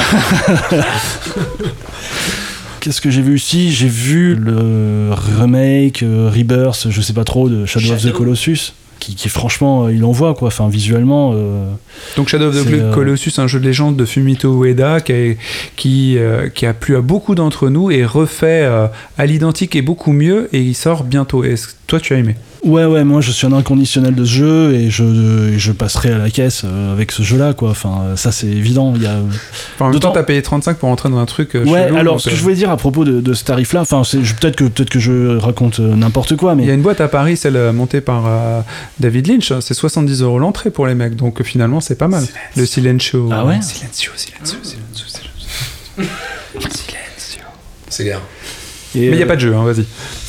Qu'est-ce 2.82 3.00
que 3.00 3.10
j'ai 3.10 3.22
vu? 3.22 3.36
Ici 3.36 3.72
J'ai 3.72 3.88
vu 3.88 4.34
le 4.34 5.12
remake, 5.38 6.02
euh, 6.02 6.28
Rebirth, 6.34 6.88
je 6.90 7.00
sais 7.00 7.12
pas 7.12 7.22
trop, 7.24 7.48
de 7.48 7.64
Shadow, 7.64 7.92
of 7.92 8.02
the 8.02 8.12
Colossus. 8.12 8.74
Qui, 9.02 9.16
qui, 9.16 9.28
franchement, 9.28 9.86
euh, 9.86 9.92
il 9.92 10.04
envoie 10.04 10.32
quoi. 10.34 10.46
Enfin, 10.46 10.68
visuellement. 10.68 11.32
euh, 11.34 11.68
Donc 12.16 12.28
Shadow 12.28 12.50
of 12.50 12.54
the 12.70 12.72
euh, 12.72 12.92
Colossus, 12.94 13.32
un 13.38 13.48
jeu 13.48 13.58
de 13.58 13.64
légende 13.64 13.96
de 13.96 14.04
Fumito 14.04 14.62
Ueda 14.64 15.00
qui 15.00 15.12
a, 15.12 15.34
qui, 15.74 16.18
euh, 16.18 16.48
qui 16.48 16.66
a 16.66 16.72
plu 16.72 16.94
à 16.94 17.00
beaucoup 17.00 17.34
d'entre 17.34 17.68
nous 17.68 17.90
et 17.90 18.04
refait 18.04 18.62
à 19.18 19.26
l'identique 19.26 19.74
et 19.74 19.82
beaucoup 19.82 20.12
mieux 20.12 20.48
et 20.52 20.60
il 20.62 20.74
sort 20.74 21.02
bientôt. 21.02 21.42
Est-ce 21.42 21.66
toi 21.92 22.00
tu 22.00 22.14
as 22.14 22.16
aimé 22.16 22.36
Ouais, 22.64 22.86
ouais, 22.86 23.04
moi 23.04 23.20
je 23.20 23.30
suis 23.32 23.46
un 23.46 23.52
inconditionnel 23.52 24.14
de 24.14 24.24
ce 24.24 24.30
jeu 24.30 24.72
et 24.74 24.88
je, 24.88 25.02
et 25.52 25.58
je 25.58 25.72
passerai 25.72 26.10
à 26.12 26.16
la 26.18 26.30
caisse 26.30 26.62
euh, 26.64 26.92
avec 26.92 27.12
ce 27.12 27.22
jeu-là, 27.22 27.52
quoi. 27.52 27.68
Enfin, 27.70 28.14
ça 28.16 28.32
c'est 28.32 28.46
évident. 28.46 28.94
Il 28.96 29.02
y 29.02 29.06
a... 29.06 29.10
Enfin, 29.10 29.18
en 29.18 29.84
même 29.90 29.92
temps, 29.98 30.08
D'autant- 30.08 30.12
t'as 30.12 30.22
payé 30.22 30.40
35 30.40 30.78
pour 30.78 30.88
entrer 30.88 31.10
dans 31.10 31.18
un 31.18 31.26
truc. 31.26 31.54
euh, 31.54 31.64
Ouais, 31.66 31.88
chelou, 31.88 31.96
alors 31.98 32.20
ce 32.20 32.28
que 32.30 32.34
euh, 32.34 32.36
je 32.38 32.42
voulais 32.42 32.54
dire 32.54 32.70
à 32.70 32.78
propos 32.78 33.04
de, 33.04 33.20
de 33.20 33.34
ce 33.34 33.44
tarif-là, 33.44 33.82
enfin, 33.82 34.00
peut-être 34.40 34.56
que 34.56 34.64
peut-être 34.64 34.88
que 34.88 35.00
je 35.00 35.36
raconte 35.36 35.80
euh, 35.80 35.94
n'importe 35.96 36.34
quoi, 36.36 36.54
Il 36.56 36.60
y 36.60 36.62
a 36.62 36.66
mais 36.68 36.74
une 36.74 36.80
boîte 36.82 37.02
à 37.02 37.08
Paris, 37.08 37.36
celle 37.36 37.56
euh, 37.56 37.72
montée 37.74 38.00
par 38.00 38.24
euh, 38.26 38.60
David 39.00 39.26
Lynch, 39.26 39.52
c'est 39.60 39.74
70 39.74 40.22
euros 40.22 40.38
l'entrée 40.38 40.70
pour 40.70 40.86
les 40.86 40.94
mecs, 40.94 41.16
donc 41.16 41.40
euh, 41.42 41.44
finalement 41.44 41.80
c'est 41.80 41.96
pas 41.98 42.08
mal. 42.08 42.24
Le 42.56 42.64
Silencio. 42.64 43.28
Ah 43.32 43.44
ouais 43.44 43.60
Silencio, 43.60 44.12
Silencio, 44.16 44.58
Silencio, 44.62 45.06
Silencio. 45.08 45.28
Silencio. 46.70 47.42
C'est 47.90 48.04
clair. 48.04 48.20
Et, 48.94 49.00
Mais 49.00 49.06
il 49.06 49.10
n'y 49.16 49.22
a 49.22 49.24
euh, 49.24 49.28
pas 49.28 49.36
de 49.36 49.40
jeu, 49.40 49.54
hein, 49.54 49.64
vas-y. 49.64 49.84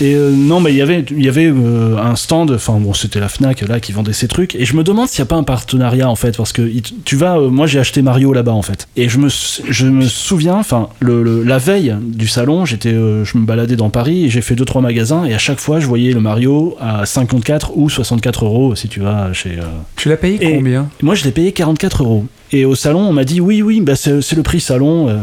Et 0.05 0.15
euh, 0.15 0.31
non, 0.31 0.59
mais 0.59 0.71
il 0.71 0.77
y 0.77 0.81
avait, 0.81 1.03
il 1.11 1.23
y 1.23 1.27
avait 1.29 1.47
euh, 1.47 1.97
un 1.97 2.15
stand, 2.15 2.51
enfin 2.51 2.79
bon, 2.79 2.93
c'était 2.93 3.19
la 3.19 3.29
Fnac 3.29 3.61
là 3.61 3.79
qui 3.79 3.91
vendait 3.91 4.13
ces 4.13 4.27
trucs, 4.27 4.55
et 4.55 4.65
je 4.65 4.75
me 4.75 4.83
demande 4.83 5.07
s'il 5.07 5.21
n'y 5.21 5.27
a 5.27 5.29
pas 5.29 5.35
un 5.35 5.43
partenariat 5.43 6.09
en 6.09 6.15
fait, 6.15 6.37
parce 6.37 6.53
que 6.53 6.69
tu 7.05 7.15
vas, 7.15 7.37
euh, 7.37 7.49
moi 7.49 7.67
j'ai 7.67 7.79
acheté 7.79 8.01
Mario 8.01 8.33
là-bas 8.33 8.51
en 8.53 8.61
fait, 8.61 8.87
et 8.95 9.09
je 9.09 9.17
me, 9.19 9.27
je 9.69 9.85
me 9.87 10.05
souviens, 10.05 10.55
enfin 10.55 10.89
le, 10.99 11.23
le- 11.23 11.43
la 11.43 11.57
veille 11.57 11.95
du 12.01 12.27
salon, 12.27 12.65
j'étais, 12.65 12.91
je 12.91 13.37
me 13.37 13.45
baladais 13.45 13.75
dans 13.75 13.89
Paris 13.89 14.25
et 14.25 14.29
j'ai 14.29 14.41
fait 14.41 14.55
deux 14.55 14.65
trois 14.65 14.81
magasins, 14.81 15.25
et 15.25 15.33
à 15.33 15.37
chaque 15.39 15.59
fois 15.59 15.79
je 15.79 15.87
voyais 15.87 16.11
le 16.13 16.19
Mario 16.21 16.75
à 16.79 17.05
54 17.05 17.71
ou 17.75 17.89
64 17.89 18.45
euros 18.45 18.75
si 18.75 18.87
tu 18.87 18.99
vas 18.99 19.31
chez. 19.33 19.57
Tu 19.95 20.09
l'as 20.09 20.17
payé 20.17 20.37
Et- 20.41 20.55
combien? 20.55 20.89
moi, 21.01 21.15
je 21.15 21.23
l'ai 21.23 21.31
payé 21.31 21.51
44 21.51 22.03
euros. 22.03 22.25
Et 22.55 22.65
au 22.65 22.75
salon, 22.75 22.99
on 22.99 23.13
m'a 23.13 23.23
dit 23.25 23.41
oui, 23.41 23.61
oui, 23.63 23.81
bah 23.81 23.95
c'est 23.95 24.31
le 24.35 24.43
prix 24.43 24.59
salon. 24.59 25.09
euh, 25.09 25.17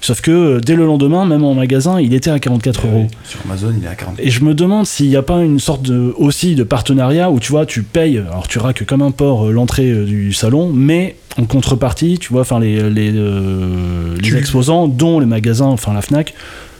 sauf 0.00 0.20
que 0.20 0.30
euh, 0.30 0.60
dès 0.60 0.76
le 0.76 0.86
lendemain, 0.86 1.26
même 1.26 1.42
en 1.44 1.52
magasin, 1.52 2.00
il 2.00 2.14
était 2.14 2.30
à 2.30 2.38
44 2.38 2.86
euros. 2.86 3.06
Sur 3.24 3.40
Amazon, 3.44 3.74
il 3.76 3.84
est 3.84 3.88
à 3.88 3.94
40. 3.96 4.14
Et 4.20 4.30
je 4.30 4.44
me 4.44 4.54
demande 4.54 4.86
s'il 4.86 5.08
n'y 5.08 5.16
a 5.16 5.22
pas 5.22 5.42
une 5.42 5.58
sorte 5.58 5.82
de, 5.82 6.14
aussi 6.16 6.54
de 6.54 6.62
partenariat 6.62 7.30
où 7.30 7.40
tu 7.40 7.50
vois, 7.50 7.66
tu 7.66 7.82
payes, 7.82 8.18
alors 8.18 8.46
tu 8.46 8.58
raques 8.60 8.84
comme 8.86 9.02
un 9.02 9.10
porc 9.10 9.46
euh, 9.48 9.50
l'entrée 9.50 9.92
du 10.04 10.32
salon, 10.32 10.70
mais 10.72 11.16
en 11.38 11.44
contrepartie, 11.44 12.18
tu 12.18 12.32
vois, 12.32 12.42
enfin 12.42 12.60
les, 12.60 12.88
les, 12.88 13.10
euh, 13.14 14.14
les 14.16 14.22
Tu- 14.22 14.36
exposants, 14.38 14.86
dont 14.86 15.18
les 15.20 15.26
magasins, 15.26 15.66
enfin 15.66 15.92
la 15.92 16.02
Fnac, 16.02 16.34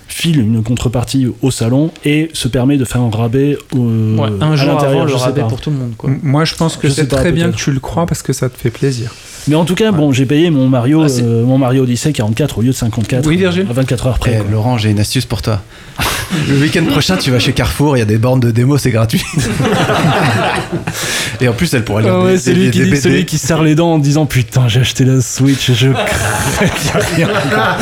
filent 0.08 0.38
une 0.40 0.62
contrepartie 0.62 1.26
au 1.42 1.50
salon 1.50 1.90
et 2.04 2.30
se 2.32 2.46
permet 2.46 2.76
de 2.76 2.84
faire 2.84 3.00
un 3.02 3.10
rabais 3.10 3.58
euh, 3.74 4.16
Ouais, 4.16 4.28
un 4.40 4.52
à 4.52 4.56
jour 4.56 4.68
l'intérieur, 4.74 5.02
avant 5.02 5.04
le 5.10 5.14
rabais 5.16 5.40
pas. 5.42 5.48
pour 5.48 5.60
tout 5.60 5.70
le 5.70 5.76
monde, 5.76 5.92
quoi. 5.98 6.10
Moi 6.22 6.44
je 6.44 6.54
pense 6.54 6.76
que 6.76 6.88
c'est 6.88 7.08
très 7.08 7.32
bien 7.32 7.50
que 7.50 7.56
tu 7.56 7.72
le 7.72 7.80
crois 7.80 8.06
parce 8.06 8.22
que 8.22 8.32
ça 8.32 8.48
te 8.48 8.56
fait 8.56 8.70
plaisir. 8.70 9.12
Mais 9.48 9.54
en 9.54 9.64
tout 9.64 9.74
cas, 9.76 9.92
bon, 9.92 10.12
j'ai 10.12 10.26
payé 10.26 10.50
mon 10.50 10.68
Mario, 10.68 11.04
Ah, 11.04 11.08
euh, 11.22 11.44
mon 11.44 11.56
Mario 11.58 11.84
Odyssey 11.84 12.12
44 12.12 12.58
au 12.58 12.62
lieu 12.62 12.68
de 12.68 12.72
54. 12.72 13.26
Oui, 13.26 13.36
Virgile 13.36 13.66
À 13.70 13.72
24 13.72 14.06
heures 14.08 14.14
Eh, 14.16 14.20
près. 14.20 14.36
quoi. 14.38 14.46
Laurent, 14.50 14.76
j'ai 14.78 14.90
une 14.90 14.98
astuce 14.98 15.24
pour 15.24 15.40
toi. 15.42 15.60
Le 16.48 16.58
week-end 16.60 16.84
prochain, 16.86 17.16
tu 17.16 17.30
vas 17.30 17.38
chez 17.38 17.52
Carrefour, 17.52 17.96
il 17.96 18.00
y 18.00 18.02
a 18.02 18.06
des 18.06 18.18
bornes 18.18 18.40
de 18.40 18.50
démo, 18.50 18.76
c'est 18.78 18.90
gratuit. 18.90 19.22
Et 21.40 21.48
en 21.48 21.52
plus, 21.52 21.72
elle 21.74 21.84
pourra 21.84 22.02
lire 22.02 22.12
Ah 22.14 22.22
ouais, 22.24 22.32
des, 22.32 22.38
c'est 22.38 22.54
des- 22.54 22.60
lui 22.64 22.70
qui 22.70 22.78
des 22.78 22.84
dit, 22.86 22.90
BD. 22.90 23.00
celui 23.00 23.24
qui 23.26 23.38
se 23.38 23.46
serre 23.46 23.62
les 23.62 23.74
dents 23.74 23.94
en 23.94 23.98
disant 23.98 24.26
putain 24.26 24.68
j'ai 24.68 24.80
acheté 24.80 25.04
la 25.04 25.20
Switch, 25.20 25.70
je 25.72 25.88
rien. 27.16 27.28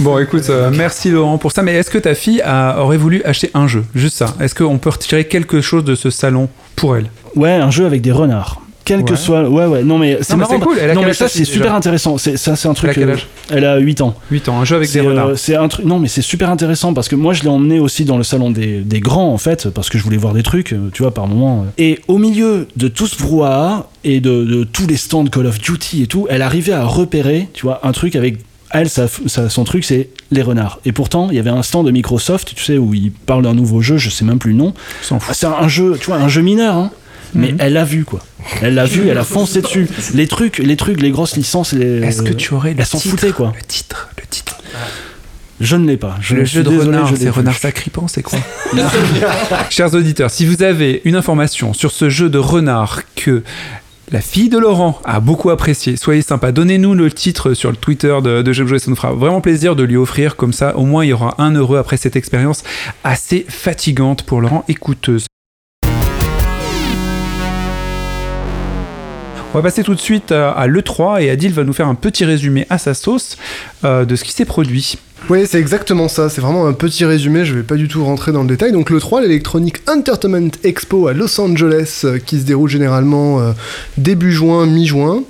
Bon 0.00 0.18
écoute, 0.18 0.44
euh, 0.50 0.70
merci 0.74 1.10
Laurent 1.10 1.38
pour 1.38 1.52
ça, 1.52 1.62
mais 1.62 1.74
est-ce 1.74 1.90
que 1.90 1.98
ta 1.98 2.14
fille 2.14 2.40
a- 2.42 2.80
aurait 2.80 2.96
voulu 2.96 3.22
acheter 3.24 3.50
un 3.54 3.66
jeu? 3.68 3.84
Juste 3.94 4.16
ça. 4.16 4.34
Est-ce 4.40 4.54
qu'on 4.54 4.78
peut 4.78 4.90
retirer 4.90 5.24
quelque 5.26 5.60
chose 5.60 5.84
de 5.84 5.94
ce 5.94 6.10
salon 6.10 6.48
pour 6.76 6.96
elle? 6.96 7.10
Ouais, 7.34 7.52
un 7.52 7.70
jeu 7.70 7.86
avec 7.86 8.02
des 8.02 8.12
renards. 8.12 8.62
Quel 8.86 9.04
que 9.04 9.16
soit, 9.16 9.48
ouais, 9.48 9.66
ouais, 9.66 9.82
non 9.82 9.98
mais 9.98 10.16
c'est 10.22 10.36
marrant. 10.36 10.58
cool, 10.60 10.78
elle 10.80 10.90
a 10.90 10.94
non 10.94 11.02
mais 11.02 11.12
ça 11.12 11.28
c'est 11.28 11.44
super 11.44 11.66
déjà 11.66 11.76
intéressant. 11.76 12.16
C'est 12.16 12.36
ça 12.38 12.56
c'est 12.56 12.68
un 12.68 12.72
truc. 12.74 12.92
Elle 12.96 13.10
a 13.10 13.12
euh, 13.12 13.16
Elle 13.50 13.64
a 13.64 13.76
8 13.78 14.00
ans. 14.00 14.14
8 14.30 14.48
ans, 14.48 14.60
un 14.60 14.64
jeu 14.64 14.76
avec 14.76 14.88
des 14.88 14.92
C'est, 15.00 15.00
euh, 15.06 15.10
renards. 15.10 15.30
c'est 15.38 15.56
un 15.56 15.68
truc. 15.68 15.84
Non, 15.84 15.98
mais 15.98 16.08
c'est 16.08 16.22
super 16.22 16.48
intéressant 16.50 16.94
parce 16.94 17.08
que 17.08 17.16
moi, 17.16 17.32
je 17.34 17.42
l'ai 17.42 17.48
emmené 17.48 17.78
aussi 17.80 18.04
dans 18.04 18.16
le 18.16 18.22
salon 18.24 18.50
des, 18.50 18.80
des 18.80 19.00
grands, 19.00 19.32
en 19.32 19.38
fait, 19.38 19.68
parce 19.70 19.88
que 19.90 19.98
je 19.98 20.04
voulais 20.04 20.16
voir 20.16 20.32
des 20.34 20.42
trucs, 20.42 20.72
euh, 20.72 20.88
tu 20.92 21.02
vois, 21.02 21.12
par 21.12 21.26
moment. 21.26 21.66
Et 21.78 21.98
au 22.08 22.18
milieu 22.18 22.68
de 22.76 22.88
tout 22.88 23.06
ce 23.08 23.20
brouhaha 23.20 23.90
et 24.04 24.20
de, 24.20 24.44
de 24.44 24.64
tous 24.64 24.86
les 24.86 24.96
stands 24.96 25.24
Call 25.26 25.46
of 25.46 25.58
Duty 25.60 26.02
et 26.04 26.06
tout, 26.06 26.26
elle 26.30 26.42
arrivait 26.42 26.72
à 26.72 26.84
repérer, 26.84 27.48
tu 27.52 27.62
vois, 27.66 27.80
un 27.86 27.92
truc 27.92 28.14
avec. 28.16 28.38
Elle, 28.72 28.88
sa- 28.90 29.06
son 29.48 29.62
truc, 29.64 29.84
c'est 29.84 30.10
les 30.32 30.42
renards. 30.42 30.80
Et 30.84 30.90
pourtant, 30.92 31.28
il 31.30 31.36
y 31.36 31.38
avait 31.38 31.50
un 31.50 31.62
stand 31.62 31.86
de 31.86 31.92
Microsoft, 31.92 32.52
tu 32.54 32.62
sais, 32.64 32.78
où 32.78 32.94
ils 32.94 33.12
parlent 33.12 33.42
d'un 33.44 33.54
nouveau 33.54 33.80
jeu, 33.80 33.96
je 33.96 34.10
sais 34.10 34.24
même 34.24 34.38
plus 34.40 34.50
le 34.52 34.58
nom. 34.58 34.74
Ah, 35.12 35.18
C'est 35.32 35.46
un 35.46 35.68
jeu, 35.68 35.96
tu 36.00 36.06
vois, 36.06 36.16
un 36.16 36.28
jeu 36.28 36.42
mineur, 36.42 36.74
hein. 36.74 36.90
Mais 37.34 37.54
elle 37.58 37.74
l'a 37.74 37.84
vu 37.84 38.04
quoi. 38.04 38.20
Elle 38.62 38.74
l'a 38.74 38.84
vu, 38.84 39.08
elle 39.08 39.18
a 39.18 39.24
foncé 39.24 39.62
dessus. 39.62 39.88
Les 40.14 40.26
trucs, 40.26 40.58
les 40.58 40.76
trucs, 40.76 41.00
les 41.00 41.10
grosses 41.10 41.36
licences, 41.36 41.72
les. 41.72 42.02
Est-ce 42.02 42.22
que 42.22 42.32
tu 42.32 42.54
aurais 42.54 42.74
le 42.74 42.80
elles 42.80 42.86
s'en 42.86 42.98
foutaient 42.98 43.32
quoi. 43.32 43.52
Le 43.56 43.64
titre, 43.64 44.08
le 44.16 44.26
titre? 44.28 44.58
Je 45.60 45.76
ne 45.76 45.86
l'ai 45.86 45.96
pas. 45.96 46.16
Je 46.20 46.34
le 46.34 46.44
jeu 46.44 46.62
de 46.62 46.68
désolé, 46.68 46.88
renard, 46.88 47.06
je 47.08 47.16
c'est 47.16 47.30
renard 47.30 47.56
sacripant, 47.56 48.08
c'est 48.08 48.22
quoi? 48.22 48.38
Chers 49.70 49.94
auditeurs, 49.94 50.30
si 50.30 50.44
vous 50.44 50.62
avez 50.62 51.00
une 51.04 51.16
information 51.16 51.72
sur 51.72 51.92
ce 51.92 52.10
jeu 52.10 52.28
de 52.28 52.38
renard 52.38 53.02
que 53.14 53.42
la 54.12 54.20
fille 54.20 54.50
de 54.50 54.58
Laurent 54.58 55.00
a 55.04 55.18
beaucoup 55.18 55.48
apprécié, 55.48 55.96
soyez 55.96 56.20
sympa, 56.20 56.52
donnez-nous 56.52 56.94
le 56.94 57.10
titre 57.10 57.54
sur 57.54 57.70
le 57.70 57.76
Twitter 57.76 58.14
de, 58.22 58.42
de 58.42 58.52
jouer, 58.52 58.78
ça 58.78 58.90
nous 58.90 58.96
fera 58.96 59.12
vraiment 59.12 59.40
plaisir 59.40 59.76
de 59.76 59.82
lui 59.82 59.96
offrir, 59.96 60.36
comme 60.36 60.52
ça 60.52 60.76
au 60.76 60.84
moins 60.84 61.04
il 61.04 61.08
y 61.08 61.12
aura 61.12 61.34
un 61.38 61.54
heureux 61.54 61.78
après 61.78 61.96
cette 61.96 62.16
expérience 62.16 62.62
assez 63.02 63.46
fatigante 63.48 64.24
pour 64.24 64.40
Laurent 64.42 64.64
et 64.68 64.74
coûteuse. 64.74 65.26
On 69.56 69.60
va 69.60 69.62
passer 69.62 69.82
tout 69.82 69.94
de 69.94 70.00
suite 70.00 70.32
à, 70.32 70.50
à 70.50 70.66
l'E3 70.66 71.22
et 71.22 71.30
Adil 71.30 71.50
va 71.50 71.64
nous 71.64 71.72
faire 71.72 71.88
un 71.88 71.94
petit 71.94 72.26
résumé 72.26 72.66
à 72.68 72.76
sa 72.76 72.92
sauce 72.92 73.38
euh, 73.84 74.04
de 74.04 74.14
ce 74.14 74.22
qui 74.22 74.32
s'est 74.32 74.44
produit. 74.44 74.98
Oui, 75.30 75.46
c'est 75.46 75.58
exactement 75.58 76.08
ça. 76.08 76.28
C'est 76.28 76.42
vraiment 76.42 76.66
un 76.66 76.74
petit 76.74 77.06
résumé. 77.06 77.46
Je 77.46 77.54
vais 77.54 77.62
pas 77.62 77.76
du 77.76 77.88
tout 77.88 78.04
rentrer 78.04 78.32
dans 78.32 78.42
le 78.42 78.48
détail. 78.48 78.72
Donc, 78.72 78.90
le 78.90 79.00
3, 79.00 79.22
l'Electronic 79.22 79.78
Entertainment 79.88 80.50
Expo 80.62 81.08
à 81.08 81.14
Los 81.14 81.40
Angeles, 81.40 82.02
euh, 82.04 82.18
qui 82.18 82.38
se 82.38 82.44
déroule 82.44 82.68
généralement 82.68 83.40
euh, 83.40 83.52
début 83.96 84.30
juin, 84.30 84.66
mi-juin. 84.66 85.22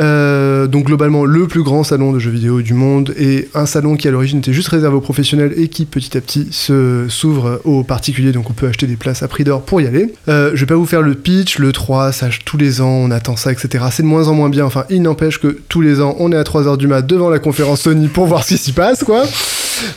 Euh, 0.00 0.66
donc 0.66 0.86
globalement 0.86 1.24
le 1.24 1.46
plus 1.46 1.62
grand 1.62 1.84
salon 1.84 2.12
de 2.12 2.18
jeux 2.18 2.30
vidéo 2.30 2.62
du 2.62 2.74
monde 2.74 3.14
et 3.16 3.48
un 3.54 3.66
salon 3.66 3.96
qui 3.96 4.08
à 4.08 4.10
l'origine 4.10 4.38
était 4.38 4.52
juste 4.52 4.68
réservé 4.68 4.96
aux 4.96 5.00
professionnels 5.00 5.54
et 5.56 5.68
qui 5.68 5.84
petit 5.84 6.16
à 6.16 6.20
petit 6.20 6.48
se 6.50 7.06
s'ouvre 7.08 7.60
aux 7.64 7.84
particuliers 7.84 8.32
donc 8.32 8.50
on 8.50 8.54
peut 8.54 8.66
acheter 8.66 8.86
des 8.86 8.96
places 8.96 9.22
à 9.22 9.28
prix 9.28 9.44
d'or 9.44 9.62
pour 9.62 9.80
y 9.80 9.86
aller. 9.86 10.12
Euh, 10.28 10.50
je 10.54 10.60
vais 10.60 10.66
pas 10.66 10.74
vous 10.74 10.86
faire 10.86 11.02
le 11.02 11.14
pitch, 11.14 11.58
le 11.58 11.72
3, 11.72 12.12
ça 12.12 12.28
tous 12.44 12.56
les 12.56 12.80
ans 12.80 12.88
on 12.88 13.10
attend 13.10 13.36
ça 13.36 13.52
etc. 13.52 13.84
C'est 13.90 14.02
de 14.02 14.08
moins 14.08 14.28
en 14.28 14.34
moins 14.34 14.48
bien, 14.48 14.64
enfin 14.64 14.84
il 14.90 15.02
n'empêche 15.02 15.38
que 15.38 15.58
tous 15.68 15.80
les 15.80 16.00
ans 16.00 16.16
on 16.18 16.32
est 16.32 16.36
à 16.36 16.42
3h 16.42 16.76
du 16.76 16.88
mat 16.88 17.02
devant 17.02 17.28
la 17.28 17.38
conférence 17.38 17.82
Sony 17.82 18.08
pour 18.08 18.26
voir 18.26 18.42
ce 18.42 18.54
qui 18.54 18.58
s'y 18.58 18.72
passe 18.72 19.04
quoi. 19.04 19.24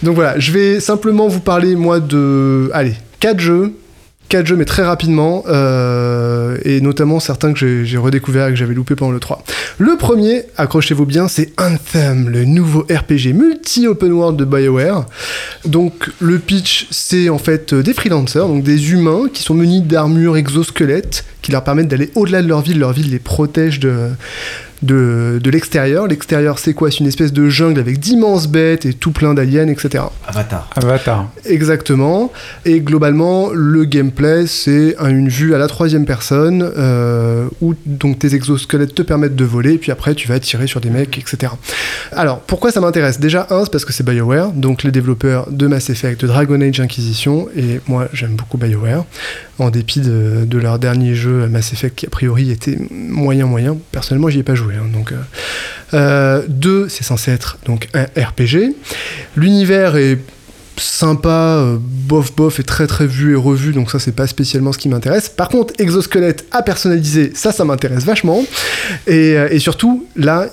Donc 0.03 0.15
voilà, 0.15 0.37
je 0.39 0.51
vais 0.51 0.79
simplement 0.79 1.27
vous 1.27 1.39
parler 1.39 1.75
moi 1.75 1.99
de... 1.99 2.69
Allez, 2.73 2.95
4 3.19 3.39
jeux 3.39 3.73
4 4.29 4.45
jeux 4.45 4.55
mais 4.55 4.65
très 4.65 4.83
rapidement 4.83 5.43
euh, 5.47 6.57
et 6.65 6.81
notamment 6.81 7.19
certains 7.19 7.53
que 7.53 7.83
j'ai- 7.83 7.97
redécouvert 7.97 8.47
et 8.47 8.51
que 8.51 8.55
j'avais 8.57 8.73
loupé 8.73 8.95
pendant 8.95 9.11
le 9.11 9.19
3. 9.19 9.43
Le 9.79 9.95
premier, 9.97 10.43
accrochez-vous 10.57 11.05
bien, 11.05 11.27
c'est 11.27 11.51
Anthem, 11.59 12.29
le 12.29 12.45
nouveau 12.45 12.81
RPG 12.81 13.33
multi-open 13.33 14.11
world 14.11 14.37
de 14.37 14.45
BioWare. 14.45 15.05
Donc 15.65 16.09
le 16.19 16.39
pitch, 16.39 16.87
c'est 16.91 17.29
en 17.29 17.37
fait 17.37 17.73
euh, 17.73 17.83
des 17.83 17.93
freelancers, 17.93 18.47
donc 18.47 18.63
des 18.63 18.91
humains 18.91 19.27
qui 19.33 19.43
sont 19.43 19.53
munis 19.53 19.81
d'armures 19.81 20.37
exosquelettes 20.37 21.25
qui 21.47 21.53
leur 21.53 21.63
permettent 21.63 21.87
d'aller 21.87 22.11
au-delà 22.15 22.41
de 22.41 22.47
leur 22.49 22.59
ville. 22.61 22.77
Leur 22.77 22.91
ville 22.91 23.09
les 23.09 23.19
protège 23.19 23.79
de, 23.79 24.09
de, 24.83 25.39
de 25.41 25.49
l'extérieur. 25.49 26.05
L'extérieur, 26.07 26.59
c'est 26.59 26.73
quoi? 26.73 26.91
C'est 26.91 26.97
une 26.99 27.07
espèce 27.07 27.31
de 27.31 27.47
jungle 27.47 27.79
avec 27.79 27.99
d'immenses 27.99 28.49
bêtes 28.49 28.85
et 28.85 28.93
tout 28.93 29.11
plein 29.11 29.33
d'aliens, 29.33 29.69
etc. 29.69 30.03
Avatar. 30.27 30.69
Avatar. 30.75 31.31
Exactement. 31.45 32.33
Et 32.65 32.81
globalement, 32.81 33.49
le 33.53 33.85
gameplay, 33.85 34.45
c'est 34.45 34.95
un- 34.99 35.07
une 35.07 35.29
vue 35.29 35.55
à 35.55 35.57
la 35.57 35.67
troisième 35.67 36.05
personne 36.05 36.69
euh, 36.77 37.47
où 37.61 37.73
donc 37.85 38.19
tes 38.19 38.35
exosquelettes 38.35 38.93
te 38.93 39.01
permettent 39.01 39.37
de 39.37 39.45
voler, 39.45 39.73
et 39.73 39.77
puis 39.77 39.93
après 39.93 40.13
tu 40.15 40.27
vas 40.27 40.37
tirer 40.41 40.67
sur 40.67 40.81
des 40.81 40.89
mecs, 40.89 41.17
etc. 41.17 41.53
Alors, 42.11 42.41
pourquoi 42.41 42.71
ça 42.73 42.81
m'intéresse? 42.81 43.21
Déjà, 43.21 43.47
un, 43.51 43.63
c'est 43.63 43.71
parce 43.71 43.85
que 43.85 43.93
c'est 43.93 44.03
BioWare, 44.05 44.51
donc 44.51 44.83
les 44.83 44.91
développeurs 44.91 45.49
de 45.49 45.65
Mass 45.67 45.89
Effect, 45.89 46.19
de 46.21 46.27
Dragon 46.27 46.59
Age 46.59 46.81
Inquisition, 46.81 47.47
et 47.55 47.79
moi 47.87 48.09
j'aime 48.11 48.35
beaucoup 48.35 48.57
BioWare, 48.57 49.05
en 49.59 49.69
dépit 49.69 50.01
de, 50.01 50.45
de 50.45 50.57
leur 50.57 50.77
dernier 50.77 51.15
jeu 51.15 51.36
Mass 51.45 51.73
Effect 51.73 51.95
qui 51.95 52.05
a 52.07 52.09
priori 52.09 52.49
était 52.49 52.77
moyen 52.89 53.45
moyen. 53.45 53.77
Personnellement, 53.91 54.29
j'y 54.29 54.39
ai 54.39 54.43
pas 54.43 54.55
joué, 54.55 54.73
hein, 54.75 54.87
donc. 54.91 55.11
euh, 55.11 55.15
euh, 55.93 56.41
deux, 56.47 56.89
c'est 56.89 57.03
censé 57.03 57.31
être 57.31 57.57
donc 57.65 57.87
un 57.93 58.03
RPG. 58.03 58.75
L'univers 59.35 59.95
est 59.95 60.17
sympa, 60.77 61.57
euh, 61.59 61.77
bof 61.79 62.35
bof 62.35 62.59
et 62.59 62.63
très 62.63 62.87
très 62.87 63.07
vu 63.07 63.33
et 63.33 63.35
revu, 63.35 63.73
donc 63.73 63.89
ça 63.89 63.99
c'est 63.99 64.11
pas 64.11 64.27
spécialement 64.27 64.71
ce 64.73 64.77
qui 64.77 64.89
m'intéresse. 64.89 65.29
Par 65.29 65.49
contre, 65.49 65.73
exosquelette 65.79 66.45
à 66.51 66.61
personnaliser, 66.61 67.31
ça 67.35 67.51
ça 67.51 67.65
m'intéresse 67.65 68.03
vachement. 68.03 68.43
Et, 69.07 69.31
et 69.49 69.59
surtout, 69.59 70.05
là, 70.15 70.47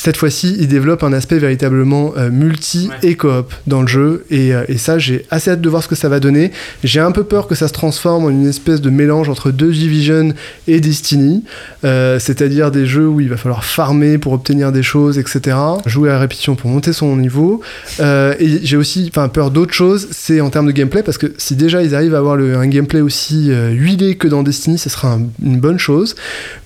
cette 0.00 0.16
fois-ci, 0.16 0.56
il 0.60 0.68
développe 0.68 1.02
un 1.02 1.12
aspect 1.12 1.40
véritablement 1.40 2.12
euh, 2.16 2.30
multi 2.30 2.88
et 3.02 3.16
coop 3.16 3.52
dans 3.66 3.80
le 3.82 3.88
jeu, 3.88 4.24
et, 4.30 4.54
euh, 4.54 4.62
et 4.68 4.78
ça 4.78 4.96
j'ai 5.00 5.26
assez 5.28 5.50
hâte 5.50 5.60
de 5.60 5.68
voir 5.68 5.82
ce 5.82 5.88
que 5.88 5.96
ça 5.96 6.08
va 6.08 6.20
donner. 6.20 6.52
J'ai 6.84 7.00
un 7.00 7.10
peu 7.10 7.24
peur 7.24 7.48
que 7.48 7.56
ça 7.56 7.66
se 7.66 7.72
transforme 7.72 8.24
en 8.26 8.30
une 8.30 8.46
espèce 8.46 8.80
de 8.80 8.90
mélange 8.90 9.28
entre 9.28 9.50
The 9.50 9.64
Division 9.64 10.34
et 10.68 10.78
Destiny, 10.78 11.42
euh, 11.82 12.20
c'est-à-dire 12.20 12.70
des 12.70 12.86
jeux 12.86 13.08
où 13.08 13.20
il 13.20 13.28
va 13.28 13.36
falloir 13.36 13.64
farmer 13.64 14.18
pour 14.18 14.34
obtenir 14.34 14.70
des 14.70 14.84
choses, 14.84 15.18
etc. 15.18 15.56
Jouer 15.84 16.10
à 16.10 16.18
répétition 16.20 16.54
pour 16.54 16.70
monter 16.70 16.92
son 16.92 17.16
niveau. 17.16 17.60
Et 18.00 18.60
j'ai 18.62 18.76
aussi 18.76 19.10
peur 19.32 19.50
d'autre 19.50 19.74
chose, 19.74 20.06
c'est 20.12 20.40
en 20.40 20.50
termes 20.50 20.66
de 20.68 20.72
gameplay, 20.72 21.02
parce 21.02 21.18
que 21.18 21.32
si 21.38 21.56
déjà 21.56 21.82
ils 21.82 21.96
arrivent 21.96 22.14
à 22.14 22.18
avoir 22.18 22.36
le- 22.36 22.56
un 22.56 22.68
gameplay 22.68 23.00
aussi 23.00 23.50
huilé 23.72 24.14
que 24.16 24.28
dans 24.28 24.44
Destiny, 24.44 24.78
ce 24.78 24.88
sera 24.90 25.14
un- 25.14 25.26
une 25.42 25.58
bonne 25.58 25.78
chose. 25.80 26.14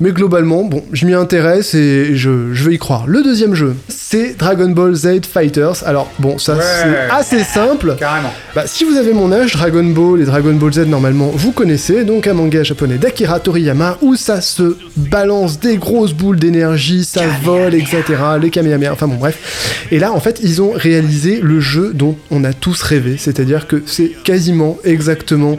Mais 0.01 0.13
globalement, 0.13 0.65
bon, 0.65 0.85
je 0.93 1.07
m'y 1.07 1.15
intéresse 1.15 1.75
et 1.75 2.15
je, 2.15 2.53
je 2.53 2.65
vais 2.65 2.75
y 2.75 2.79
croire. 2.79 3.07
Le 3.07 3.22
deuxième 3.23 3.55
jeu, 3.55 3.75
c'est 3.89 4.37
Dragon 4.39 4.69
Ball 4.71 4.95
Z 4.95 5.27
Fighters. 5.31 5.85
Alors, 5.87 6.11
bon, 6.19 6.39
ça 6.39 6.57
c'est 6.61 7.11
assez 7.11 7.45
simple. 7.45 7.97
Carrément. 7.99 8.33
Bah, 8.55 8.65
si 8.67 8.85
vous 8.85 8.97
avez 8.97 9.13
mon 9.13 9.33
âge, 9.33 9.53
Dragon 9.53 9.85
Ball 9.85 10.21
et 10.21 10.25
Dragon 10.25 10.55
Ball 10.55 10.73
Z, 10.73 10.87
normalement, 10.87 11.31
vous 11.35 11.53
connaissez, 11.53 12.05
donc 12.05 12.27
un 12.27 12.35
manga 12.35 12.63
japonais 12.63 12.99
d'Akira 12.99 13.41
Toriyama 13.41 13.99
où 14.03 14.17
ça 14.17 14.41
se 14.41 14.77
balance 14.97 15.59
des 15.59 15.77
grosses 15.77 16.13
boules 16.13 16.39
d'énergie, 16.39 17.05
ça 17.05 17.23
vole, 17.43 17.75
etc. 17.75 18.03
Les 18.41 18.51
Kamehameha, 18.51 18.93
enfin 18.93 19.09
bon, 19.09 19.17
bref. 19.17 19.87
Et 19.91 19.99
là, 19.99 20.13
en 20.13 20.21
fait, 20.21 20.41
ils 20.43 20.63
ont 20.63 20.73
réalisé 20.73 21.41
le 21.43 21.61
jeu 21.61 21.93
dont 21.95 22.17
on 22.31 22.45
a 22.45 22.53
tous 22.53 22.83
rêvé, 22.83 23.17
c'est-à-dire 23.19 23.67
que 23.67 23.83
c'est 23.87 24.13
quasiment 24.25 24.79
exactement 24.85 25.59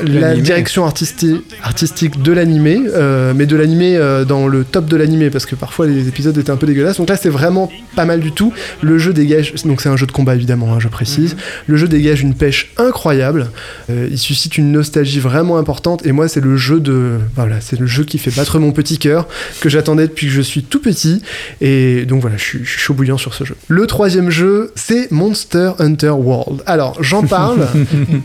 la 0.00 0.34
direction 0.36 0.84
artistique, 0.84 1.42
artistique 1.62 2.22
de 2.22 2.32
l'animé, 2.32 2.80
euh, 2.94 3.32
mais 3.34 3.46
de 3.46 3.56
l'animé 3.56 3.96
euh, 3.96 4.24
dans 4.24 4.46
le 4.46 4.64
top 4.64 4.86
de 4.86 4.96
l'animé, 4.96 5.30
parce 5.30 5.46
que 5.46 5.54
parfois 5.54 5.86
les 5.86 6.08
épisodes 6.08 6.36
étaient 6.38 6.50
un 6.50 6.56
peu 6.56 6.66
dégueulasses. 6.66 6.87
Donc 6.96 7.08
là, 7.08 7.16
c'est 7.16 7.28
vraiment 7.28 7.70
pas 7.94 8.04
mal 8.04 8.20
du 8.20 8.32
tout. 8.32 8.52
Le 8.80 8.98
jeu 8.98 9.12
dégage, 9.12 9.52
donc 9.64 9.80
c'est 9.80 9.88
un 9.88 9.96
jeu 9.96 10.06
de 10.06 10.12
combat 10.12 10.34
évidemment, 10.34 10.72
hein, 10.72 10.80
je 10.80 10.88
précise. 10.88 11.36
Le 11.66 11.76
jeu 11.76 11.88
dégage 11.88 12.22
une 12.22 12.34
pêche 12.34 12.72
incroyable. 12.78 13.50
Euh, 13.90 14.08
il 14.10 14.18
suscite 14.18 14.58
une 14.58 14.72
nostalgie 14.72 15.20
vraiment 15.20 15.58
importante. 15.58 16.06
Et 16.06 16.12
moi, 16.12 16.28
c'est 16.28 16.40
le 16.40 16.56
jeu 16.56 16.80
de, 16.80 17.18
voilà, 17.34 17.60
c'est 17.60 17.78
le 17.78 17.86
jeu 17.86 18.04
qui 18.04 18.18
fait 18.18 18.34
battre 18.34 18.58
mon 18.58 18.72
petit 18.72 18.98
cœur 18.98 19.28
que 19.60 19.68
j'attendais 19.68 20.08
depuis 20.08 20.26
que 20.26 20.32
je 20.32 20.42
suis 20.42 20.62
tout 20.62 20.80
petit. 20.80 21.22
Et 21.60 22.06
donc 22.06 22.20
voilà, 22.20 22.36
je 22.36 22.44
suis, 22.44 22.64
je 22.64 22.70
suis 22.70 22.80
chaud 22.80 22.94
bouillant 22.94 23.18
sur 23.18 23.34
ce 23.34 23.44
jeu. 23.44 23.56
Le 23.68 23.86
troisième 23.86 24.30
jeu, 24.30 24.72
c'est 24.74 25.10
Monster 25.10 25.72
Hunter 25.78 26.10
World. 26.10 26.62
Alors, 26.66 27.02
j'en 27.02 27.22
parle 27.26 27.66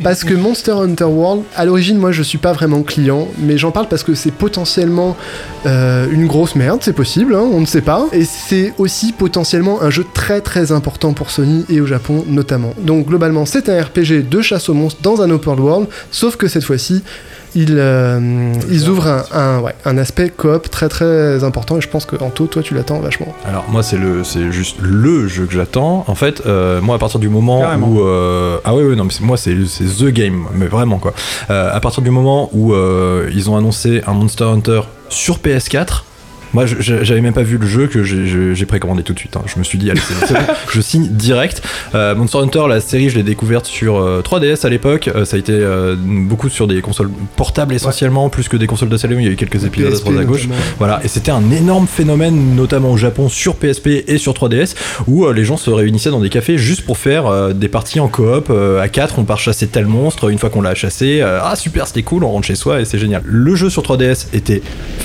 parce 0.04 0.24
que 0.24 0.34
Monster 0.34 0.72
Hunter 0.74 1.06
World, 1.06 1.44
à 1.56 1.66
l'origine, 1.66 1.98
moi, 1.98 2.12
je 2.12 2.24
suis 2.24 2.38
pas 2.38 2.54
vraiment 2.54 2.84
client, 2.84 3.28
mais 3.40 3.58
j'en 3.58 3.72
parle 3.72 3.88
parce 3.88 4.04
que 4.04 4.14
c'est 4.14 4.32
potentiellement 4.32 5.18
euh, 5.66 6.08
une 6.12 6.28
grosse 6.28 6.56
merde, 6.56 6.80
c'est 6.82 6.94
possible, 6.94 7.36
hein, 7.36 7.44
on 7.52 7.62
ne 7.62 7.66
sait 7.66 7.82
pas. 7.82 8.08
Et 8.12 8.26
c'est 8.26 8.53
aussi 8.78 9.12
potentiellement 9.14 9.82
un 9.82 9.90
jeu 9.90 10.06
très 10.14 10.42
très 10.42 10.72
important 10.72 11.14
pour 11.14 11.30
Sony 11.32 11.66
et 11.70 11.80
au 11.82 11.86
Japon 11.86 12.24
notamment. 12.28 12.74
Donc 12.82 13.08
globalement, 13.08 13.46
c'est 13.46 13.70
un 13.70 13.82
RPG 13.82 14.28
de 14.30 14.42
chasse 14.42 14.70
aux 14.70 14.74
monstres 14.74 15.02
dans 15.02 15.22
un 15.22 15.30
open 15.32 15.60
world, 15.60 15.88
sauf 16.12 16.36
que 16.36 16.48
cette 16.48 16.64
fois-ci, 16.64 17.04
ils, 17.56 17.76
euh, 17.78 18.52
ils 18.72 18.90
ouvrent 18.90 19.08
un, 19.08 19.24
un, 19.32 19.60
ouais, 19.60 19.76
un 19.86 19.98
aspect 20.00 20.30
coop 20.36 20.70
très 20.72 20.90
très 20.90 21.44
important 21.44 21.78
et 21.78 21.82
je 21.82 21.88
pense 21.88 22.06
que 22.06 22.16
Anto, 22.24 22.48
toi 22.48 22.64
tu 22.64 22.74
l'attends 22.74 23.00
vachement. 23.00 23.34
Alors 23.46 23.66
moi 23.70 23.84
c'est 23.84 23.98
le 23.98 24.24
c'est 24.24 24.52
juste 24.52 24.78
le 24.82 25.28
jeu 25.28 25.46
que 25.46 25.54
j'attends. 25.54 26.04
En 26.08 26.16
fait, 26.16 26.42
euh, 26.48 26.82
moi 26.82 26.96
à 26.96 27.00
partir 27.00 27.20
du 27.20 27.30
moment 27.30 27.62
Carrément. 27.62 27.88
où 27.88 28.02
euh, 28.02 28.58
ah 28.66 28.74
oui 28.74 28.84
oui 28.84 28.96
non 28.96 29.04
mais 29.04 29.12
c'est- 29.12 29.24
moi 29.24 29.38
c'est 29.38 29.56
c'est 29.68 29.84
the 29.86 30.06
game 30.10 30.46
mais 30.56 30.66
vraiment 30.66 30.98
quoi. 30.98 31.14
Euh, 31.52 31.70
à 31.72 31.80
partir 31.80 32.02
du 32.02 32.10
moment 32.10 32.50
où 32.54 32.74
euh, 32.74 33.30
ils 33.34 33.50
ont 33.52 33.56
annoncé 33.56 34.02
un 34.08 34.14
Monster 34.14 34.46
Hunter 34.46 34.82
sur 35.10 35.38
PS4. 35.38 36.04
Moi, 36.54 36.66
j'avais 36.80 37.22
même 37.22 37.34
pas 37.34 37.44
vu 37.44 37.58
le 37.58 37.66
jeu 37.68 37.88
que 37.88 38.04
j'ai- 38.04 38.66
précommandé 38.66 39.04
tout 39.04 39.14
de 39.14 39.20
suite. 39.20 39.36
hein. 39.36 39.42
Je 39.46 39.60
me 39.60 39.64
suis 39.64 39.78
dit, 39.78 39.92
allez, 39.92 40.00
c'est 40.00 40.34
bon, 40.34 40.40
je 40.72 40.82
signe 40.82 41.08
direct. 41.08 41.62
Euh, 41.96 42.16
Monster 42.16 42.38
Hunter, 42.40 42.64
la 42.70 42.80
série, 42.80 43.10
je 43.10 43.16
l'ai 43.18 43.24
découverte 43.24 43.66
sur 43.66 43.98
euh, 44.00 44.22
3DS 44.24 44.66
à 44.66 44.70
l'époque. 44.70 45.10
Euh, 45.14 45.26
ça 45.26 45.36
a 45.36 45.40
été 45.40 45.52
euh, 45.54 45.96
beaucoup 45.98 46.48
sur 46.50 46.66
des 46.68 46.82
consoles 46.82 47.10
portables 47.36 47.74
essentiellement, 47.74 48.30
plus 48.30 48.48
que 48.48 48.56
des 48.58 48.68
consoles 48.68 48.90
de 48.90 48.98
salon. 48.98 49.18
Il 49.20 49.26
y 49.26 49.28
a 49.28 49.32
eu 49.32 49.36
quelques 49.36 49.66
épisodes 49.66 49.90
à 49.92 49.96
PSP 49.96 50.04
droite 50.06 50.20
à 50.20 50.24
gauche. 50.26 50.44
notamment. 50.48 50.62
Voilà, 50.80 51.02
et 51.04 51.08
c'était 51.08 51.32
un 51.32 51.52
énorme 51.52 51.88
phénomène, 51.88 52.56
notamment 52.56 52.92
au 52.92 52.98
Japon, 52.98 53.28
sur 53.30 53.56
PSP 53.58 54.04
et 54.08 54.18
sur 54.18 54.34
3DS, 54.34 54.76
où 55.08 55.26
euh, 55.26 55.34
les 55.34 55.44
gens 55.44 55.58
se 55.58 55.70
réunissaient 55.70 56.10
dans 56.12 56.22
des 56.22 56.30
cafés 56.30 56.58
juste 56.58 56.86
pour 56.86 56.98
faire 56.98 57.28
euh, 57.28 57.54
des 57.54 57.68
parties 57.68 58.00
en 58.00 58.08
coop. 58.08 58.48
euh, 58.50 58.80
à 58.82 58.88
4, 58.88 59.20
on 59.20 59.24
part 59.26 59.40
chasser 59.40 59.68
tel 59.68 59.86
monstre, 59.88 60.30
une 60.30 60.38
fois 60.40 60.50
qu'on 60.50 60.62
l'a 60.62 60.74
chassé, 60.76 61.20
euh, 61.22 61.40
ah 61.44 61.56
super, 61.56 61.86
c'était 61.88 62.04
cool, 62.04 62.24
on 62.24 62.30
rentre 62.32 62.48
chez 62.48 62.56
soi 62.56 62.80
et 62.82 62.86
c'est 62.86 62.98
génial. 63.00 63.22
Le 63.26 63.56
jeu 63.56 63.70
sur 63.70 63.82
3DS 63.84 64.28
était 64.34 64.62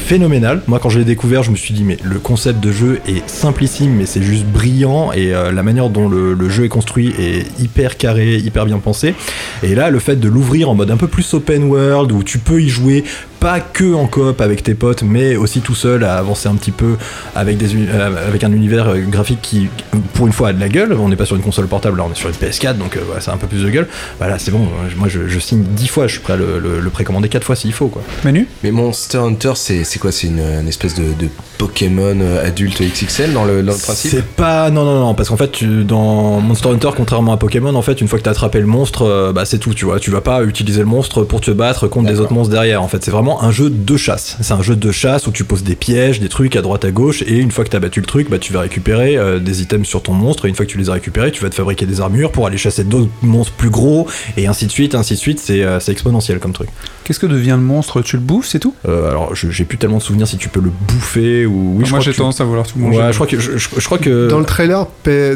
phénoménal. 0.07 0.63
Moi, 0.67 0.79
quand 0.79 0.89
je 0.89 0.99
l'ai 0.99 1.05
découvert, 1.05 1.38
je 1.43 1.51
me 1.51 1.57
suis 1.57 1.75
dit, 1.75 1.85
mais 1.85 1.97
le 2.03 2.19
concept 2.19 2.61
de 2.61 2.73
jeu 2.73 3.01
est 3.07 3.29
simplissime, 3.29 3.95
mais 3.95 4.07
c'est 4.07 4.23
juste 4.23 4.47
brillant, 4.47 5.13
et 5.13 5.35
euh, 5.35 5.53
la 5.53 5.63
manière 5.63 5.91
dont 5.91 6.09
le 6.09 6.49
jeu 6.49 6.65
est 6.65 6.69
construit 6.69 7.15
est 7.19 7.47
hyper 7.61 7.97
carré, 7.97 8.37
hyper 8.37 8.67
bien 8.67 8.79
pensé. 8.79 9.15
Et 9.63 9.75
là, 9.75 9.91
le 9.91 9.99
fait 9.99 10.17
de 10.17 10.29
l'ouvrir 10.29 10.71
en 10.71 10.75
mode 10.75 10.91
un 10.91 10.97
peu 10.97 11.09
plus 11.09 11.35
open 11.35 11.65
world, 11.65 12.13
où 12.13 12.23
tu 12.23 12.39
peux 12.39 12.63
y 12.63 12.69
jouer 12.69 13.05
pas 13.41 13.61
que 13.61 13.95
en 13.95 14.07
coop 14.07 14.41
avec 14.41 14.63
tes 14.63 14.75
potes, 14.75 15.03
mais 15.03 15.37
aussi 15.37 15.61
tout 15.61 15.75
seul 15.75 16.05
à 16.05 16.17
avancer 16.17 16.49
un 16.49 16.55
petit 16.55 16.71
peu 16.73 16.97
avec, 17.35 17.57
des, 17.57 17.75
euh, 17.77 18.29
avec 18.29 18.45
un 18.45 18.53
univers 18.53 18.89
euh, 18.89 18.99
graphique 19.01 19.41
qui, 19.43 19.69
pour 20.15 20.27
une 20.27 20.33
fois, 20.33 20.49
a 20.49 20.53
de 20.53 20.61
la 20.61 20.69
gueule. 20.69 20.93
On 20.93 21.09
n'est 21.09 21.17
pas 21.17 21.27
sur 21.27 21.37
une 21.37 21.43
console 21.43 21.67
portable, 21.67 21.99
là 21.99 22.05
on 22.09 22.13
est 22.13 22.17
sur 22.17 22.29
une 22.29 22.35
PS4, 22.35 22.77
donc 22.79 22.97
euh, 22.97 23.01
voilà, 23.07 23.23
a 23.27 23.33
un 23.33 23.37
peu 23.37 23.47
plus 23.47 23.63
de 23.63 23.71
gueule. 23.71 23.87
Voilà, 24.19 24.39
c'est 24.39 24.51
bon, 24.51 24.67
moi 24.97 25.09
je, 25.09 25.29
je 25.29 25.39
signe 25.39 25.63
10 25.63 25.89
fois, 25.89 26.07
je 26.07 26.13
suis 26.13 26.21
prêt 26.21 26.35
à 26.35 26.37
le, 26.37 26.59
le- 26.59 26.81
le 26.81 26.91
précommander 26.91 27.29
4 27.29 27.45
fois 27.45 27.57
s'il 27.57 27.73
faut, 27.73 27.89
quoi. 27.89 28.03
Manu? 28.25 28.49
Mais 28.65 28.71
Monster 28.71 29.19
Hunter, 29.19 29.53
c'est 29.57 29.85
c'est 29.85 29.99
quoi? 29.99 30.13
C'est 30.13 30.27
une, 30.29 30.41
une 30.41 30.69
espèce 30.69 30.95
de, 30.95 31.05
de 31.19 31.29
Pokémon 31.59 32.17
adulte 32.45 32.81
XXL 32.81 33.33
dans 33.33 33.45
le, 33.45 33.63
dans 33.63 33.73
le 33.73 33.79
principe? 33.79 34.11
C'est 34.11 34.25
pas. 34.25 34.71
Non, 34.71 34.85
non, 34.85 35.01
non, 35.01 35.15
parce 35.15 35.29
qu'en 35.29 35.37
fait, 35.37 35.51
tu- 35.53 35.85
dans 35.85 36.41
Monster 36.41 36.69
Hunter, 36.71 36.91
contrairement 36.97 37.33
à 37.33 37.37
Pokémon, 37.37 37.75
en 37.75 37.83
fait, 37.83 38.01
une 38.01 38.09
fois 38.09 38.19
que 38.19 38.25
t'as 38.25 38.31
attrapé 38.31 38.61
le 38.61 38.67
monstre, 38.67 39.03
euh, 39.03 39.33
bah 39.33 39.45
c'est 39.45 39.59
tout, 39.59 39.75
tu 39.75 39.85
vois. 39.85 39.99
Tu 40.01 40.11
vas 40.11 40.21
pas 40.21 40.43
utiliser 40.45 40.81
le 40.81 40.87
monstre 40.87 41.25
pour 41.25 41.41
te 41.41 41.51
battre 41.51 41.89
contre 41.89 42.09
des 42.09 42.21
autres 42.21 42.33
monstres 42.33 42.53
derrière. 42.53 42.83
En 42.83 42.89
fait, 42.89 43.05
c'est 43.05 43.11
vraiment 43.11 43.28
un 43.43 43.51
jeu 43.51 43.71
de 43.71 43.97
chasse. 43.97 44.37
C'est 44.41 44.55
un 44.55 44.63
jeu 44.63 44.77
de 44.77 44.93
chasse 44.93 45.27
où 45.27 45.33
tu 45.33 45.45
poses 45.45 45.63
des 45.63 45.75
pièges, 45.75 46.21
des 46.21 46.29
trucs 46.29 46.57
à 46.57 46.63
droite 46.63 46.85
à 46.85 46.91
gauche, 46.91 47.23
et 47.23 47.37
une 47.37 47.51
fois 47.51 47.65
que 47.65 47.71
t'as 47.71 47.81
battu 47.81 48.01
le 48.01 48.07
truc, 48.07 48.31
bah 48.31 48.39
tu 48.39 48.53
vas 48.53 48.61
récupérer 48.61 49.17
euh, 49.17 49.39
des 49.39 49.63
items 49.63 49.87
sur 49.87 50.03
ton 50.03 50.15
monstre, 50.15 50.47
et 50.47 50.49
une 50.49 50.55
fois 50.55 50.67
que 50.67 50.71
tu 50.71 50.79
les 50.79 50.89
as 50.91 50.95
récupérés, 50.95 51.31
tu 51.31 51.43
vas 51.43 51.51
te 51.51 51.55
fabriquer 51.55 51.87
des 51.87 52.01
armures 52.01 52.33
pour 52.33 52.47
aller 52.47 52.59
chasser 52.59 52.85
d'autres 52.85 53.11
monstres 53.23 53.55
plus 53.55 53.71
gros, 53.71 54.07
et 54.37 54.47
ainsi 54.47 54.67
de 54.67 54.71
suite, 54.71 54.95
ainsi 54.95 55.15
de 55.15 55.19
suite. 55.19 55.41
C'est 55.41 55.63
euh, 55.63 55.81
c'est 55.81 55.93
exponentiel 55.93 56.39
comme 56.39 56.53
truc. 56.53 56.69
Qu'est-ce 57.09 57.21
que 57.21 57.27
devient 57.27 57.53
le 57.57 57.57
monstre? 57.65 58.03
Tu 58.03 58.17
le 58.17 58.23
bouffes, 58.23 58.47
c'est 58.49 58.59
tout? 58.59 58.75
Euh, 58.87 59.09
alors, 59.09 59.35
je- 59.35 59.49
j'ai 59.51 59.65
plus 59.65 59.79
tellement 59.79 59.97
de 59.97 60.03
souvenirs 60.03 60.29
si 60.29 60.37
tu 60.37 60.51
peux 60.51 60.61
le 60.61 60.69
bouffer 60.71 61.47
ou. 61.47 61.77
Oui, 61.79 61.87
je 61.87 61.91
Moi 61.91 62.01
j'ai 62.01 62.11
tu- 62.13 62.19
tendance 62.19 62.39
à 62.43 62.45
vouloir 62.45 62.67
tout 62.67 62.79
manger. 62.79 62.99
Ouais, 62.99 63.09
je 63.09 63.15
crois 63.15 63.27
que 63.27 63.41
je, 63.41 63.57
je- 63.57 63.69
je 63.79 63.85
crois 63.87 63.97
que 63.97 64.29
Dans 64.29 64.39
le 64.39 64.45
trailer, 64.45 64.87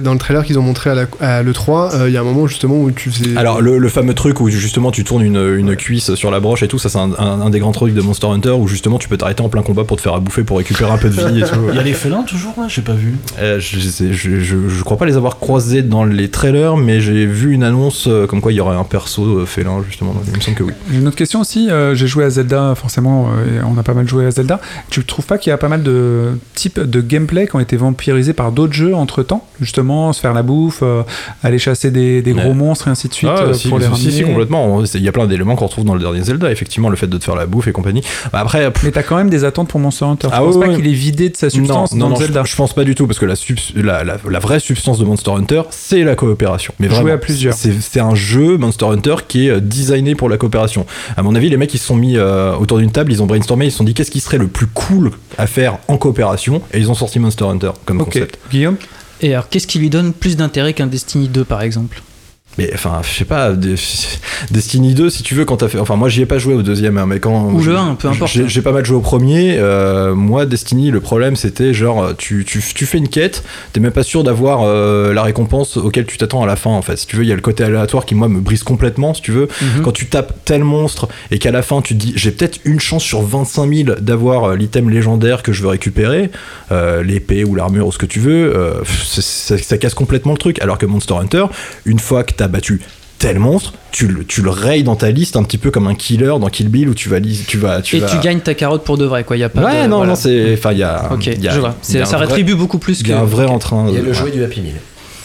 dans 0.03 0.12
le 0.12 0.18
trailer 0.18 0.45
qu'ils 0.45 0.59
ont 0.59 0.62
montré 0.62 0.91
à, 0.91 0.95
la- 0.95 1.07
à 1.20 1.43
l'E3, 1.43 1.95
euh, 1.95 2.09
il 2.11 2.12
y 2.12 2.18
a 2.18 2.20
un 2.20 2.25
moment 2.25 2.47
justement 2.47 2.79
où 2.79 2.91
tu 2.91 3.11
faisais. 3.11 3.37
Alors 3.39 3.62
le, 3.62 3.79
le 3.79 3.89
fameux 3.89 4.12
truc 4.12 4.41
où 4.41 4.51
justement 4.51 4.91
tu 4.91 5.03
tournes 5.03 5.23
une, 5.23 5.57
une 5.57 5.75
cuisse 5.77 6.14
sur 6.14 6.31
la 6.31 6.41
broche 6.41 6.62
et 6.62 6.68
tout, 6.68 6.79
ça 6.79 6.91
c'est 6.91 6.99
un, 6.99 7.12
un- 7.18 7.41
un 7.41 7.49
des 7.49 7.59
grands 7.59 7.73
trucs 7.73 7.95
de 7.95 8.03
Monster 8.03 8.27
Hunter 8.27 8.51
où 8.51 8.68
justement 8.68 8.99
tu 8.99 9.09
peux 9.09 9.16
t'arrêter 9.16 9.43
en 9.43 9.49
plein 9.49 9.62
combat 9.62 9.85
pour 9.85 9.97
te 9.97 10.03
faire 10.03 10.12
à 10.14 10.20
bouffer 10.20 10.45
pour 10.45 10.59
récupérer 10.59 10.91
un 10.91 10.99
peu 10.99 11.09
de 11.09 11.14
vie 11.14 11.41
et 11.41 11.45
tout. 11.45 11.55
Il 11.70 11.75
y 11.77 11.79
a 11.79 11.83
les 11.83 11.95
félins 11.95 12.23
toujours 12.23 12.53
là? 12.59 12.66
J'ai 12.68 12.83
pas 12.83 12.93
vu. 12.93 13.14
Euh, 13.41 13.59
je, 13.61 13.79
sais- 13.81 14.12
je, 14.12 14.41
je- 14.41 14.68
je 14.68 14.83
crois 14.85 14.99
pas 14.99 15.07
les 15.07 15.16
avoir 15.16 15.39
croisés 15.39 15.81
dans 15.83 16.05
les 16.05 16.29
trailers, 16.29 16.77
mais 16.77 17.01
j'ai 17.01 17.25
vu 17.25 17.53
une 17.53 17.62
annonce 17.64 18.07
euh, 18.09 18.27
comme 18.27 18.43
quoi 18.43 18.53
il 18.53 18.57
y 18.57 18.61
aurait 18.61 18.77
un 18.77 18.85
perso 18.85 19.25
euh, 19.39 19.47
félin 19.47 19.83
justement. 19.89 20.14
Il 20.29 20.37
me 20.37 20.41
semble 20.43 20.57
que 20.59 20.62
oui. 20.64 20.73
J'ai 20.91 20.99
une 20.99 21.07
autre 21.09 21.16
question 21.16 21.41
aussi. 21.41 21.62
Euh, 21.71 21.95
j'ai 21.95 22.07
joué 22.07 22.25
à 22.25 22.31
Zelda, 22.31 22.75
forcément, 22.75 23.29
euh, 23.37 23.61
on 23.67 23.79
a 23.79 23.83
pas 23.83 23.95
mal 23.95 24.09
joué 24.09 24.27
à 24.27 24.31
Zelda. 24.31 24.61
Tu 24.91 25.05
trouves 25.05 25.27
pas 25.27 25.39
qu'il 25.39 25.51
y 25.51 25.53
a 25.53 25.59
pas 25.59 25.69
mal 25.69 25.83
de 25.83 26.31
types 26.55 26.81
de 26.81 27.01
gameplay 27.01 27.47
qui 27.47 27.57
ont 27.57 27.61
été 27.61 27.77
vampirisés 27.77 28.33
par 28.33 28.53
d'autres 28.53 28.73
jeux 28.73 28.95
entre 28.95 29.23
temps 29.23 29.47
Justement, 29.61 30.13
se 30.13 30.21
faire 30.21 30.33
la 30.35 30.43
bouffe, 30.43 30.81
euh, 30.83 31.03
aller 31.43 31.59
chasser 31.59 31.91
des, 31.91 32.23
des 32.23 32.33
gros 32.33 32.49
Ouais. 32.49 32.55
monstres 32.55 32.89
et 32.89 32.91
ainsi 32.91 33.09
de 33.09 33.15
suite 33.15 33.31
Ah, 33.33 33.53
si, 33.55 33.69
pour 33.69 33.79
les 33.79 33.87
si, 33.95 34.23
complètement. 34.23 34.83
Il 34.95 35.03
y 35.03 35.09
a 35.09 35.13
plein 35.13 35.27
d'éléments 35.27 35.55
qu'on 35.57 35.67
retrouve 35.67 35.85
dans 35.85 35.95
le 35.95 36.01
dernier 36.01 36.23
Zelda, 36.23 36.51
effectivement, 36.51 36.89
le 36.89 36.97
fait 36.97 37.07
de 37.07 37.17
te 37.19 37.25
faire 37.25 37.37
la 37.37 37.47
bouffe 37.47 37.69
et 37.69 37.73
compagnie. 37.73 38.03
Bah, 38.33 38.41
après, 38.41 38.71
pff, 38.71 38.83
Mais 38.85 38.91
t'as 38.91 39.03
quand 39.03 39.17
même 39.17 39.31
des 39.31 39.45
attentes 39.45 39.69
pour 39.69 39.79
Monster 39.81 40.05
Hunter. 40.07 40.29
Je 40.31 40.35
Ah 40.37 40.41
pense 40.41 40.57
ouais, 40.57 40.67
pas 40.67 40.71
ouais. 40.73 40.77
qu'il 40.77 40.87
est 40.89 40.93
vidé 40.93 41.29
de 41.31 41.37
sa 41.37 41.49
substance 41.51 41.93
non, 41.95 42.09
dans 42.09 42.09
non, 42.11 42.17
Zelda? 42.17 42.43
Je, 42.45 42.51
je 42.51 42.57
pense 42.57 42.73
pas 42.75 42.85
du 42.85 42.95
tout 42.95 43.07
parce 43.07 43.19
que 43.19 43.27
la, 43.27 43.35
la, 43.77 44.05
la- 44.05 44.17
la 44.29 44.39
vraie 44.39 44.61
substance 44.61 44.99
de 44.99 45.05
Monster 45.05 45.31
Hunter, 45.33 45.63
c'est 45.71 46.03
la 46.03 46.15
coopération. 46.17 46.75
Mais 46.79 46.89
Jouer 46.89 46.97
vraiment, 46.97 47.15
à 47.15 47.19
plusieurs. 47.19 47.55
C'est 47.55 48.01
un 48.01 48.15
jeu 48.15 48.57
Monster 48.59 48.87
Hunter 48.87 49.15
qui 49.29 49.49
est 49.49 49.61
designé 49.61 50.15
pour 50.15 50.29
la 50.29 50.37
coopération. 50.37 50.87
À 51.17 51.23
mon 51.23 51.35
avis, 51.35 51.49
les 51.53 51.59
mecs 51.59 51.72
ils 51.74 51.78
se 51.78 51.86
sont 51.86 51.96
mis 51.96 52.16
euh, 52.16 52.55
autour 52.57 52.78
d'une 52.78 52.90
table, 52.90 53.12
ils 53.12 53.22
ont 53.22 53.26
brainstormé, 53.26 53.66
ils 53.66 53.70
se 53.70 53.78
sont 53.78 53.84
dit 53.84 53.94
qu'est-ce 53.94 54.11
qui 54.11 54.20
serait 54.20 54.38
le 54.38 54.48
plus 54.48 54.66
cool 54.66 55.12
à 55.38 55.46
faire 55.46 55.78
en 55.86 55.96
coopération? 55.98 56.62
Et 56.72 56.78
ils 56.78 56.90
ont 56.90 56.94
sorti 56.94 57.18
Monster 57.18 57.44
Hunter 57.44 57.70
comme 57.84 57.98
concept. 57.98 58.38
Guillaume? 58.50 58.76
Et 59.20 59.34
alors, 59.34 59.48
qu'est-ce 59.48 59.66
qui 59.66 59.78
lui 59.78 59.90
donne 59.90 60.12
plus 60.12 60.36
d'intérêt 60.36 60.72
qu'un 60.72 60.88
Destiny 60.88 61.28
2 61.28 61.44
par 61.44 61.62
exemple? 61.62 62.03
Mais 62.59 62.70
enfin, 62.74 63.00
je 63.03 63.09
sais 63.11 63.24
pas, 63.24 63.53
des- 63.53 63.76
Destiny 64.50 64.94
2, 64.94 65.09
si 65.11 65.22
tu 65.22 65.34
veux, 65.34 65.44
quand 65.44 65.57
t'as 65.59 65.68
fait. 65.68 65.78
Enfin, 65.78 65.96
moi, 65.96 66.09
j'y 66.09 66.20
ai 66.22 66.26
pas 66.26 66.38
joué 66.38 66.55
au 66.55 66.62
deuxième, 66.62 66.98
hein, 66.98 67.07
mais 67.07 67.18
quand. 67.20 67.50
Ou 67.50 67.59
le 67.59 67.64
j'ai- 67.64 67.76
1, 67.76 67.94
peu 67.94 68.09
importe. 68.09 68.32
J'ai 68.46 68.62
pas 68.62 68.72
mal 68.72 68.84
joué 68.84 68.96
au 68.96 69.00
premier. 69.00 69.57
euh, 69.59 70.14
moi, 70.14 70.44
Destiny, 70.46 70.90
le 70.90 71.00
problème, 71.00 71.34
c'était 71.36 71.72
genre, 71.72 72.14
tu, 72.16 72.44
tu, 72.44 72.62
tu 72.74 72.86
fais 72.86 72.98
une 72.98 73.09
quête, 73.09 73.42
t'es 73.72 73.80
même 73.80 73.92
pas 73.92 74.03
sûr 74.03 74.22
d'avoir 74.24 74.62
euh, 74.64 75.14
la 75.14 75.22
récompense 75.22 75.76
auquel 75.76 76.05
tu 76.07 76.18
t'attends 76.18 76.42
à 76.42 76.46
la 76.46 76.57
fin, 76.57 76.70
en 76.70 76.82
fait. 76.82 76.96
Si 76.96 77.07
tu 77.07 77.16
veux, 77.16 77.22
il 77.24 77.28
y 77.28 77.32
a 77.32 77.36
le 77.36 77.40
côté 77.40 77.64
aléatoire 77.64 78.05
qui, 78.05 78.14
moi, 78.14 78.28
me 78.28 78.40
brise 78.40 78.62
complètement, 78.64 79.14
si 79.14 79.22
tu 79.22 79.32
veux. 79.32 79.48
Mhm. 79.61 79.82
Quand 79.82 79.92
tu 79.92 80.07
tapes 80.07 80.34
tel 80.44 80.62
monstre 80.64 81.09
et 81.30 81.38
qu'à 81.38 81.53
la 81.53 81.62
fin, 81.62 81.80
tu 81.80 81.94
te 81.94 81.98
dis, 82.00 82.12
j'ai 82.16 82.32
peut-être 82.32 82.59
une 82.64 82.80
chance 82.80 83.03
sur 83.03 83.22
25 83.22 83.72
000 83.72 83.94
d'avoir 84.00 84.44
euh, 84.50 84.57
l'item 84.57 84.90
légendaire 84.90 85.42
que 85.42 85.53
je 85.53 85.62
veux 85.62 85.68
récupérer, 85.68 86.30
euh, 86.70 87.03
l'épée 87.03 87.44
ou 87.44 87.55
l'armure 87.55 87.86
ou 87.86 87.92
ce 87.92 87.98
que 87.98 88.07
tu 88.07 88.20
veux, 88.20 88.53
ça- 88.84 89.57
ça 89.59 89.78
casse 89.78 89.94
complètement 89.94 90.32
le 90.32 90.38
truc. 90.38 90.61
Alors 90.61 90.76
que 90.78 90.86
Monster 90.86 91.14
Hunter, 91.14 91.44
une 91.86 91.98
fois 91.98 92.24
que 92.24 92.32
t'as 92.43 92.49
battu 92.49 92.80
tel 93.20 93.38
monstre, 93.38 93.72
tu 93.93 94.09
le, 94.09 94.24
tu 94.24 94.43
le 94.43 94.51
rayes 94.51 94.82
dans 94.82 94.97
ta 94.97 95.12
liste 95.12 95.36
un 95.36 95.45
petit 95.45 95.57
peu 95.59 95.70
comme 95.70 95.86
un 95.86 95.95
killer 95.95 96.26
dans 96.40 96.49
Kill 96.49 96.68
Bill 96.68 96.88
où 96.88 96.95
tu 96.95 97.09
vas 97.09 97.20
tu 97.20 97.57
vas 97.57 97.80
tu 97.80 97.97
Et 97.97 98.01
vas 98.01 98.09
tu 98.09 98.18
gagnes 98.18 98.40
ta 98.40 98.55
carotte 98.55 98.82
pour 98.82 98.99
de 98.99 99.05
vrai, 99.05 99.22
quoi. 99.22 99.36
Il 99.36 99.40
y 99.40 99.45
a 99.45 99.49
pas 99.49 99.62
ouais 99.62 99.84
de- 99.84 99.88
non 99.88 99.99
voilà. 99.99 100.11
non 100.11 100.16
c'est 100.16 100.55
enfin 100.55 100.72
il 100.72 100.78
y 100.78 100.82
a 100.82 101.09
Ok, 101.12 101.26
il 101.28 101.40
y 101.40 101.47
a- 101.49 101.53
je 101.55 101.61
vois. 101.61 101.76
C'est- 101.82 102.05
Ça 102.05 102.16
un 102.16 102.18
vrai- 102.18 102.26
rétribue 102.26 102.57
beaucoup 102.57 102.78
plus 102.78 102.99
il 103.01 103.05
que. 103.05 103.11
y 103.11 103.12
a 103.12 103.20
un 103.20 103.24
vrai 103.24 103.45
ok. 103.45 103.51
entrain 103.53 103.84
Il 103.90 103.95
y 103.95 103.99
a 103.99 104.01
le 104.01 104.09
ouais. 104.09 104.14
jouet 104.14 104.32
du 104.32 104.43
Happy 104.43 104.61
Meal. 104.61 104.74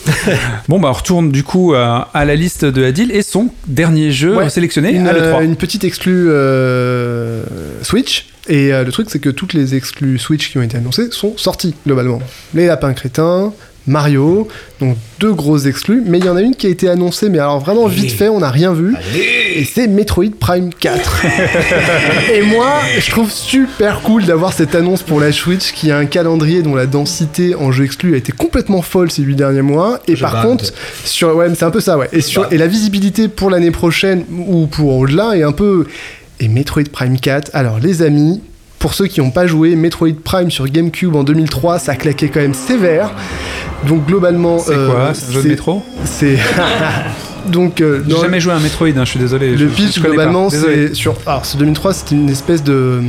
Bon, 0.70 0.80
bah 0.80 0.89
on 0.89 0.93
retourne 0.93 1.32
du 1.32 1.43
coup 1.43 1.74
à, 1.74 2.09
à 2.13 2.24
la 2.24 2.36
liste 2.36 2.63
de 2.65 2.84
Adil 2.86 3.11
et 3.11 3.24
son 3.24 3.49
dernier 3.65 4.11
jeu 4.11 4.38
Ouais. 4.38 4.49
sélectionné 4.51 4.91
une, 4.91 5.07
à 5.07 5.13
euh, 5.13 5.34
l'E3. 5.34 5.43
une 5.43 5.55
petite 5.55 5.84
exclue 5.84 6.30
euh, 6.30 7.43
Switch. 7.82 8.28
Et 8.49 8.72
euh, 8.74 8.86
le 8.86 8.91
truc, 8.93 9.07
c'est 9.09 9.20
que 9.20 9.30
toutes 9.30 9.53
les 9.53 9.76
exclus 9.76 10.18
Switch 10.20 10.49
qui 10.51 10.57
ont 10.57 10.61
été 10.61 10.78
annoncées 10.78 11.09
sont 11.11 11.34
sorties 11.36 11.76
globalement. 11.86 12.22
Les 12.53 12.68
lapins 12.68 12.93
crétins, 12.93 13.51
Mario, 13.88 14.48
donc 14.82 14.98
deux 15.20 15.34
grosses 15.34 15.66
exclus. 15.66 16.04
Mais 16.06 16.20
il 16.20 16.26
y 16.26 16.30
en 16.30 16.36
a 16.36 16.42
une 16.42 16.56
qui 16.56 16.68
a 16.68 16.70
été 16.70 16.90
annoncée, 16.90 17.30
mais 17.30 17.40
alors 17.40 17.60
vraiment 17.60 17.88
vite 17.88 18.12
fait, 18.12 18.28
on 18.28 18.40
n'a 18.40 18.52
rien 18.52 18.74
vu. 18.74 18.96
Et 19.56 19.64
c'est 19.64 19.88
Metroid 19.88 20.32
Prime 20.40 20.70
4. 20.78 21.26
et 22.34 22.42
moi, 22.42 22.82
je 23.00 23.10
trouve 23.10 23.32
super 23.32 24.02
cool 24.02 24.26
d'avoir 24.26 24.54
cette 24.54 24.76
annonce 24.76 25.04
pour 25.04 25.20
la 25.20 25.32
Switch 25.32 25.72
qui 25.72 25.90
a 25.90 25.98
un 25.98 26.06
calendrier 26.06 26.62
dont 26.62 26.76
la 26.76 26.86
densité 26.86 27.56
en 27.56 27.72
jeu 27.72 27.86
exclu 27.86 28.14
a 28.14 28.18
été 28.18 28.32
complètement 28.32 28.82
folle 28.82 29.10
ces 29.10 29.24
huit 29.24 29.36
derniers 29.36 29.62
mois. 29.62 30.00
Et 30.08 30.16
Je 30.16 30.22
par 30.22 30.42
contre, 30.42 30.66
sur, 31.06 31.36
ouais, 31.36 31.48
c'est 31.56 31.66
un 31.66 31.72
peu 31.72 31.80
ça, 31.80 31.98
ouais. 31.98 32.10
Et, 32.12 32.22
sur, 32.22 32.52
et 32.52 32.58
la 32.58 32.68
visibilité 32.68 33.30
pour 33.30 33.50
l'année 33.50 33.72
prochaine 33.72 34.26
ou 34.48 34.68
pour 34.68 34.96
au-delà 34.98 35.38
est 35.38 35.44
un 35.44 35.54
peu. 35.54 35.88
Et 36.40 36.50
Metroid 36.50 36.84
Prime 36.92 37.20
4, 37.20 37.52
alors 37.54 37.80
les 37.80 38.02
amis, 38.02 38.42
pour 38.80 38.93
ceux 38.93 39.07
qui 39.07 39.19
n'ont 39.21 39.32
pas 39.32 39.47
joué, 39.47 39.75
Metroid 39.75 40.09
Prime 40.23 40.51
sur 40.51 40.65
GameCube 40.67 41.15
en 41.15 41.23
2003, 41.23 41.80
ça 41.80 41.95
claquait 41.95 42.30
quand 42.30 42.39
même 42.41 42.53
sévère. 42.53 43.11
Donc 43.88 44.05
globalement. 44.05 44.59
C'est 44.59 44.73
euh, 44.73 44.89
quoi 44.89 45.13
C'est 45.13 45.30
un 45.30 45.34
jeu 45.34 45.43
de 45.43 45.47
métro 45.49 45.84
C'est. 46.05 46.38
Donc. 47.47 47.82
euh, 47.82 48.03
J'ai 48.07 48.17
jamais 48.19 48.39
joué 48.39 48.53
à 48.53 48.57
un 48.57 48.59
Metroid, 48.59 48.88
hein, 48.89 49.05
je 49.05 49.09
suis 49.11 49.19
désolé. 49.19 49.57
je- 49.57 49.63
le 49.63 49.69
je- 49.69 49.75
pitch 49.75 49.95
je 49.95 50.01
globalement 50.01 50.49
c'est 50.49 50.93
sur 50.93 51.15
alors 51.25 51.45
ce 51.45 51.55
2003 51.57 51.93
c'était 51.93 52.15
une 52.15 52.30
espèce 52.30 52.63
de 52.63 53.01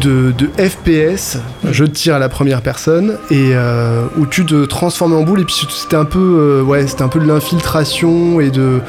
de, 0.00 0.32
de 0.36 0.48
FPS 0.58 1.38
jeu 1.70 1.86
de 1.88 1.92
tir 1.92 2.14
à 2.14 2.18
la 2.18 2.28
première 2.28 2.60
personne 2.60 3.18
et 3.30 3.50
euh, 3.54 4.04
où 4.18 4.26
tu 4.26 4.44
te 4.44 4.64
transformais 4.66 5.14
en 5.16 5.22
boule 5.22 5.40
et 5.40 5.44
puis 5.44 5.54
c'était 5.70 5.96
un 5.96 6.04
peu 6.04 6.18
euh, 6.18 6.62
ouais 6.62 6.86
c'était 6.88 7.02
un 7.02 7.08
peu 7.08 7.20
de 7.20 7.26
l'infiltration 7.26 8.40
et 8.40 8.50
de 8.50 8.80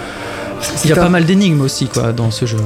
Il 0.84 0.90
y 0.90 0.94
a 0.94 0.96
pas 0.96 1.10
mal 1.10 1.26
d'énigmes 1.26 1.62
aussi, 1.62 1.88
quoi, 1.88 2.12
dans 2.14 2.30
ce 2.32 2.46
jeu. 2.46 2.58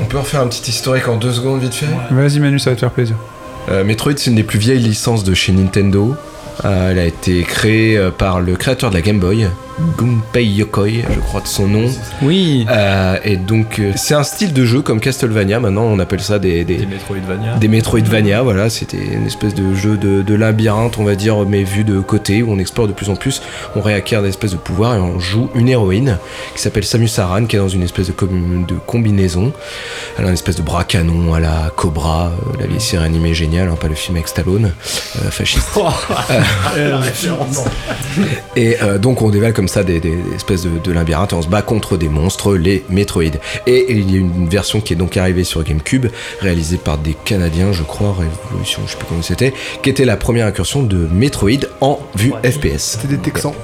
On 0.00 0.04
peut 0.04 0.18
refaire 0.18 0.40
un 0.40 0.48
petit 0.48 0.70
historique 0.70 1.08
en 1.08 1.16
deux 1.16 1.32
secondes 1.32 1.60
vite 1.60 1.74
fait 1.74 1.86
Vas-y 2.10 2.40
Manu, 2.40 2.58
ça 2.58 2.70
va 2.70 2.76
te 2.76 2.80
faire 2.80 2.90
plaisir. 2.90 3.16
Euh, 3.68 3.84
Metroid, 3.84 4.12
c'est 4.16 4.30
une 4.30 4.36
des 4.36 4.42
plus 4.42 4.58
vieilles 4.58 4.80
licences 4.80 5.24
de 5.24 5.34
chez 5.34 5.52
Nintendo. 5.52 6.14
Euh, 6.64 6.90
elle 6.90 6.98
a 6.98 7.04
été 7.04 7.42
créée 7.42 7.96
euh, 7.96 8.10
par 8.10 8.40
le 8.40 8.56
créateur 8.56 8.90
de 8.90 8.94
la 8.94 9.02
Game 9.02 9.18
Boy, 9.18 9.48
Gunpei 9.98 10.46
Yokoi, 10.46 11.02
je 11.12 11.18
crois 11.20 11.40
de 11.40 11.46
son 11.46 11.66
nom. 11.66 11.86
Oui. 12.22 12.66
Euh, 12.70 13.16
et 13.24 13.36
donc, 13.36 13.78
euh, 13.78 13.92
c'est 13.96 14.14
un 14.14 14.22
style 14.22 14.52
de 14.52 14.64
jeu 14.64 14.82
comme 14.82 15.00
Castlevania. 15.00 15.60
Maintenant, 15.60 15.84
on 15.84 15.98
appelle 15.98 16.20
ça 16.20 16.38
des, 16.38 16.64
des, 16.64 16.76
Des 16.76 16.86
Metroidvania. 16.86 17.56
des 17.56 17.68
Metroidvania. 17.68 18.42
Voilà, 18.42 18.70
c'était 18.70 18.98
une 18.98 19.26
espèce 19.26 19.54
de 19.54 19.74
jeu 19.74 19.96
de, 19.96 20.22
de 20.22 20.34
labyrinthe, 20.34 20.98
on 20.98 21.04
va 21.04 21.14
dire, 21.14 21.36
mais 21.48 21.64
vu 21.64 21.84
de 21.84 22.00
côté, 22.00 22.42
où 22.42 22.52
on 22.52 22.58
explore 22.58 22.88
de 22.88 22.92
plus 22.92 23.10
en 23.10 23.16
plus. 23.16 23.42
On 23.74 23.80
réacquiert 23.80 24.22
des 24.22 24.28
espèces 24.28 24.52
de 24.52 24.56
pouvoirs 24.56 24.94
et 24.96 25.00
on 25.00 25.18
joue 25.18 25.48
une 25.54 25.68
héroïne 25.68 26.18
qui 26.54 26.60
s'appelle 26.62 26.84
Samus 26.84 27.10
Aran, 27.18 27.46
qui 27.46 27.56
est 27.56 27.60
dans 27.60 27.68
une 27.68 27.82
espèce 27.82 28.08
de, 28.08 28.12
com- 28.12 28.64
de 28.68 28.74
combinaison. 28.86 29.52
Elle 30.18 30.24
a 30.24 30.28
une 30.28 30.34
espèce 30.34 30.56
de 30.56 30.62
bras 30.62 30.84
canon 30.84 31.34
à 31.34 31.40
la 31.40 31.70
Cobra, 31.74 32.26
euh, 32.26 32.60
la 32.60 32.66
vieille 32.66 32.80
série 32.80 33.04
animée 33.04 33.34
géniale, 33.34 33.68
hein, 33.68 33.76
pas 33.80 33.88
le 33.88 33.94
film 33.94 34.16
avec 34.16 34.28
Stallone, 34.28 34.72
euh, 35.24 35.30
fasciste. 35.30 35.68
Et 38.56 38.76
euh, 38.82 38.98
donc 38.98 39.22
on 39.22 39.30
dévale 39.30 39.52
comme 39.52 39.61
ça 39.68 39.82
des, 39.84 40.00
espèces 40.34 40.62
de, 40.62 40.70
de 40.82 40.92
labyrinthes 40.92 41.32
et 41.32 41.36
on 41.36 41.42
se 41.42 41.48
bat 41.48 41.62
contre 41.62 41.96
des 41.96 42.08
monstres, 42.08 42.54
les 42.54 42.84
Metroid. 42.88 43.22
Et 43.66 43.92
il 43.92 44.10
y 44.10 44.16
a 44.16 44.20
une 44.20 44.48
version 44.48 44.80
qui 44.80 44.92
est 44.92 44.96
donc 44.96 45.16
arrivée 45.16 45.44
sur 45.44 45.62
GameCube, 45.62 46.06
réalisée 46.40 46.78
par 46.78 46.98
des 46.98 47.14
Canadiens, 47.24 47.72
je 47.72 47.82
crois, 47.82 48.12
Révolution, 48.12 48.82
je 48.86 48.92
sais 48.92 48.98
plus 48.98 49.06
comment 49.06 49.22
c'était, 49.22 49.52
qui 49.82 49.90
était 49.90 50.04
la 50.04 50.16
première 50.16 50.46
incursion 50.46 50.82
de 50.82 51.08
Metroid 51.12 51.66
en 51.80 52.00
vue 52.16 52.32
FPS. 52.44 52.98
c'était 53.00 53.08
des 53.08 53.18
Texans 53.18 53.54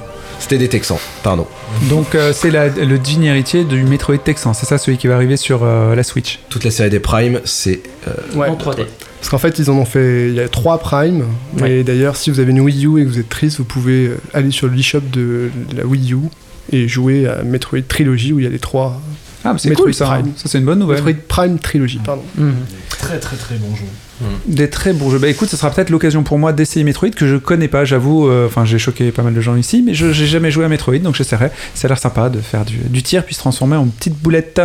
C'était 0.40 0.58
des 0.58 0.68
Texans, 0.68 0.98
pardon. 1.22 1.46
Donc 1.90 2.14
euh, 2.14 2.32
c'est 2.32 2.50
le 2.50 2.98
digne 2.98 3.24
héritier 3.24 3.64
du 3.64 3.82
Metroid 3.82 4.18
Texan, 4.18 4.54
c'est 4.54 4.66
ça 4.66 4.78
celui 4.78 4.96
qui 4.96 5.06
va 5.08 5.16
arriver 5.16 5.36
sur 5.36 5.60
euh, 5.62 5.94
la 5.94 6.02
Switch. 6.02 6.38
Toute 6.48 6.64
la 6.64 6.70
série 6.70 6.90
des 6.90 7.00
Prime, 7.00 7.40
c'est. 7.44 7.80
euh, 8.06 8.12
Ouais. 8.36 8.48
En 8.48 8.54
3D. 8.56 8.84
Parce 9.20 9.30
qu'en 9.30 9.38
fait, 9.38 9.58
ils 9.58 9.68
en 9.68 9.74
ont 9.74 9.84
fait. 9.84 10.28
Il 10.28 10.34
y 10.34 10.40
a 10.40 10.48
trois 10.48 10.78
Prime. 10.78 11.24
Et 11.66 11.82
d'ailleurs, 11.82 12.14
si 12.16 12.30
vous 12.30 12.38
avez 12.38 12.52
une 12.52 12.60
Wii 12.60 12.86
U 12.86 13.00
et 13.00 13.04
que 13.04 13.08
vous 13.08 13.18
êtes 13.18 13.28
triste, 13.28 13.58
vous 13.58 13.64
pouvez 13.64 14.06
euh, 14.06 14.16
aller 14.32 14.52
sur 14.52 14.68
l'eShop 14.68 15.00
de 15.12 15.50
la 15.76 15.84
Wii 15.84 16.12
U 16.12 16.18
et 16.70 16.86
jouer 16.86 17.26
à 17.26 17.42
Metroid 17.42 17.80
Trilogy 17.88 18.32
où 18.32 18.38
il 18.38 18.44
y 18.44 18.46
a 18.46 18.50
les 18.50 18.60
trois. 18.60 19.00
Ah, 19.44 19.52
mais 19.54 19.58
c'est 19.58 19.70
Metroid 19.70 19.86
cool 19.86 19.94
ça, 19.94 20.06
Prime. 20.06 20.32
ça 20.36 20.44
c'est 20.48 20.58
une 20.58 20.64
bonne 20.64 20.78
nouvelle. 20.78 21.02
Metroid 21.02 21.24
Prime 21.26 21.58
Trilogy, 21.58 21.98
pardon. 22.04 22.22
Mhm. 22.36 22.54
Très 22.90 23.18
très 23.18 23.36
très 23.36 23.56
bon 23.56 23.74
jeu. 23.74 23.84
Des 24.46 24.68
très 24.68 24.92
bons 24.92 25.10
jeux. 25.10 25.18
Bah 25.18 25.28
écoute, 25.28 25.48
ce 25.48 25.56
sera 25.56 25.70
peut-être 25.70 25.90
l'occasion 25.90 26.22
pour 26.22 26.38
moi 26.38 26.52
d'essayer 26.52 26.84
Metroid 26.84 27.10
que 27.10 27.26
je 27.26 27.36
connais 27.36 27.68
pas, 27.68 27.84
j'avoue. 27.84 28.28
euh, 28.28 28.46
Enfin, 28.46 28.64
j'ai 28.64 28.78
choqué 28.78 29.12
pas 29.12 29.22
mal 29.22 29.34
de 29.34 29.40
gens 29.40 29.56
ici, 29.56 29.82
mais 29.84 29.94
je 29.94 30.12
j'ai 30.12 30.26
jamais 30.26 30.50
joué 30.50 30.64
à 30.64 30.68
Metroid, 30.68 30.98
donc 30.98 31.14
j'essaierai. 31.14 31.50
Ça 31.74 31.86
a 31.86 31.88
l'air 31.88 31.98
sympa 31.98 32.28
de 32.28 32.40
faire 32.40 32.64
du, 32.64 32.76
du 32.78 33.02
tir 33.02 33.24
puis 33.24 33.34
se 33.34 33.40
transformer 33.40 33.76
en 33.76 33.86
petite 33.86 34.14
boulette. 34.14 34.60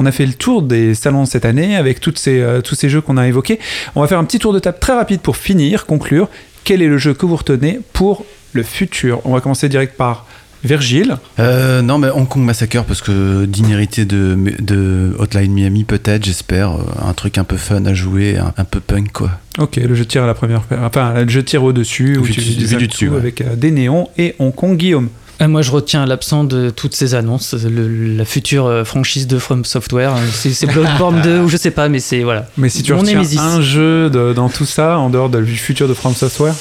On 0.00 0.06
a 0.06 0.12
fait 0.12 0.26
le 0.26 0.34
tour 0.34 0.62
des 0.62 0.94
salons 0.94 1.24
cette 1.24 1.44
année 1.44 1.76
avec 1.76 2.00
toutes 2.00 2.18
ces, 2.18 2.40
euh, 2.40 2.60
tous 2.60 2.74
ces 2.74 2.88
jeux 2.88 3.00
qu'on 3.00 3.16
a 3.16 3.26
évoqués. 3.28 3.60
On 3.94 4.00
va 4.00 4.06
faire 4.08 4.18
un 4.18 4.24
petit 4.24 4.40
tour 4.40 4.52
de 4.52 4.58
table 4.58 4.78
très 4.80 4.92
rapide 4.94 5.20
pour 5.20 5.36
finir, 5.36 5.86
conclure. 5.86 6.28
Quel 6.64 6.82
est 6.82 6.88
le 6.88 6.98
jeu 6.98 7.14
que 7.14 7.26
vous 7.26 7.36
retenez 7.36 7.78
pour 7.92 8.26
le 8.54 8.62
futur? 8.64 9.20
On 9.24 9.32
va 9.34 9.40
commencer 9.40 9.68
direct 9.68 9.96
par 9.96 10.26
Virgile. 10.64 11.16
Euh, 11.38 11.82
non, 11.82 11.98
mais 11.98 12.08
Hong 12.08 12.26
Kong 12.26 12.42
Massacre, 12.42 12.84
parce 12.84 13.00
que 13.02 13.44
d'inhérité 13.44 14.04
de, 14.04 14.36
de 14.60 15.14
Hotline 15.18 15.52
Miami, 15.52 15.84
peut-être, 15.84 16.24
j'espère. 16.24 16.70
euh, 16.72 16.78
Un 17.08 17.12
truc 17.12 17.38
un 17.38 17.44
peu 17.44 17.56
fun 17.56 17.84
à 17.86 17.94
jouer, 17.94 18.38
un, 18.38 18.52
un 18.56 18.64
peu 18.64 18.80
punk, 18.80 19.12
quoi. 19.12 19.30
Ok, 19.58 19.76
le 19.76 19.94
jeu 19.94 20.04
tire 20.04 20.24
à 20.24 20.26
la 20.26 20.34
première, 20.34 20.62
enfin 20.82 21.14
le 21.22 21.28
jeu 21.28 21.42
tire 21.42 21.62
au-dessus, 21.62 22.16
où 22.18 22.26
tu 22.26 22.40
un 22.40 22.78
du 22.78 22.88
dessus, 22.88 23.08
ouais. 23.08 23.16
avec 23.18 23.40
euh, 23.40 23.54
des 23.56 23.70
néons 23.70 24.08
et 24.18 24.34
Hong 24.38 24.54
Kong 24.54 24.76
Guillaume. 24.76 25.08
Euh, 25.42 25.48
moi, 25.48 25.62
je 25.62 25.70
retiens 25.72 26.06
l'absent 26.06 26.44
de 26.44 26.70
toutes 26.70 26.94
ces 26.94 27.14
annonces, 27.16 27.54
le- 27.54 28.16
la 28.16 28.24
future 28.24 28.82
franchise 28.86 29.26
de 29.26 29.38
From 29.38 29.64
Software. 29.64 30.12
C'est 30.32 30.50
c'est 30.52 30.66
Bloodborne 30.66 31.20
2 31.22 31.40
ou 31.40 31.48
je 31.48 31.56
sais 31.56 31.72
pas, 31.72 31.88
mais 31.88 31.98
c'est 31.98 32.22
voilà. 32.22 32.48
Mais 32.56 32.68
si 32.68 32.82
tu 32.84 32.92
Mon 32.92 33.00
retiens 33.00 33.14
Nemesis. 33.14 33.38
un 33.38 33.60
jeu 33.60 34.10
de- 34.10 34.32
dans 34.32 34.48
tout 34.48 34.64
ça, 34.64 34.96
en 34.98 35.10
dehors 35.10 35.28
du 35.28 35.56
futur 35.56 35.88
de 35.88 35.94
From 35.94 36.14
Software, 36.14 36.54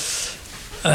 Euh, 0.86 0.92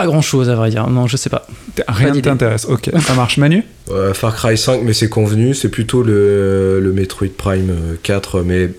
pas 0.00 0.06
grand 0.06 0.22
chose 0.22 0.48
à 0.48 0.54
vrai 0.54 0.70
dire. 0.70 0.88
Non, 0.88 1.06
je 1.06 1.16
sais 1.16 1.28
pas. 1.28 1.46
rien 1.88 2.12
ne 2.14 2.20
t'intéresse. 2.20 2.64
Ok, 2.64 2.90
ça 3.06 3.14
marche. 3.14 3.36
Manu? 3.36 3.64
Euh, 3.90 4.14
Far 4.14 4.34
Cry 4.34 4.56
5, 4.56 4.80
mais 4.82 4.94
c'est 4.94 5.08
convenu. 5.10 5.54
C'est 5.54 5.68
plutôt 5.68 6.02
le, 6.02 6.80
le 6.80 6.92
Metroid 6.92 7.28
Prime 7.36 7.70
euh, 7.70 7.94
4, 8.02 8.40
mais 8.42 8.70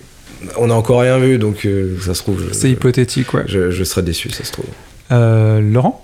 on 0.56 0.66
n'a 0.66 0.74
encore 0.74 1.00
rien 1.00 1.18
vu, 1.18 1.38
donc 1.38 1.64
euh, 1.64 1.96
ça 2.00 2.14
se 2.14 2.22
trouve. 2.22 2.42
C'est 2.52 2.70
hypothétique, 2.70 3.32
ouais. 3.34 3.44
Je, 3.46 3.70
je 3.70 3.84
serais 3.84 4.02
déçu, 4.02 4.30
ça 4.30 4.42
se 4.42 4.50
trouve. 4.50 4.66
Euh, 5.12 5.60
Laurent? 5.60 6.02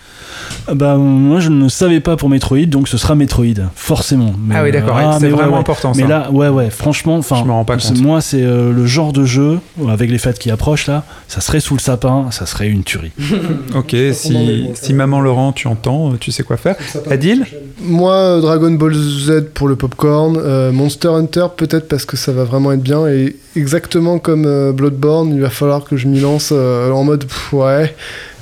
Bah 0.74 0.96
moi 0.96 1.40
je 1.40 1.48
ne 1.50 1.68
savais 1.68 2.00
pas 2.00 2.16
pour 2.16 2.28
Metroid, 2.28 2.66
donc 2.66 2.88
ce 2.88 2.98
sera 2.98 3.14
Metroid, 3.14 3.46
forcément. 3.74 4.34
Mais, 4.38 4.54
Ah 4.58 4.62
oui, 4.62 4.70
d'accord, 4.72 4.96
euh, 4.98 5.12
c'est 5.18 5.26
mais 5.26 5.30
vraiment 5.30 5.52
ouais, 5.54 5.58
important 5.60 5.94
ça. 5.94 6.00
Mais 6.00 6.06
là, 6.08 6.30
ouais, 6.30 6.48
ouais, 6.48 6.70
franchement, 6.70 7.16
enfin, 7.16 7.36
Je 7.40 7.44
me 7.44 7.52
rends 7.52 7.64
pas 7.64 7.78
c'est- 7.78 7.88
compte. 7.94 8.02
moi 8.02 8.20
c'est 8.20 8.42
euh, 8.42 8.72
le 8.72 8.86
genre 8.86 9.12
de 9.12 9.24
jeu 9.24 9.58
avec 9.88 10.10
les 10.10 10.18
fêtes 10.18 10.38
qui 10.38 10.50
approchent 10.50 10.86
là, 10.86 11.04
ça 11.26 11.40
serait 11.40 11.60
sous 11.60 11.74
le 11.74 11.80
sapin, 11.80 12.26
ça 12.30 12.44
serait 12.46 12.68
une 12.68 12.82
tuerie. 12.84 13.12
Ok, 13.74 13.94
si, 14.12 14.66
si 14.74 14.94
maman 14.94 15.20
Laurent, 15.20 15.52
tu 15.52 15.68
entends, 15.68 16.12
tu 16.20 16.32
sais 16.32 16.42
quoi 16.42 16.56
faire. 16.56 16.76
Adil 17.10 17.44
Moi, 17.80 18.12
euh, 18.14 18.40
Dragon 18.40 18.70
Ball 18.72 18.94
Z 18.94 19.44
pour 19.54 19.68
le 19.68 19.76
popcorn, 19.76 20.36
euh, 20.38 20.72
Monster 20.72 21.08
Hunter 21.08 21.46
peut-être 21.56 21.88
parce 21.88 22.04
que 22.04 22.16
ça 22.16 22.32
va 22.32 22.44
vraiment 22.44 22.72
être 22.72 22.82
bien 22.82 23.06
et 23.06 23.36
exactement 23.56 24.18
comme 24.18 24.44
euh, 24.46 24.72
Bloodborne, 24.72 25.30
il 25.34 25.40
va 25.40 25.50
falloir 25.50 25.84
que 25.84 25.96
je 25.96 26.06
m'y 26.08 26.20
lance 26.20 26.50
euh, 26.52 26.90
en 26.90 27.04
mode 27.04 27.24
pff, 27.24 27.52
ouais 27.52 27.94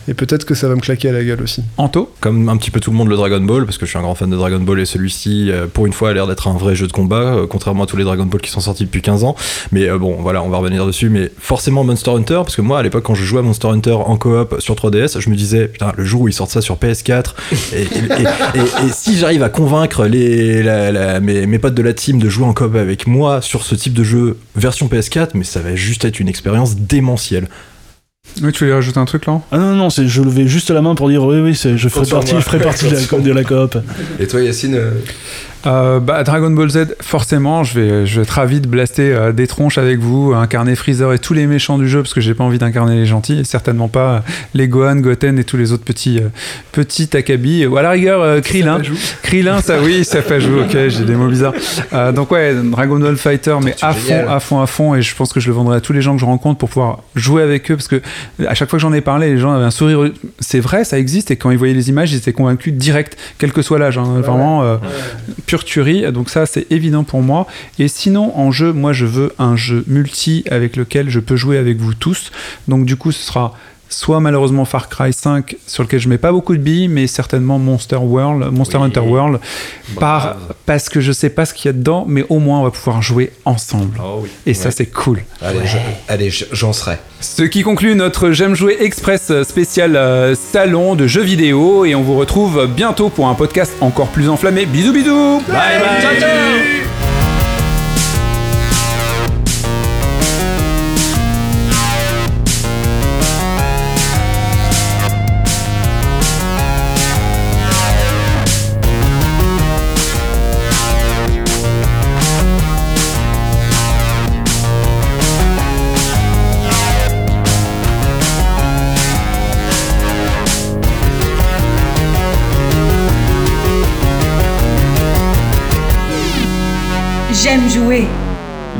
et 0.08 0.14
peut-être 0.14 0.44
que 0.44 0.54
ça 0.54 0.68
va 0.68 0.74
me 0.74 0.80
claquer 0.80 1.08
à 1.08 1.12
la 1.12 1.24
gueule 1.24 1.42
aussi. 1.42 1.62
Anto 1.76 2.12
Comme 2.20 2.48
un 2.48 2.56
petit 2.56 2.70
peu 2.70 2.80
tout 2.80 2.90
le 2.90 2.96
monde 2.96 3.08
le 3.08 3.16
Dragon 3.16 3.40
Ball, 3.40 3.64
parce 3.64 3.78
que 3.78 3.86
je 3.86 3.90
suis 3.90 3.98
un 3.98 4.02
grand 4.02 4.14
fan 4.14 4.30
de 4.30 4.36
Dragon 4.36 4.60
Ball 4.60 4.80
et 4.80 4.84
celui-ci, 4.86 5.50
euh, 5.50 5.66
pour 5.72 5.86
une 5.86 5.92
fois, 5.92 6.10
a 6.10 6.12
l'air 6.12 6.26
d'être 6.26 6.48
un 6.48 6.56
vrai 6.56 6.74
jeu 6.76 6.86
de 6.86 6.92
combat, 6.92 7.16
euh, 7.36 7.46
contrairement 7.46 7.84
à 7.84 7.86
tous 7.86 7.96
les 7.96 8.04
Dragon 8.04 8.24
Ball 8.26 8.40
qui 8.40 8.50
sont 8.50 8.60
sortis 8.60 8.84
depuis 8.84 9.02
15 9.02 9.24
ans. 9.24 9.34
Mais 9.72 9.88
euh, 9.88 9.98
bon, 9.98 10.16
voilà, 10.20 10.42
on 10.42 10.48
va 10.48 10.58
revenir 10.58 10.86
dessus. 10.86 11.08
Mais 11.10 11.30
forcément 11.38 11.84
Monster 11.84 12.10
Hunter, 12.12 12.34
parce 12.44 12.56
que 12.56 12.62
moi, 12.62 12.78
à 12.78 12.82
l'époque, 12.82 13.04
quand 13.04 13.14
je 13.14 13.24
jouais 13.24 13.40
à 13.40 13.42
Monster 13.42 13.68
Hunter 13.68 13.92
en 13.92 14.16
coop 14.16 14.56
sur 14.60 14.74
3DS, 14.74 15.20
je 15.20 15.30
me 15.30 15.36
disais, 15.36 15.68
putain, 15.68 15.92
le 15.96 16.04
jour 16.04 16.22
où 16.22 16.28
ils 16.28 16.32
sortent 16.32 16.50
ça 16.52 16.60
sur 16.60 16.76
PS4, 16.76 17.34
et, 17.72 17.82
et- 17.82 17.82
et- 17.84 18.58
et- 18.60 18.86
et 18.86 18.92
si 18.92 19.16
j'arrive 19.18 19.42
à 19.42 19.48
convaincre 19.48 20.06
les, 20.06 20.62
la- 20.62 20.92
la- 20.92 21.20
mes, 21.20 21.46
mes 21.46 21.58
potes 21.58 21.74
de 21.74 21.82
la 21.82 21.92
team 21.92 22.18
de 22.18 22.28
jouer 22.28 22.44
en 22.46 22.52
coop 22.54 22.74
avec 22.76 23.06
moi 23.06 23.40
sur 23.42 23.62
ce 23.64 23.74
type 23.74 23.94
de 23.94 24.04
jeu 24.04 24.36
version 24.54 24.86
PS4, 24.88 25.30
mais 25.34 25.44
ça 25.44 25.60
va 25.60 25.74
juste 25.74 26.04
être 26.04 26.20
une 26.20 26.28
expérience 26.28 26.76
démentielle. 26.76 27.48
Oui, 28.42 28.52
tu 28.52 28.64
voulais 28.64 28.74
rajouter 28.74 28.98
un 28.98 29.04
truc, 29.06 29.24
Laurent 29.26 29.46
Ah 29.50 29.56
non 29.58 29.74
non, 29.76 29.90
c'est 29.90 30.06
je 30.06 30.20
levais 30.22 30.46
juste 30.46 30.70
la 30.70 30.82
main 30.82 30.94
pour 30.94 31.08
dire 31.08 31.24
oui 31.24 31.38
oui, 31.40 31.54
c'est- 31.54 31.76
je 31.78 31.88
ferai 31.88 32.06
partie, 32.06 32.34
je 32.36 32.40
ferai 32.40 32.58
partie 32.58 32.84
de 32.88 32.94
la, 32.94 33.18
de 33.20 33.32
la 33.32 33.44
coop. 33.44 33.78
Et 34.20 34.26
toi, 34.26 34.42
Yacine 34.42 34.78
euh, 35.66 36.00
bah, 36.00 36.22
Dragon 36.22 36.50
Ball 36.50 36.70
Z, 36.70 36.96
forcément, 37.00 37.64
je 37.64 37.78
vais, 37.78 38.06
je 38.06 38.16
vais 38.16 38.22
être 38.22 38.30
ravi 38.30 38.60
de 38.60 38.68
blaster 38.68 39.12
euh, 39.12 39.32
des 39.32 39.46
tronches 39.46 39.78
avec 39.78 39.98
vous, 39.98 40.32
incarner 40.34 40.74
Freezer 40.76 41.12
et 41.12 41.18
tous 41.18 41.34
les 41.34 41.46
méchants 41.46 41.78
du 41.78 41.88
jeu, 41.88 42.02
parce 42.02 42.14
que 42.14 42.20
j'ai 42.20 42.34
pas 42.34 42.44
envie 42.44 42.58
d'incarner 42.58 42.96
les 42.96 43.06
gentils, 43.06 43.40
et 43.40 43.44
certainement 43.44 43.88
pas 43.88 44.08
euh, 44.08 44.18
les 44.54 44.68
Gohan, 44.68 44.96
Goten 44.96 45.38
et 45.38 45.44
tous 45.44 45.56
les 45.56 45.72
autres 45.72 45.84
petits, 45.84 46.18
euh, 46.18 46.28
petits 46.72 47.08
Takabi, 47.08 47.66
ou 47.66 47.76
à 47.76 47.82
la 47.82 47.90
rigueur, 47.90 48.22
euh, 48.22 48.40
Krillin. 48.40 48.80
Krillin, 49.22 49.60
ça 49.60 49.76
oui, 49.82 50.04
ça 50.04 50.22
fait 50.22 50.40
jouer, 50.40 50.62
ok, 50.62 50.88
j'ai 50.88 51.04
des 51.04 51.14
mots 51.14 51.28
bizarres. 51.28 51.54
Euh, 51.92 52.12
donc 52.12 52.30
ouais, 52.30 52.54
Dragon 52.54 52.98
Ball 52.98 53.16
Fighter, 53.16 53.56
mais 53.62 53.74
à 53.82 53.92
fond, 53.92 54.28
à 54.28 54.40
fond, 54.40 54.60
à 54.60 54.66
fond, 54.66 54.94
et 54.94 55.02
je 55.02 55.14
pense 55.14 55.32
que 55.32 55.40
je 55.40 55.48
le 55.48 55.54
vendrai 55.54 55.76
à 55.76 55.80
tous 55.80 55.92
les 55.92 56.02
gens 56.02 56.14
que 56.14 56.20
je 56.20 56.26
rencontre 56.26 56.58
pour 56.58 56.68
pouvoir 56.68 57.00
jouer 57.14 57.42
avec 57.42 57.70
eux, 57.70 57.76
parce 57.76 57.88
que 57.88 58.00
à 58.46 58.54
chaque 58.54 58.70
fois 58.70 58.78
que 58.78 58.82
j'en 58.82 58.92
ai 58.92 59.00
parlé, 59.00 59.34
les 59.34 59.38
gens 59.38 59.52
avaient 59.52 59.64
un 59.64 59.70
sourire. 59.70 60.12
C'est 60.40 60.60
vrai, 60.60 60.84
ça 60.84 60.98
existe, 60.98 61.30
et 61.30 61.36
quand 61.36 61.50
ils 61.50 61.58
voyaient 61.58 61.74
les 61.74 61.88
images, 61.88 62.12
ils 62.12 62.18
étaient 62.18 62.32
convaincus 62.32 62.72
direct, 62.74 63.16
quel 63.38 63.52
que 63.52 63.62
soit 63.62 63.78
l'âge, 63.78 63.98
hein, 63.98 64.20
vraiment 64.22 64.62
euh, 64.62 64.76
pure 65.46 65.55
Donc 66.12 66.30
ça, 66.30 66.46
c'est 66.46 66.70
évident 66.70 67.04
pour 67.04 67.22
moi. 67.22 67.46
Et 67.78 67.88
sinon, 67.88 68.36
en 68.38 68.50
jeu, 68.50 68.72
moi, 68.72 68.92
je 68.92 69.06
veux 69.06 69.32
un 69.38 69.56
jeu 69.56 69.84
multi 69.86 70.44
avec 70.50 70.76
lequel 70.76 71.10
je 71.10 71.20
peux 71.20 71.36
jouer 71.36 71.58
avec 71.58 71.78
vous 71.78 71.94
tous. 71.94 72.30
Donc 72.68 72.84
du 72.84 72.96
coup, 72.96 73.12
ce 73.12 73.24
sera 73.24 73.54
soit 73.88 74.20
malheureusement 74.20 74.64
Far 74.64 74.88
Cry 74.88 75.12
5 75.12 75.56
sur 75.66 75.82
lequel 75.84 76.00
je 76.00 76.08
mets 76.08 76.18
pas 76.18 76.32
beaucoup 76.32 76.54
de 76.56 76.60
billes 76.62 76.88
mais 76.88 77.06
certainement 77.06 77.58
Monster 77.58 77.96
World 77.96 78.52
Monster 78.52 78.78
Oui. 78.78 78.84
Hunter 78.84 79.00
World 79.00 79.38
par, 80.00 80.36
parce 80.66 80.88
que 80.88 81.00
je 81.00 81.12
sais 81.12 81.30
pas 81.30 81.44
ce 81.46 81.54
qu'il 81.54 81.66
y 81.66 81.70
a 81.70 81.72
dedans 81.72 82.04
mais 82.08 82.24
au 82.28 82.38
moins 82.38 82.60
on 82.60 82.64
va 82.64 82.70
pouvoir 82.70 83.00
jouer 83.02 83.32
ensemble. 83.44 83.98
Et 84.46 84.54
ça 84.54 84.70
c'est 84.70 84.86
cool. 84.86 85.22
Allez, 85.40 85.60
je- 85.66 85.76
allez, 86.12 86.30
je- 86.30 86.44
j'en 86.52 86.72
serai. 86.72 86.98
ce 87.20 87.42
qui 87.44 87.62
conclut 87.62 87.94
notre 87.94 88.32
J'aime 88.32 88.54
jouer 88.54 88.76
express 88.80 89.30
spécial 89.44 89.94
euh, 89.96 90.34
salon 90.34 90.94
de 90.96 91.06
jeux 91.06 91.22
vidéo 91.22 91.84
et 91.84 91.94
on 91.94 92.02
vous 92.02 92.16
retrouve 92.16 92.66
bientôt 92.66 93.08
pour 93.08 93.28
un 93.28 93.34
podcast 93.34 93.72
encore 93.80 94.08
plus 94.08 94.28
enflammé. 94.28 94.66
Bisous 94.66 94.92
bisous. 94.92 95.42
Bye 95.48 95.54
bye. 95.80 96.16
Jouer. 96.20 97.05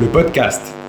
podcast. 0.07 0.86